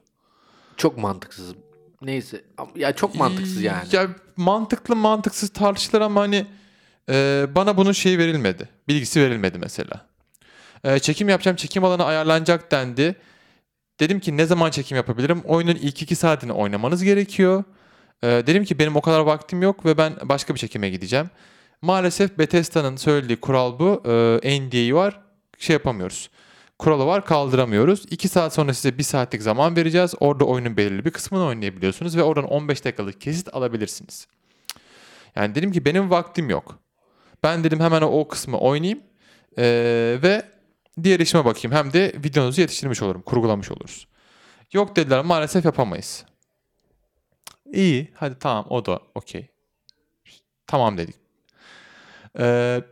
Çok 0.76 0.98
mantıksız. 0.98 1.54
Neyse. 2.02 2.44
Ya 2.76 2.92
çok 2.92 3.14
mantıksız 3.14 3.62
yani. 3.62 3.88
Ya 3.92 4.08
mantıklı 4.36 4.96
mantıksız 4.96 5.48
tartışılır 5.48 6.00
ama 6.00 6.20
hani 6.20 6.46
e, 7.08 7.46
bana 7.54 7.76
bunun 7.76 7.92
şeyi 7.92 8.18
verilmedi. 8.18 8.68
Bilgisi 8.88 9.20
verilmedi 9.20 9.58
mesela. 9.58 10.06
E, 10.84 10.98
çekim 10.98 11.28
yapacağım 11.28 11.56
çekim 11.56 11.84
alanı 11.84 12.04
ayarlanacak 12.04 12.70
dendi. 12.70 13.16
Dedim 14.00 14.20
ki 14.20 14.36
ne 14.36 14.46
zaman 14.46 14.70
çekim 14.70 14.96
yapabilirim? 14.96 15.40
Oyunun 15.44 15.74
ilk 15.74 16.02
iki 16.02 16.16
saatini 16.16 16.52
oynamanız 16.52 17.02
gerekiyor. 17.02 17.64
E, 18.22 18.26
dedim 18.26 18.64
ki 18.64 18.78
benim 18.78 18.96
o 18.96 19.00
kadar 19.00 19.20
vaktim 19.20 19.62
yok 19.62 19.84
ve 19.84 19.98
ben 19.98 20.12
başka 20.22 20.54
bir 20.54 20.58
çekime 20.58 20.90
gideceğim. 20.90 21.30
Maalesef 21.82 22.38
Bethesda'nın 22.38 22.96
söylediği 22.96 23.40
kural 23.40 23.78
bu. 23.78 24.02
E, 24.42 24.60
NDA'yı 24.60 24.94
var. 24.94 25.20
Şey 25.58 25.74
yapamıyoruz. 25.74 26.30
Kuralı 26.78 27.06
var 27.06 27.24
kaldıramıyoruz. 27.24 28.04
2 28.10 28.28
saat 28.28 28.54
sonra 28.54 28.74
size 28.74 28.98
1 28.98 29.02
saatlik 29.02 29.42
zaman 29.42 29.76
vereceğiz. 29.76 30.14
Orada 30.20 30.44
oyunun 30.44 30.76
belirli 30.76 31.04
bir 31.04 31.10
kısmını 31.10 31.44
oynayabiliyorsunuz 31.44 32.16
ve 32.16 32.22
oradan 32.22 32.44
15 32.44 32.84
dakikalık 32.84 33.20
kesit 33.20 33.54
alabilirsiniz. 33.54 34.26
Yani 35.36 35.54
dedim 35.54 35.72
ki 35.72 35.84
benim 35.84 36.10
vaktim 36.10 36.50
yok. 36.50 36.78
Ben 37.42 37.64
dedim 37.64 37.80
hemen 37.80 38.02
o 38.02 38.28
kısmı 38.28 38.58
oynayayım 38.58 39.00
ee, 39.58 40.18
ve 40.22 40.42
diğer 41.02 41.20
işime 41.20 41.44
bakayım. 41.44 41.76
Hem 41.76 41.92
de 41.92 42.12
videonuzu 42.24 42.60
yetiştirmiş 42.60 43.02
olurum, 43.02 43.22
kurgulamış 43.22 43.70
oluruz. 43.70 44.06
Yok 44.72 44.96
dediler 44.96 45.24
maalesef 45.24 45.64
yapamayız. 45.64 46.24
İyi 47.72 48.10
hadi 48.14 48.38
tamam 48.38 48.66
o 48.68 48.86
da 48.86 49.00
okey. 49.14 49.48
Tamam 50.66 50.98
dedik. 50.98 51.16
Ee, 52.38 52.82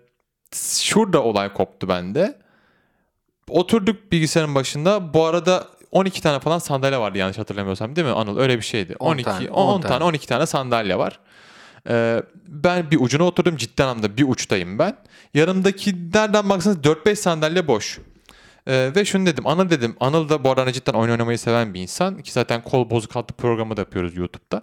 şurada 0.54 1.22
olay 1.22 1.52
koptu 1.52 1.88
bende. 1.88 2.38
Oturduk 3.48 4.12
bilgisayarın 4.12 4.54
başında. 4.54 5.14
Bu 5.14 5.24
arada 5.24 5.68
12 5.92 6.22
tane 6.22 6.40
falan 6.40 6.58
sandalye 6.58 6.98
vardı 6.98 7.18
yanlış 7.18 7.38
hatırlamıyorsam 7.38 7.96
değil 7.96 8.06
mi 8.06 8.12
Anıl? 8.12 8.38
Öyle 8.38 8.56
bir 8.56 8.62
şeydi. 8.62 8.96
10 8.98 9.10
12, 9.10 9.24
tane, 9.24 9.50
10, 9.50 9.66
10 9.66 9.80
tane, 9.80 9.92
tane. 9.92 10.04
12 10.04 10.26
tane 10.26 10.46
sandalye 10.46 10.98
var. 10.98 11.20
Ee, 11.88 12.22
ben 12.48 12.90
bir 12.90 13.00
ucuna 13.00 13.24
oturdum 13.24 13.56
cidden 13.56 13.86
anlamda 13.86 14.16
bir 14.16 14.28
uçtayım 14.28 14.78
ben. 14.78 14.96
Yanımdaki 15.34 16.10
nereden 16.14 16.50
baksanız 16.50 16.76
4-5 16.76 17.16
sandalye 17.16 17.68
boş. 17.68 17.98
Ee, 18.66 18.90
ve 18.96 19.04
şunu 19.04 19.26
dedim 19.26 19.46
Anıl 19.46 19.70
dedim 19.70 19.96
Anıl 20.00 20.28
da 20.28 20.44
bu 20.44 20.50
arada 20.50 20.72
cidden 20.72 20.92
oyun 20.92 21.10
oynamayı 21.10 21.38
seven 21.38 21.74
bir 21.74 21.80
insan 21.80 22.22
ki 22.22 22.32
zaten 22.32 22.62
kol 22.62 22.90
bozuk 22.90 23.16
adlı 23.16 23.34
programı 23.34 23.76
da 23.76 23.80
yapıyoruz 23.80 24.16
YouTube'da. 24.16 24.62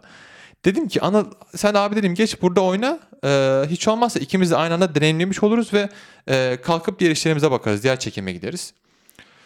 Dedim 0.66 0.88
ki 0.88 1.02
Anıl 1.02 1.26
sen 1.56 1.74
abi 1.74 1.96
dedim 1.96 2.16
geç 2.16 2.42
burada 2.42 2.62
oyna 2.62 3.00
Ee, 3.26 3.64
hiç 3.70 3.88
olmazsa 3.88 4.20
ikimiz 4.20 4.52
de 4.52 4.56
aynı 4.56 4.74
anda 4.74 4.96
deneyimlemiş 4.96 5.44
oluruz 5.44 5.74
ve 5.74 5.90
e, 6.30 6.58
kalkıp 6.64 7.00
diğer 7.00 7.12
işlerimize 7.12 7.52
bakarız 7.52 7.84
diğer 7.84 8.00
çekime 8.00 8.32
gideriz. 8.34 8.74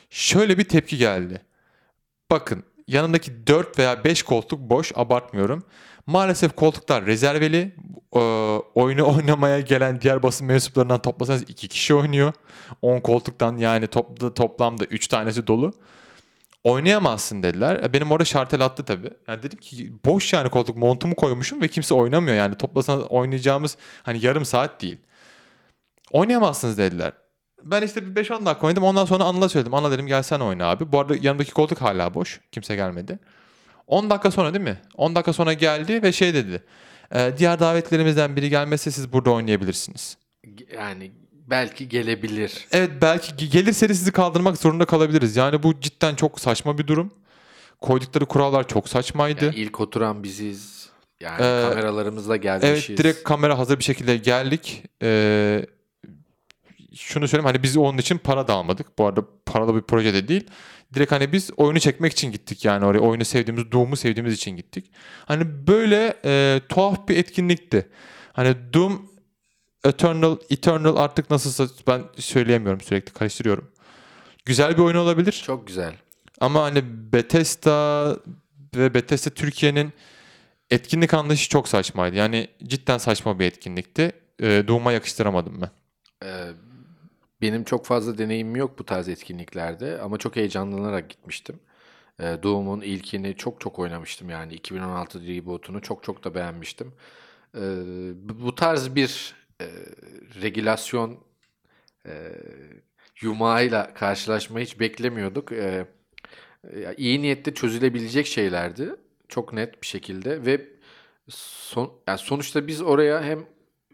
Şöyle 0.09 0.57
bir 0.57 0.63
tepki 0.63 0.97
geldi. 0.97 1.41
Bakın 2.31 2.63
yanındaki 2.87 3.47
4 3.47 3.79
veya 3.79 4.03
5 4.03 4.23
koltuk 4.23 4.59
boş 4.59 4.91
abartmıyorum. 4.95 5.63
Maalesef 6.07 6.55
koltuklar 6.55 7.05
rezerveli. 7.05 7.75
Ee, 8.15 8.19
oyunu 8.75 9.07
oynamaya 9.15 9.59
gelen 9.59 10.01
diğer 10.01 10.23
basın 10.23 10.47
mensuplarından 10.47 11.01
toplasanız 11.01 11.41
2 11.49 11.67
kişi 11.67 11.93
oynuyor. 11.95 12.33
10 12.81 12.99
koltuktan 12.99 13.57
yani 13.57 13.87
topla, 13.87 14.33
toplamda 14.33 14.85
3 14.85 15.07
tanesi 15.07 15.47
dolu. 15.47 15.73
Oynayamazsın 16.63 17.43
dediler. 17.43 17.83
E, 17.83 17.93
Benim 17.93 18.11
orada 18.11 18.25
şartel 18.25 18.65
attı 18.65 18.85
tabii. 18.85 19.09
Yani 19.27 19.43
dedim 19.43 19.59
ki 19.59 19.93
boş 20.05 20.33
yani 20.33 20.49
koltuk 20.49 20.77
montumu 20.77 21.15
koymuşum 21.15 21.61
ve 21.61 21.67
kimse 21.67 21.93
oynamıyor 21.93 22.35
yani. 22.37 22.55
Toplasanız 22.55 23.03
oynayacağımız 23.09 23.77
hani 24.03 24.25
yarım 24.25 24.45
saat 24.45 24.81
değil. 24.81 24.97
Oynayamazsınız 26.11 26.77
dediler. 26.77 27.13
Ben 27.63 27.81
işte 27.81 28.15
bir 28.15 28.23
5-10 28.23 28.45
dakika 28.45 28.67
oynadım. 28.67 28.83
Ondan 28.83 29.05
sonra 29.05 29.23
Anıl'a 29.23 29.49
söyledim. 29.49 29.73
Anıl 29.73 29.91
dedim 29.91 30.07
gel 30.07 30.23
sen 30.23 30.39
oyna 30.39 30.65
abi. 30.65 30.91
Bu 30.91 30.99
arada 30.99 31.15
yanımdaki 31.21 31.51
koltuk 31.53 31.81
hala 31.81 32.13
boş. 32.13 32.41
Kimse 32.51 32.75
gelmedi. 32.75 33.19
10 33.87 34.09
dakika 34.09 34.31
sonra 34.31 34.53
değil 34.53 34.63
mi? 34.63 34.77
10 34.95 35.15
dakika 35.15 35.33
sonra 35.33 35.53
geldi 35.53 36.03
ve 36.03 36.11
şey 36.11 36.33
dedi. 36.33 36.63
"E, 37.15 37.33
diğer 37.37 37.59
davetlerimizden 37.59 38.35
biri 38.35 38.49
gelmezse 38.49 38.91
siz 38.91 39.13
burada 39.13 39.31
oynayabilirsiniz. 39.31 40.17
Yani 40.75 41.11
belki 41.31 41.89
gelebilir. 41.89 42.65
Evet 42.71 42.91
belki 43.01 43.31
ge- 43.45 43.49
gelirse 43.51 43.87
sizi 43.87 44.11
kaldırmak 44.11 44.57
zorunda 44.57 44.85
kalabiliriz. 44.85 45.35
Yani 45.35 45.63
bu 45.63 45.79
cidden 45.79 46.15
çok 46.15 46.39
saçma 46.39 46.77
bir 46.77 46.87
durum. 46.87 47.11
Koydukları 47.81 48.25
kurallar 48.25 48.67
çok 48.67 48.89
saçmaydı. 48.89 49.45
Yani 49.45 49.55
ilk 49.55 49.79
oturan 49.79 50.23
biziz. 50.23 50.89
Yani 51.19 51.35
Ee, 51.35 51.69
kameralarımızla 51.69 52.33
Evet 52.35 52.43
gelmişiz. 52.43 52.97
direkt 52.97 53.23
kamera 53.23 53.57
hazır 53.57 53.79
bir 53.79 53.83
şekilde 53.83 54.17
geldik. 54.17 54.83
Ee, 55.01 55.65
şunu 56.95 57.27
söyleyeyim 57.27 57.45
hani 57.45 57.63
biz 57.63 57.77
onun 57.77 57.97
için 57.97 58.17
para 58.17 58.47
da 58.47 58.53
almadık. 58.53 58.97
Bu 58.99 59.05
arada 59.05 59.21
paralı 59.45 59.75
bir 59.75 59.81
proje 59.81 60.13
de 60.13 60.27
değil. 60.27 60.47
Direkt 60.93 61.11
hani 61.11 61.31
biz 61.31 61.51
oyunu 61.57 61.79
çekmek 61.79 62.11
için 62.11 62.31
gittik 62.31 62.65
yani 62.65 62.85
oraya. 62.85 62.99
Oyunu 62.99 63.25
sevdiğimiz, 63.25 63.71
Doom'u 63.71 63.95
sevdiğimiz 63.95 64.33
için 64.33 64.51
gittik. 64.51 64.91
Hani 65.25 65.67
böyle 65.67 66.17
e, 66.25 66.61
tuhaf 66.69 67.07
bir 67.07 67.17
etkinlikti. 67.17 67.89
Hani 68.33 68.55
Doom 68.73 69.09
Eternal, 69.85 70.37
Eternal 70.49 70.95
artık 70.95 71.29
nasılsa 71.29 71.67
ben 71.87 72.03
söyleyemiyorum 72.17 72.81
sürekli 72.81 73.13
karıştırıyorum. 73.13 73.71
Güzel 74.45 74.77
bir 74.77 74.81
oyun 74.81 74.95
olabilir. 74.95 75.43
Çok 75.45 75.67
güzel. 75.67 75.93
Ama 76.41 76.63
hani 76.63 76.83
Bethesda 77.13 78.17
ve 78.75 78.93
Bethesda 78.93 79.29
Türkiye'nin 79.29 79.93
etkinlik 80.69 81.13
anlayışı 81.13 81.49
çok 81.49 81.67
saçmaydı. 81.67 82.15
Yani 82.15 82.47
cidden 82.63 82.97
saçma 82.97 83.39
bir 83.39 83.45
etkinlikti. 83.45 84.11
Ee, 84.41 84.63
Doom'a 84.67 84.91
yakıştıramadım 84.91 85.61
ben. 85.61 85.69
Ee, 86.27 86.51
benim 87.41 87.63
çok 87.63 87.85
fazla 87.85 88.17
deneyimim 88.17 88.55
yok 88.55 88.79
bu 88.79 88.85
tarz 88.85 89.09
etkinliklerde 89.09 90.01
ama 90.01 90.17
çok 90.17 90.35
heyecanlanarak 90.35 91.09
gitmiştim. 91.09 91.59
Ee, 92.19 92.37
Doom'un 92.43 92.81
ilkini 92.81 93.35
çok 93.37 93.61
çok 93.61 93.79
oynamıştım 93.79 94.29
yani 94.29 94.53
2016 94.53 95.27
reboot'unu 95.27 95.81
çok 95.81 96.03
çok 96.03 96.23
da 96.23 96.35
beğenmiştim. 96.35 96.93
Ee, 97.57 97.61
bu 98.15 98.55
tarz 98.55 98.95
bir 98.95 99.35
e, 99.61 99.67
regülasyon 100.41 101.19
e, 102.07 102.31
yumağıyla 103.21 103.93
karşılaşmayı 103.93 104.65
hiç 104.65 104.79
beklemiyorduk. 104.79 105.51
Ya 106.81 106.93
iyi 106.97 107.21
niyetle 107.21 107.53
çözülebilecek 107.53 108.27
şeylerdi. 108.27 108.95
Çok 109.29 109.53
net 109.53 109.81
bir 109.81 109.87
şekilde 109.87 110.45
ve 110.45 110.67
son, 111.29 111.93
yani 112.07 112.17
sonuçta 112.17 112.67
biz 112.67 112.81
oraya 112.81 113.23
hem 113.23 113.45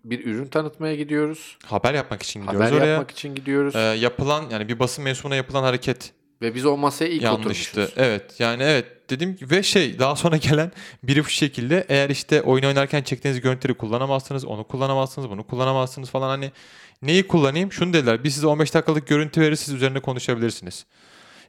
bir 0.04 0.26
ürün 0.26 0.46
tanıtmaya 0.48 0.96
gidiyoruz. 0.96 1.58
Haber 1.66 1.94
yapmak 1.94 2.24
için 2.24 2.40
gidiyoruz 2.42 2.68
Haber 2.68 2.78
oraya. 2.78 2.86
yapmak 2.92 3.12
için 3.12 3.36
gidiyoruz 3.36 3.76
Ee, 3.76 3.80
yapılan 3.80 4.50
yani 4.50 4.68
bir 4.68 4.80
basın 4.80 5.04
mensubuna 5.04 5.36
yapılan 5.36 5.64
hareket 5.64 6.14
ve 6.42 6.56
biz 6.56 6.66
o 6.66 6.78
masaya 6.78 7.08
ilk 7.08 7.22
yanlıştı. 7.22 7.42
oturmuşuz. 7.82 7.94
Evet 7.98 8.40
yani 8.40 8.64
evet 8.64 9.10
dedim 9.10 9.36
ki 9.36 9.52
ve 9.52 9.64
şey 9.64 10.00
daha 10.00 10.16
sonra 10.16 10.38
gelen 10.50 10.72
biri 11.04 11.26
bu 11.26 11.30
şekilde 11.30 11.86
eğer 11.90 12.10
işte 12.10 12.42
oyun 12.42 12.64
oynarken 12.64 13.02
çektiğiniz 13.04 13.42
görüntüleri 13.42 13.78
kullanamazsınız, 13.78 14.46
onu 14.46 14.64
kullanamazsınız, 14.64 15.30
bunu 15.30 15.48
kullanamazsınız 15.48 16.10
falan 16.10 16.28
hani 16.30 16.52
neyi 17.02 17.28
kullanayım? 17.28 17.72
Şunu 17.72 17.94
dediler. 17.94 18.24
Biz 18.24 18.34
size 18.34 18.48
15 18.48 18.74
dakikalık 18.74 19.08
görüntü 19.08 19.42
veririz 19.42 19.60
siz 19.60 19.74
üzerine 19.74 20.00
konuşabilirsiniz. 20.00 20.86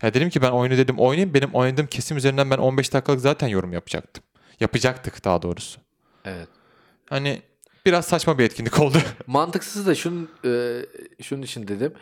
Ya 0.02 0.14
dedim 0.14 0.30
ki 0.30 0.42
ben 0.42 0.50
oyunu 0.50 0.76
dedim 0.76 0.98
oynayayım. 0.98 1.34
Benim 1.34 1.50
oynadığım 1.54 1.86
kesim 1.86 2.16
üzerinden 2.16 2.50
ben 2.50 2.58
15 2.58 2.92
dakikalık 2.92 3.20
zaten 3.20 3.48
yorum 3.48 3.72
yapacaktım. 3.72 4.24
Yapacaktık 4.60 5.24
daha 5.24 5.42
doğrusu. 5.42 5.80
Evet. 6.24 6.48
Hani 7.10 7.42
biraz 7.86 8.04
saçma 8.06 8.38
bir 8.38 8.44
etkinlik 8.44 8.80
oldu. 8.80 8.98
Mantıksız 9.26 9.86
da 9.86 9.94
şunun 9.94 10.28
e, 10.44 10.82
şunun 11.22 11.42
için 11.42 11.68
dedim. 11.68 11.92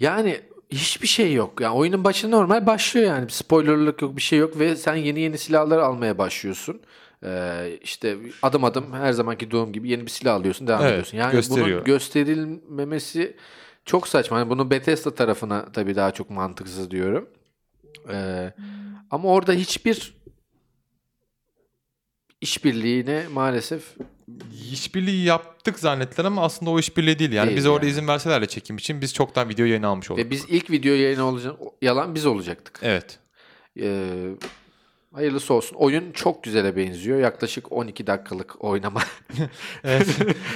Yani 0.00 0.40
hiçbir 0.70 1.06
şey 1.08 1.32
yok. 1.32 1.60
Yani 1.60 1.74
oyunun 1.74 2.04
başı 2.04 2.30
normal 2.30 2.66
başlıyor 2.66 3.06
yani. 3.06 3.26
Bir 3.26 3.32
spoilerlık 3.32 4.02
yok, 4.02 4.16
bir 4.16 4.22
şey 4.22 4.38
yok 4.38 4.58
ve 4.58 4.76
sen 4.76 4.94
yeni 4.94 5.20
yeni 5.20 5.38
silahlar 5.38 5.78
almaya 5.78 6.18
başlıyorsun. 6.18 6.80
Ee, 7.24 7.78
işte 7.82 8.16
adım 8.42 8.64
adım 8.64 8.92
her 8.92 9.12
zamanki 9.12 9.50
doğum 9.50 9.72
gibi 9.72 9.88
yeni 9.90 10.02
bir 10.06 10.10
silah 10.10 10.34
alıyorsun, 10.34 10.66
devam 10.66 10.80
Evet, 10.82 10.92
ediyorsun. 10.92 11.18
Yani 11.18 11.32
gösteriyor. 11.32 11.68
bunun 11.68 11.84
gösterilmemesi 11.84 13.36
çok 13.84 14.08
saçma. 14.08 14.38
Yani 14.38 14.50
bunu 14.50 14.70
Bethesda 14.70 15.14
tarafına 15.14 15.72
tabii 15.72 15.96
daha 15.96 16.10
çok 16.10 16.30
mantıksız 16.30 16.90
diyorum. 16.90 17.28
Ee, 18.12 18.52
ama 19.10 19.28
orada 19.28 19.52
hiçbir 19.52 20.14
işbirliğine 22.40 23.26
maalesef 23.32 23.82
İşbirliği 24.72 25.24
yaptık 25.24 25.78
zannettiler 25.78 26.24
ama 26.24 26.42
aslında 26.44 26.70
o 26.70 26.78
işbirliği 26.78 27.18
değil. 27.18 27.32
Yani 27.32 27.46
Değil 27.46 27.56
biz 27.58 27.66
orada 27.66 27.84
yani. 27.86 27.90
izin 27.92 28.08
verseler 28.08 28.42
de 28.42 28.46
çekim 28.46 28.76
için 28.76 29.00
biz 29.00 29.14
çoktan 29.14 29.48
video 29.48 29.66
yayını 29.66 29.86
almış 29.86 30.10
olduk. 30.10 30.24
ve 30.24 30.30
biz 30.30 30.44
ilk 30.48 30.70
video 30.70 30.92
yayını 30.94 31.24
olacak 31.24 31.54
yalan 31.82 32.14
biz 32.14 32.26
olacaktık. 32.26 32.80
Evet. 32.82 33.18
Ee, 33.80 34.04
hayırlısı 35.14 35.54
olsun. 35.54 35.76
Oyun 35.76 36.12
çok 36.12 36.44
güzele 36.44 36.76
benziyor. 36.76 37.18
Yaklaşık 37.18 37.72
12 37.72 38.06
dakikalık 38.06 38.64
oynama. 38.64 39.00
evet. 39.84 40.06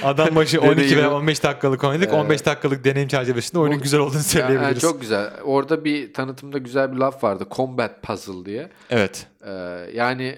Adam 0.03 0.35
başı 0.35 0.61
12 0.61 0.77
Deneyimi. 0.77 0.97
veya 0.97 1.13
15 1.13 1.43
dakikalık 1.43 1.83
oynadık. 1.83 2.13
15 2.13 2.45
dakikalık 2.45 2.83
deneyim 2.83 3.07
çerçevesinde 3.07 3.59
oyunun 3.59 3.81
güzel 3.81 3.99
olduğunu 3.99 4.15
Yani 4.15 4.23
söyleyebiliriz. 4.23 4.81
çok 4.81 5.01
güzel. 5.01 5.33
Orada 5.43 5.85
bir 5.85 6.13
tanıtımda 6.13 6.57
güzel 6.57 6.91
bir 6.91 6.97
laf 6.97 7.23
vardı. 7.23 7.47
Combat 7.51 8.03
puzzle 8.03 8.45
diye. 8.45 8.69
Evet. 8.89 9.27
Ee, 9.45 9.51
yani 9.93 10.35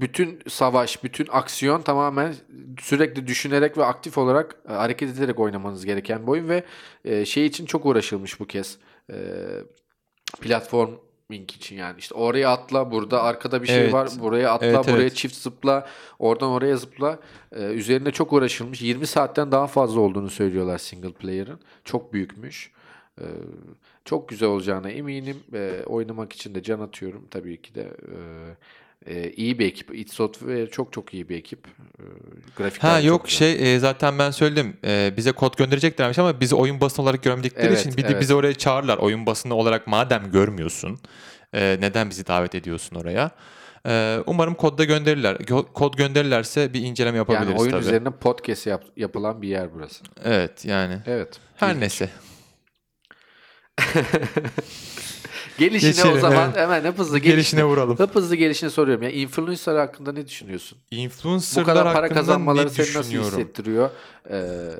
bütün 0.00 0.38
savaş, 0.48 1.04
bütün 1.04 1.26
aksiyon 1.30 1.82
tamamen 1.82 2.34
sürekli 2.80 3.26
düşünerek 3.26 3.78
ve 3.78 3.84
aktif 3.84 4.18
olarak 4.18 4.56
e, 4.68 4.72
hareket 4.72 5.10
ederek 5.10 5.40
oynamanız 5.40 5.84
gereken 5.84 6.22
bir 6.22 6.28
oyun 6.28 6.48
ve 6.48 6.64
e, 7.04 7.24
şey 7.24 7.46
için 7.46 7.66
çok 7.66 7.86
uğraşılmış 7.86 8.40
bu 8.40 8.46
kez. 8.46 8.78
E, 9.10 9.16
platforming 10.40 11.50
için 11.56 11.76
yani 11.76 11.98
işte 11.98 12.14
oraya 12.14 12.50
atla, 12.50 12.90
burada 12.90 13.22
arkada 13.22 13.62
bir 13.62 13.66
şey 13.66 13.80
Evet. 13.80 13.92
var, 13.92 14.08
buraya 14.20 14.52
atla, 14.52 14.66
Evet, 14.66 14.88
buraya 14.88 15.02
evet. 15.02 15.16
çift 15.16 15.34
zıpla, 15.34 15.88
oradan 16.18 16.48
oraya 16.48 16.76
zıpla. 16.76 17.18
E, 17.52 17.62
üzerine 17.62 18.10
çok 18.10 18.32
uğraşılmış. 18.32 18.82
20 18.82 19.06
saatten 19.06 19.52
daha 19.52 19.66
fazla 19.66 20.00
olduğunu 20.00 20.30
söylüyorlar 20.30 20.78
single 20.78 21.12
player'ın. 21.12 21.60
Çok 21.84 22.12
büyükmüş. 22.12 22.72
E, 23.20 23.24
çok 24.04 24.28
güzel 24.28 24.48
olacağına 24.48 24.90
eminim. 24.90 25.36
E, 25.54 25.82
oynamak 25.86 26.32
için 26.32 26.54
de 26.54 26.62
can 26.62 26.80
atıyorum 26.80 27.26
tabii 27.30 27.62
ki 27.62 27.74
de. 27.74 27.82
E, 27.82 28.16
e, 29.08 29.30
iyi 29.30 29.58
bir 29.58 29.66
ekip. 29.66 29.94
It 29.98 30.12
Software 30.12 30.66
çok 30.70 30.92
çok 30.92 31.14
iyi 31.14 31.28
bir 31.28 31.36
ekip. 31.36 31.66
E, 31.98 32.02
grafikler 32.56 32.90
Ha 32.90 33.00
yok 33.00 33.28
şey 33.30 33.74
e, 33.74 33.78
zaten 33.78 34.18
ben 34.18 34.30
söyledim. 34.30 34.76
E, 34.84 35.14
bize 35.16 35.32
kod 35.32 35.56
göndereceklermiş 35.58 36.18
ama 36.18 36.40
bizi 36.40 36.54
oyun 36.54 36.80
basını 36.80 37.02
olarak 37.04 37.22
görmedikleri 37.22 37.66
Evet, 37.66 37.80
için 37.80 37.96
bir 37.96 38.02
de 38.02 38.08
evet. 38.08 38.20
bizi 38.20 38.34
oraya 38.34 38.54
çağırırlar. 38.54 38.98
Oyun 38.98 39.26
basını 39.26 39.54
olarak 39.54 39.86
madem 39.86 40.30
görmüyorsun 40.32 40.98
e, 41.54 41.76
neden 41.80 42.10
bizi 42.10 42.26
davet 42.26 42.54
ediyorsun 42.54 42.96
oraya? 42.96 43.30
E, 43.86 44.18
umarım 44.26 44.54
kodda 44.54 44.84
gönderirler. 44.84 45.34
Gö- 45.36 45.72
kod 45.72 45.94
gönderirlerse 45.96 46.72
bir 46.74 46.80
inceleme 46.80 47.16
yapabiliriz 47.18 47.48
Yani 47.50 47.60
oyun 47.60 47.70
tabii. 47.70 47.82
üzerine 47.82 48.10
podcast 48.10 48.66
yap- 48.66 48.84
yapılan 48.96 49.42
bir 49.42 49.48
yer 49.48 49.74
burası. 49.74 50.04
Evet 50.24 50.64
yani. 50.64 50.98
Evet. 51.06 51.40
Her 51.56 51.80
neyse. 51.80 52.10
Gelişine 55.58 55.90
Geçelim, 55.90 56.16
o 56.16 56.18
zaman 56.20 56.44
evet. 56.48 56.56
hemen 56.56 56.84
hıp 56.84 56.98
hızlı 56.98 57.18
Gelişine 57.18 57.34
gelişine, 57.34 57.64
vuralım. 57.64 57.98
hıp 57.98 58.14
hızlı 58.14 58.36
gelişine 58.36 58.70
soruyorum. 58.70 59.02
Ya 59.02 59.10
influencer 59.10 59.76
hakkında 59.76 60.12
ne 60.12 60.26
düşünüyorsun? 60.26 60.78
Bu 60.92 60.96
Influencerlar 60.96 61.66
kadar 61.66 61.92
para 61.94 62.08
kazanmaları 62.08 62.66
ne 62.66 62.70
seni 62.70 62.94
nasıl 62.98 63.12
hissettiriyor? 63.12 63.90
Ee, 64.30 64.70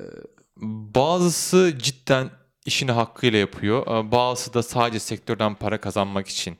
Bazısı 0.94 1.74
cidden 1.78 2.30
işini 2.66 2.92
hakkıyla 2.92 3.38
yapıyor. 3.38 3.86
Ee, 3.86 4.12
Bazısı 4.12 4.54
da 4.54 4.62
sadece 4.62 4.98
sektörden 4.98 5.54
para 5.54 5.80
kazanmak 5.80 6.28
için 6.28 6.56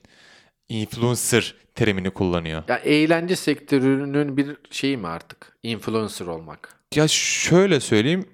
influencer 0.68 1.54
terimini 1.74 2.10
kullanıyor. 2.10 2.62
ya 2.68 2.76
eğlence 2.76 3.36
sektörünün 3.36 4.36
bir 4.36 4.56
şeyi 4.70 4.96
mi 4.96 5.06
artık? 5.08 5.56
Influencer 5.62 6.26
olmak. 6.26 6.74
Ya 6.94 7.08
şöyle 7.08 7.80
söyleyeyim. 7.80 8.28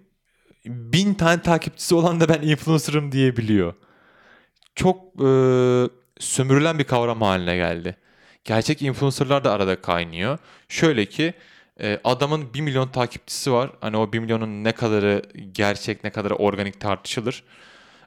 Bin 0.67 1.15
tane 1.15 1.43
takipçisi 1.43 1.95
olan 1.95 2.21
da 2.21 2.29
ben 2.29 2.43
influencer'ım 2.43 3.13
diyebiliyor. 3.13 3.75
Çok 4.75 5.05
e, 5.21 5.29
sömürülen 6.19 6.79
bir 6.79 6.85
kavram 6.85 7.23
haline 7.23 7.57
geldi. 7.57 7.97
Gerçek 8.45 8.83
influencer'lar 8.83 9.45
da 9.45 9.53
arada 9.53 9.81
kaynıyor. 9.81 10.39
Şöyle 10.69 11.07
ki 11.07 11.35
e, 11.81 12.01
adamın 12.05 12.55
1 12.55 12.61
milyon 12.61 12.89
takipçisi 12.89 13.53
var. 13.53 13.71
Hani 13.81 13.97
o 13.97 14.13
1 14.13 14.19
milyonun 14.19 14.65
ne 14.65 14.73
kadarı 14.73 15.23
gerçek 15.53 16.05
ne 16.05 16.11
kadarı 16.11 16.35
organik 16.35 16.81
tartışılır. 16.81 17.45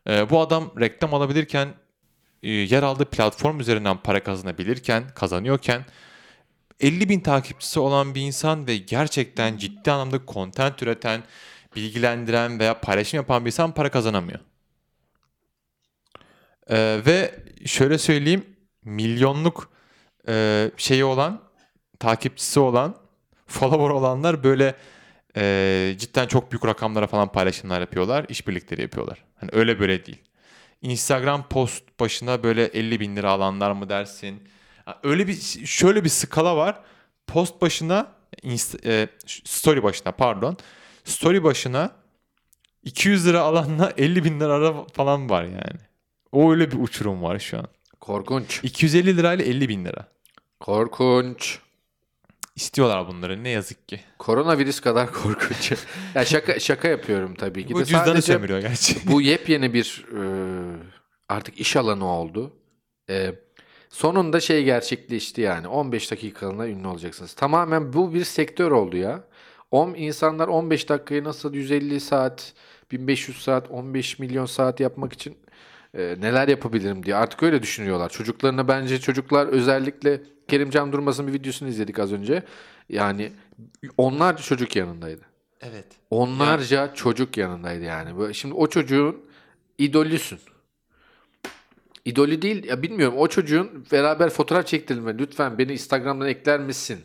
E, 0.10 0.30
bu 0.30 0.42
adam 0.42 0.72
reklam 0.80 1.14
alabilirken 1.14 1.68
e, 2.44 2.52
yer 2.52 2.84
aldığı 2.84 3.06
platform 3.06 3.60
üzerinden 3.60 3.98
para 3.98 4.24
kazanabilirken, 4.24 5.04
kazanıyorken 5.16 5.86
50 6.80 7.10
bin 7.10 7.20
takipçisi 7.20 7.80
olan 7.80 8.16
bir 8.16 8.22
insan 8.22 8.68
ve 8.68 8.78
gerçekten 8.78 9.58
ciddi 9.58 9.92
anlamda 9.92 10.20
content 10.28 10.84
üreten, 10.84 11.24
bilgilendiren 11.76 12.60
veya 12.60 12.80
paylaşım 12.82 13.18
yapan 13.18 13.46
bir 13.46 13.48
insan 13.52 13.74
para 13.74 13.92
kazanamıyor. 13.92 14.40
Ee, 16.70 17.02
ve 17.06 17.36
şöyle 17.66 17.98
söyleyeyim, 17.98 18.46
milyonluk 18.86 19.70
e, 20.28 20.72
şeyi 20.78 21.06
olan, 21.06 21.42
takipçisi 22.00 22.60
olan, 22.60 22.96
follower 23.48 23.90
olanlar 23.90 24.44
böyle 24.44 24.76
e, 25.38 25.96
cidden 25.98 26.28
çok 26.28 26.52
büyük 26.52 26.66
rakamlara 26.66 27.08
falan 27.08 27.32
paylaşımlar 27.32 27.82
yapıyorlar, 27.82 28.26
işbirlikleri 28.30 28.82
yapıyorlar. 28.82 29.24
Hani 29.36 29.50
öyle 29.54 29.80
böyle 29.80 30.06
değil. 30.06 30.22
Instagram 30.82 31.48
post 31.50 31.84
başına 32.00 32.44
böyle 32.44 32.66
50 32.66 33.00
bin 33.00 33.16
lira 33.16 33.32
alanlar 33.32 33.72
mı 33.72 33.90
dersin? 33.90 34.44
Öyle 35.04 35.28
bir 35.28 35.42
şöyle 35.66 36.04
bir 36.04 36.10
skala 36.10 36.58
var. 36.58 36.80
Post 37.28 37.62
başına 37.62 38.12
inst- 38.44 38.88
e, 38.88 39.08
story 39.46 39.84
başına 39.84 40.12
pardon. 40.12 40.58
Story 41.04 41.44
başına 41.44 41.92
200 42.84 43.28
lira 43.28 43.42
alanla 43.42 43.94
50 43.98 44.24
bin 44.24 44.40
lira 44.40 44.54
ara 44.54 44.86
falan 44.94 45.30
var 45.30 45.44
yani. 45.44 45.87
O 46.32 46.52
öyle 46.52 46.72
bir 46.72 46.78
uçurum 46.80 47.24
var 47.24 47.40
şu 47.40 47.58
an. 47.58 47.66
Korkunç. 48.00 48.60
250 48.64 49.18
lirayla 49.18 49.46
50 49.46 49.70
bin 49.70 49.86
lira. 49.86 50.08
Korkunç. 50.60 51.60
İstiyorlar 52.56 53.08
bunları 53.08 53.44
ne 53.44 53.50
yazık 53.50 53.88
ki. 53.88 54.00
Koronavirüs 54.20 54.80
kadar 54.80 55.14
korkunç. 55.24 55.74
ya 56.16 56.26
şaka 56.26 56.60
şaka 56.60 56.88
yapıyorum 56.88 57.34
tabii 57.36 57.68
ki 57.68 57.74
Bu 57.74 57.80
de. 57.80 57.86
cüzdanı 57.86 58.06
Sadece 58.06 58.22
sömürüyor 58.34 58.60
gerçi. 58.60 58.96
bu 59.08 59.22
yepyeni 59.22 59.74
bir 59.74 60.06
e, 60.18 60.22
artık 61.30 61.60
iş 61.60 61.76
alanı 61.76 62.06
oldu. 62.06 62.54
E, 63.10 63.32
sonunda 63.90 64.40
şey 64.40 64.64
gerçekleşti 64.64 65.42
yani. 65.42 65.68
15 65.68 66.12
dakikalığına 66.12 66.68
ünlü 66.68 66.88
olacaksınız. 66.88 67.34
Tamamen 67.34 67.94
bu 67.94 68.14
bir 68.14 68.24
sektör 68.24 68.72
oldu 68.72 68.98
ya. 68.98 69.24
10 69.72 69.94
insanlar 69.94 70.48
15 70.48 70.90
dakikayı 70.90 71.24
nasıl 71.24 71.54
150 71.54 72.00
saat, 72.00 72.54
1500 72.92 73.42
saat, 73.44 73.72
15 73.72 74.20
milyon 74.20 74.46
saat 74.46 74.80
yapmak 74.80 75.14
için 75.14 75.38
e, 75.98 76.16
neler 76.22 76.48
yapabilirim 76.48 77.04
diye 77.04 77.16
artık 77.16 77.44
öyle 77.44 77.62
düşünüyorlar. 77.62 78.10
Çocuklarına 78.10 78.68
bence 78.68 79.00
çocuklar 79.00 79.48
özellikle 79.48 80.22
Kerimcan 80.48 80.92
Durmaz'ın 80.92 81.28
bir 81.28 81.34
videosunu 81.34 81.70
izledik 81.70 82.00
az 82.00 82.14
önce. 82.14 82.44
Yani 82.90 83.32
onlarca 83.98 84.44
çocuk 84.44 84.76
yanındaydı. 84.76 85.22
Evet. 85.62 85.86
Onlarca 86.10 86.94
çocuk 86.94 87.38
yanındaydı 87.38 87.84
yani. 87.84 88.18
Böyle, 88.18 88.34
şimdi 88.34 88.56
o 88.56 88.68
çocuğun 88.68 89.26
idolüsün. 89.78 90.40
İdolü 92.06 92.42
değil 92.42 92.64
ya 92.64 92.82
bilmiyorum 92.82 93.18
o 93.18 93.28
çocuğun 93.28 93.86
beraber 93.92 94.30
fotoğraf 94.30 94.68
çektirilme 94.68 95.18
lütfen 95.18 95.58
beni 95.58 95.72
Instagram'dan 95.72 96.28
ekler 96.28 96.60
misin? 96.60 97.00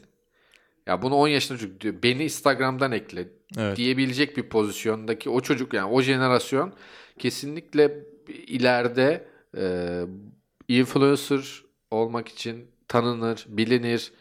Ya 0.86 1.02
bunu 1.02 1.14
10 1.14 1.28
yaşında 1.28 1.58
çocuk 1.58 1.80
diyor. 1.80 1.94
Beni 2.02 2.24
Instagram'dan 2.24 2.92
ekle 2.92 3.28
Evet. 3.58 3.76
diyebilecek 3.76 4.36
bir 4.36 4.42
pozisyondaki 4.42 5.30
o 5.30 5.40
çocuk 5.40 5.74
yani 5.74 5.92
o 5.92 6.02
jenerasyon 6.02 6.72
kesinlikle 7.18 8.11
ileride 8.28 9.28
e, 9.56 9.64
influencer 10.68 11.62
olmak 11.90 12.28
için 12.28 12.70
tanınır, 12.88 13.44
bilinir, 13.48 14.12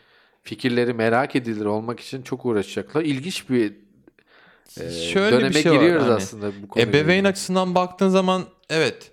fikirleri 0.44 0.94
merak 0.94 1.36
edilir 1.36 1.66
olmak 1.66 2.00
için 2.00 2.22
çok 2.22 2.46
uğraşacaklar. 2.46 3.02
İlginç 3.02 3.50
bir 3.50 3.74
e, 4.80 4.92
Şöyle 4.92 5.36
döneme 5.36 5.50
bir 5.50 5.62
şey 5.62 5.72
var, 5.72 5.78
giriyoruz 5.78 6.04
hani 6.04 6.14
aslında 6.14 6.52
bu 6.64 6.68
konuyla 6.68 6.90
Ebeveyn 6.90 7.16
ilgili. 7.18 7.28
açısından 7.28 7.76
baktığın 7.76 8.10
zaman 8.10 8.46
evet 8.70 9.12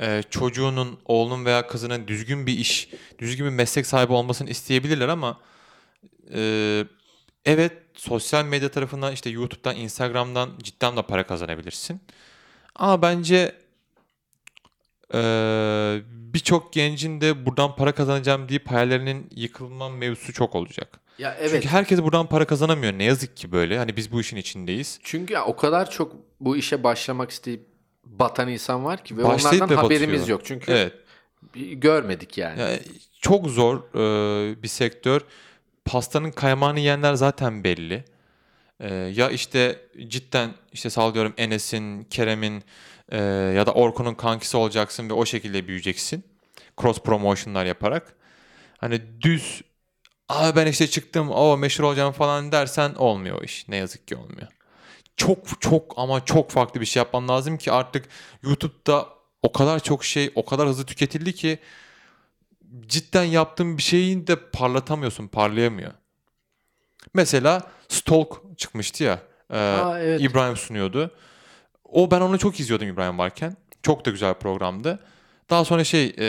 e, 0.00 0.22
çocuğunun, 0.30 0.98
oğlunun 1.04 1.44
veya 1.44 1.66
kızının 1.66 2.08
düzgün 2.08 2.46
bir 2.46 2.58
iş, 2.58 2.88
düzgün 3.18 3.46
bir 3.46 3.50
meslek 3.50 3.86
sahibi 3.86 4.12
olmasını 4.12 4.50
isteyebilirler 4.50 5.08
ama 5.08 5.40
e, 6.34 6.84
evet 7.44 7.72
sosyal 7.94 8.44
medya 8.44 8.70
tarafından 8.70 9.12
işte 9.12 9.30
YouTube'dan, 9.30 9.76
Instagram'dan 9.76 10.50
cidden 10.62 10.96
de 10.96 11.02
para 11.02 11.26
kazanabilirsin. 11.26 12.00
Ama 12.74 13.02
bence 13.02 13.54
Ee, 15.14 16.00
Birçok 16.34 16.72
gencin 16.72 17.20
de 17.20 17.46
buradan 17.46 17.76
para 17.76 17.92
kazanacağım 17.92 18.48
deyip 18.48 18.70
hayallerinin 18.70 19.30
yıkılma 19.36 19.88
mevzusu 19.88 20.32
çok 20.32 20.54
olacak. 20.54 21.00
Ya 21.18 21.36
evet. 21.40 21.50
Çünkü 21.50 21.68
herkes 21.68 22.02
buradan 22.02 22.26
para 22.28 22.44
kazanamıyor. 22.46 22.92
Ne 22.92 23.04
yazık 23.04 23.36
ki 23.36 23.52
böyle. 23.52 23.78
Hani 23.78 23.96
biz 23.96 24.12
bu 24.12 24.20
işin 24.20 24.36
içindeyiz. 24.36 25.00
Çünkü 25.02 25.34
ya 25.34 25.44
o 25.44 25.56
kadar 25.56 25.90
çok 25.90 26.16
bu 26.40 26.56
işe 26.56 26.84
başlamak 26.84 27.30
isteyip 27.30 27.66
batan 28.04 28.48
insan 28.48 28.84
var 28.84 29.04
ki 29.04 29.16
ve 29.16 29.24
Başlayıp 29.24 29.62
onlardan 29.62 29.76
da 29.78 29.82
haberimiz 29.82 30.20
batıyor. 30.20 30.38
yok. 30.38 30.46
Çünkü 30.46 30.72
Evet. 30.72 30.92
görmedik 31.72 32.38
yani. 32.38 32.60
Yani 32.60 32.78
çok 33.20 33.46
zor 33.46 33.76
e, 33.94 34.62
bir 34.62 34.68
sektör. 34.68 35.20
Pastanın 35.84 36.30
kaymağını 36.30 36.78
yiyenler 36.78 37.14
zaten 37.14 37.64
belli. 37.64 38.04
E, 38.80 38.94
ya 38.94 39.30
işte 39.30 39.78
cidden 40.08 40.50
işte 40.72 40.90
sallıyorum 40.90 41.34
Enes'in, 41.36 42.04
Kerem'in 42.04 42.62
e, 43.10 43.18
ya 43.56 43.66
da 43.66 43.72
Orkun'un 43.72 44.14
kankisi 44.14 44.56
olacaksın 44.56 45.08
ve 45.08 45.12
o 45.12 45.26
şekilde 45.26 45.66
büyüyeceksin. 45.66 46.24
Cross 46.80 46.98
promotion'lar 46.98 47.64
yaparak. 47.64 48.14
Hani 48.78 49.02
düz 49.20 49.62
Aa 50.30 50.56
ben 50.56 50.66
işte 50.66 50.86
çıktım 50.86 51.30
o 51.30 51.56
meşhur 51.56 51.84
olacağım 51.84 52.12
falan 52.12 52.52
dersen 52.52 52.94
olmuyor 52.94 53.40
o 53.40 53.44
iş. 53.44 53.68
Ne 53.68 53.76
yazık 53.76 54.08
ki 54.08 54.16
olmuyor. 54.16 54.48
Çok 55.16 55.60
çok 55.60 55.94
ama 55.96 56.24
çok 56.24 56.50
farklı 56.50 56.80
bir 56.80 56.86
şey 56.86 57.00
yapman 57.00 57.28
lazım 57.28 57.58
ki 57.58 57.72
artık 57.72 58.06
YouTube'da 58.42 59.08
o 59.42 59.52
kadar 59.52 59.80
çok 59.80 60.04
şey 60.04 60.32
o 60.34 60.44
kadar 60.44 60.68
hızlı 60.68 60.86
tüketildi 60.86 61.32
ki 61.32 61.58
cidden 62.86 63.24
yaptığın 63.24 63.78
bir 63.78 63.82
şeyi 63.82 64.26
de 64.26 64.36
parlatamıyorsun, 64.36 65.28
parlayamıyor. 65.28 65.92
Mesela 67.14 67.62
Stalk 67.88 68.42
çıkmıştı 68.56 69.04
ya. 69.04 69.22
e, 69.50 69.58
Aa, 69.58 70.00
evet. 70.00 70.20
İbrahim 70.20 70.56
sunuyordu. 70.56 71.14
O 71.92 72.10
ben 72.10 72.20
onu 72.20 72.38
çok 72.38 72.60
izliyordum 72.60 72.88
İbrahim 72.88 73.18
varken. 73.18 73.56
Çok 73.82 74.04
da 74.06 74.10
güzel 74.10 74.34
programdı. 74.34 74.98
Daha 75.50 75.64
sonra 75.64 75.84
şey 75.84 76.14
e, 76.18 76.24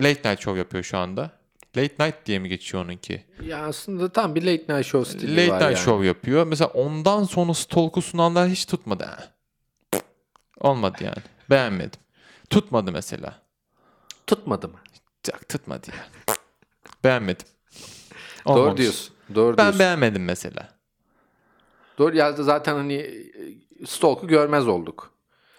Late 0.00 0.30
Night 0.30 0.40
Show 0.42 0.58
yapıyor 0.58 0.84
şu 0.84 0.98
anda. 0.98 1.30
Late 1.76 2.04
Night 2.06 2.26
diye 2.26 2.38
mi 2.38 2.48
geçiyor 2.48 2.84
onunki? 2.84 3.24
Ya 3.46 3.66
aslında 3.66 4.08
tam 4.08 4.34
bir 4.34 4.42
late 4.42 4.74
night 4.74 4.86
show 4.86 5.18
stili 5.18 5.36
Late 5.36 5.48
var 5.50 5.56
Night 5.60 5.62
yani. 5.62 5.76
Show 5.84 6.06
yapıyor. 6.06 6.46
Mesela 6.46 6.68
ondan 6.68 7.24
sonra 7.24 7.54
Stalk'u 7.54 8.02
sunanlar 8.02 8.48
hiç 8.48 8.66
tutmadı. 8.66 9.04
ha. 9.04 9.18
Olmadı 10.60 10.96
yani. 11.04 11.22
Beğenmedim. 11.50 12.00
Tutmadı 12.50 12.92
mesela. 12.92 13.42
Tutmadı 14.26 14.68
mı? 14.68 14.78
Cak 15.22 15.48
tutmadı 15.48 15.86
ya. 15.90 16.34
Beğenmedim. 17.04 17.46
Doğru 18.46 18.58
Olmamış. 18.60 18.80
diyorsun. 18.80 19.14
Doğru 19.34 19.56
Ben 19.56 19.64
diyorsun. 19.64 19.78
beğenmedim 19.78 20.24
mesela. 20.24 20.68
Doğru 21.98 22.16
ya 22.16 22.38
da 22.38 22.42
zaten 22.42 22.74
hani 22.74 23.10
stalk'u 23.86 24.28
görmez 24.28 24.68
olduk. 24.68 25.12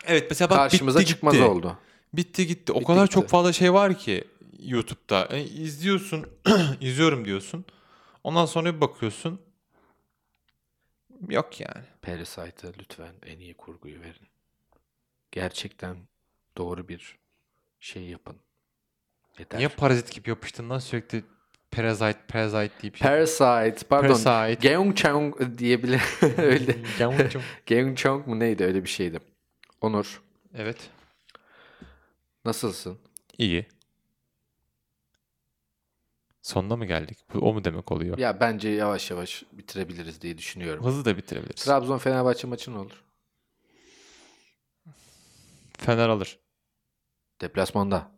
Evet 0.06 0.28
mesela 0.30 0.50
bak 0.50 0.58
Karşımıza 0.58 1.00
bitti 1.00 1.10
çıkmaz 1.10 1.34
gitti. 1.34 1.46
oldu. 1.46 1.78
Bitti 2.14 2.48
gitti. 2.48 2.72
O 2.72 2.76
Bitti 2.76 2.88
kadar 2.88 3.04
gitti. 3.04 3.14
çok 3.16 3.30
fazla 3.30 3.54
şey 3.54 3.74
var 3.74 3.98
ki 4.00 4.24
YouTube'da. 4.60 5.20
Yani 5.32 5.44
izliyorsun, 5.44 6.26
izliyorum 6.82 7.26
diyorsun. 7.26 7.66
Ondan 8.24 8.46
sonra 8.46 8.76
bir 8.76 8.82
bakıyorsun. 8.82 9.42
Yok 11.30 11.60
yani. 11.62 11.84
Parasite'a 12.02 12.72
lütfen 12.80 13.14
en 13.26 13.40
iyi 13.40 13.54
kurguyu 13.54 14.02
verin. 14.02 14.28
Gerçekten 15.32 15.98
doğru 16.58 16.88
bir 16.88 17.18
şey 17.80 18.04
yapın. 18.04 18.36
Yeter. 19.40 19.58
Niye 19.60 19.68
parazit 19.70 20.12
gibi 20.12 20.30
yapıştın 20.30 20.70
lan 20.70 20.80
sürekli 20.80 21.24
Parasite, 21.76 22.20
Parasite 22.28 22.82
deyip. 22.82 23.00
Parasite, 23.00 23.88
pardon. 23.90 24.24
Parasite. 24.24 24.68
Geung 24.70 24.98
Chang 24.98 25.58
diyebilir. 25.58 26.02
Öyle. 26.38 26.78
Yavrucuğum. 27.00 27.42
Geung 27.66 27.98
Chang 27.98 28.28
mu 28.28 28.40
neydi? 28.40 28.64
Öyle 28.64 28.84
bir 28.84 28.90
şeydi. 28.90 29.20
Onur, 29.82 30.22
evet. 30.56 30.90
nasılsın? 32.46 33.00
İyi. 33.38 33.68
Sonuna 36.42 36.76
mı 36.76 36.86
geldik? 36.86 37.18
Bu, 37.34 37.40
o 37.40 37.54
mu 37.54 37.64
demek 37.64 37.92
oluyor? 37.92 38.18
Ya 38.18 38.40
bence 38.40 38.70
yavaş 38.70 39.12
yavaş 39.12 39.44
bitirebiliriz 39.52 40.22
diye 40.22 40.38
düşünüyorum. 40.38 40.86
Hızlı 40.86 41.06
da 41.06 41.18
bitirebiliriz. 41.18 41.64
Trabzon 41.64 41.98
Fenerbahçe 41.98 42.48
maçı 42.48 42.74
ne 42.74 42.78
olur? 42.78 43.04
Fener 45.78 46.10
alır. 46.10 46.40
Deplasmanda. 47.42 48.12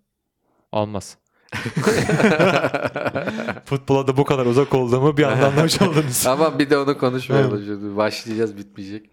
Almaz. 0.71 1.17
Futbola 3.65 4.07
da 4.07 4.17
bu 4.17 4.25
kadar 4.25 4.45
uzak 4.45 4.73
olduğumu 4.73 5.17
bir 5.17 5.23
anda 5.23 5.47
anlamış 5.47 5.81
oldunuz. 5.81 6.19
Tamam 6.23 6.59
bir 6.59 6.69
de 6.69 6.77
onu 6.77 6.97
konuşmayalım. 6.97 7.65
şimdi. 7.65 7.95
Başlayacağız 7.95 8.57
bitmeyecek. 8.57 9.09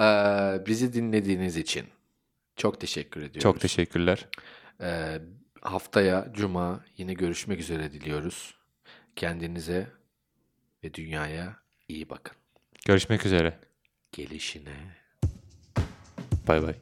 Ee, 0.00 0.04
bizi 0.66 0.92
dinlediğiniz 0.92 1.56
için 1.56 1.84
çok 2.56 2.80
teşekkür 2.80 3.20
ediyoruz. 3.20 3.42
Çok 3.42 3.60
teşekkürler. 3.60 4.28
Ee, 4.80 5.18
haftaya 5.60 6.28
Cuma 6.32 6.80
yine 6.96 7.14
görüşmek 7.14 7.60
üzere 7.60 7.92
diliyoruz. 7.92 8.54
Kendinize 9.16 9.86
ve 10.84 10.94
dünyaya 10.94 11.56
iyi 11.88 12.10
bakın. 12.10 12.36
Görüşmek 12.86 13.26
üzere. 13.26 13.58
Gelişine. 14.12 14.96
Bay 16.48 16.62
bay. 16.62 16.74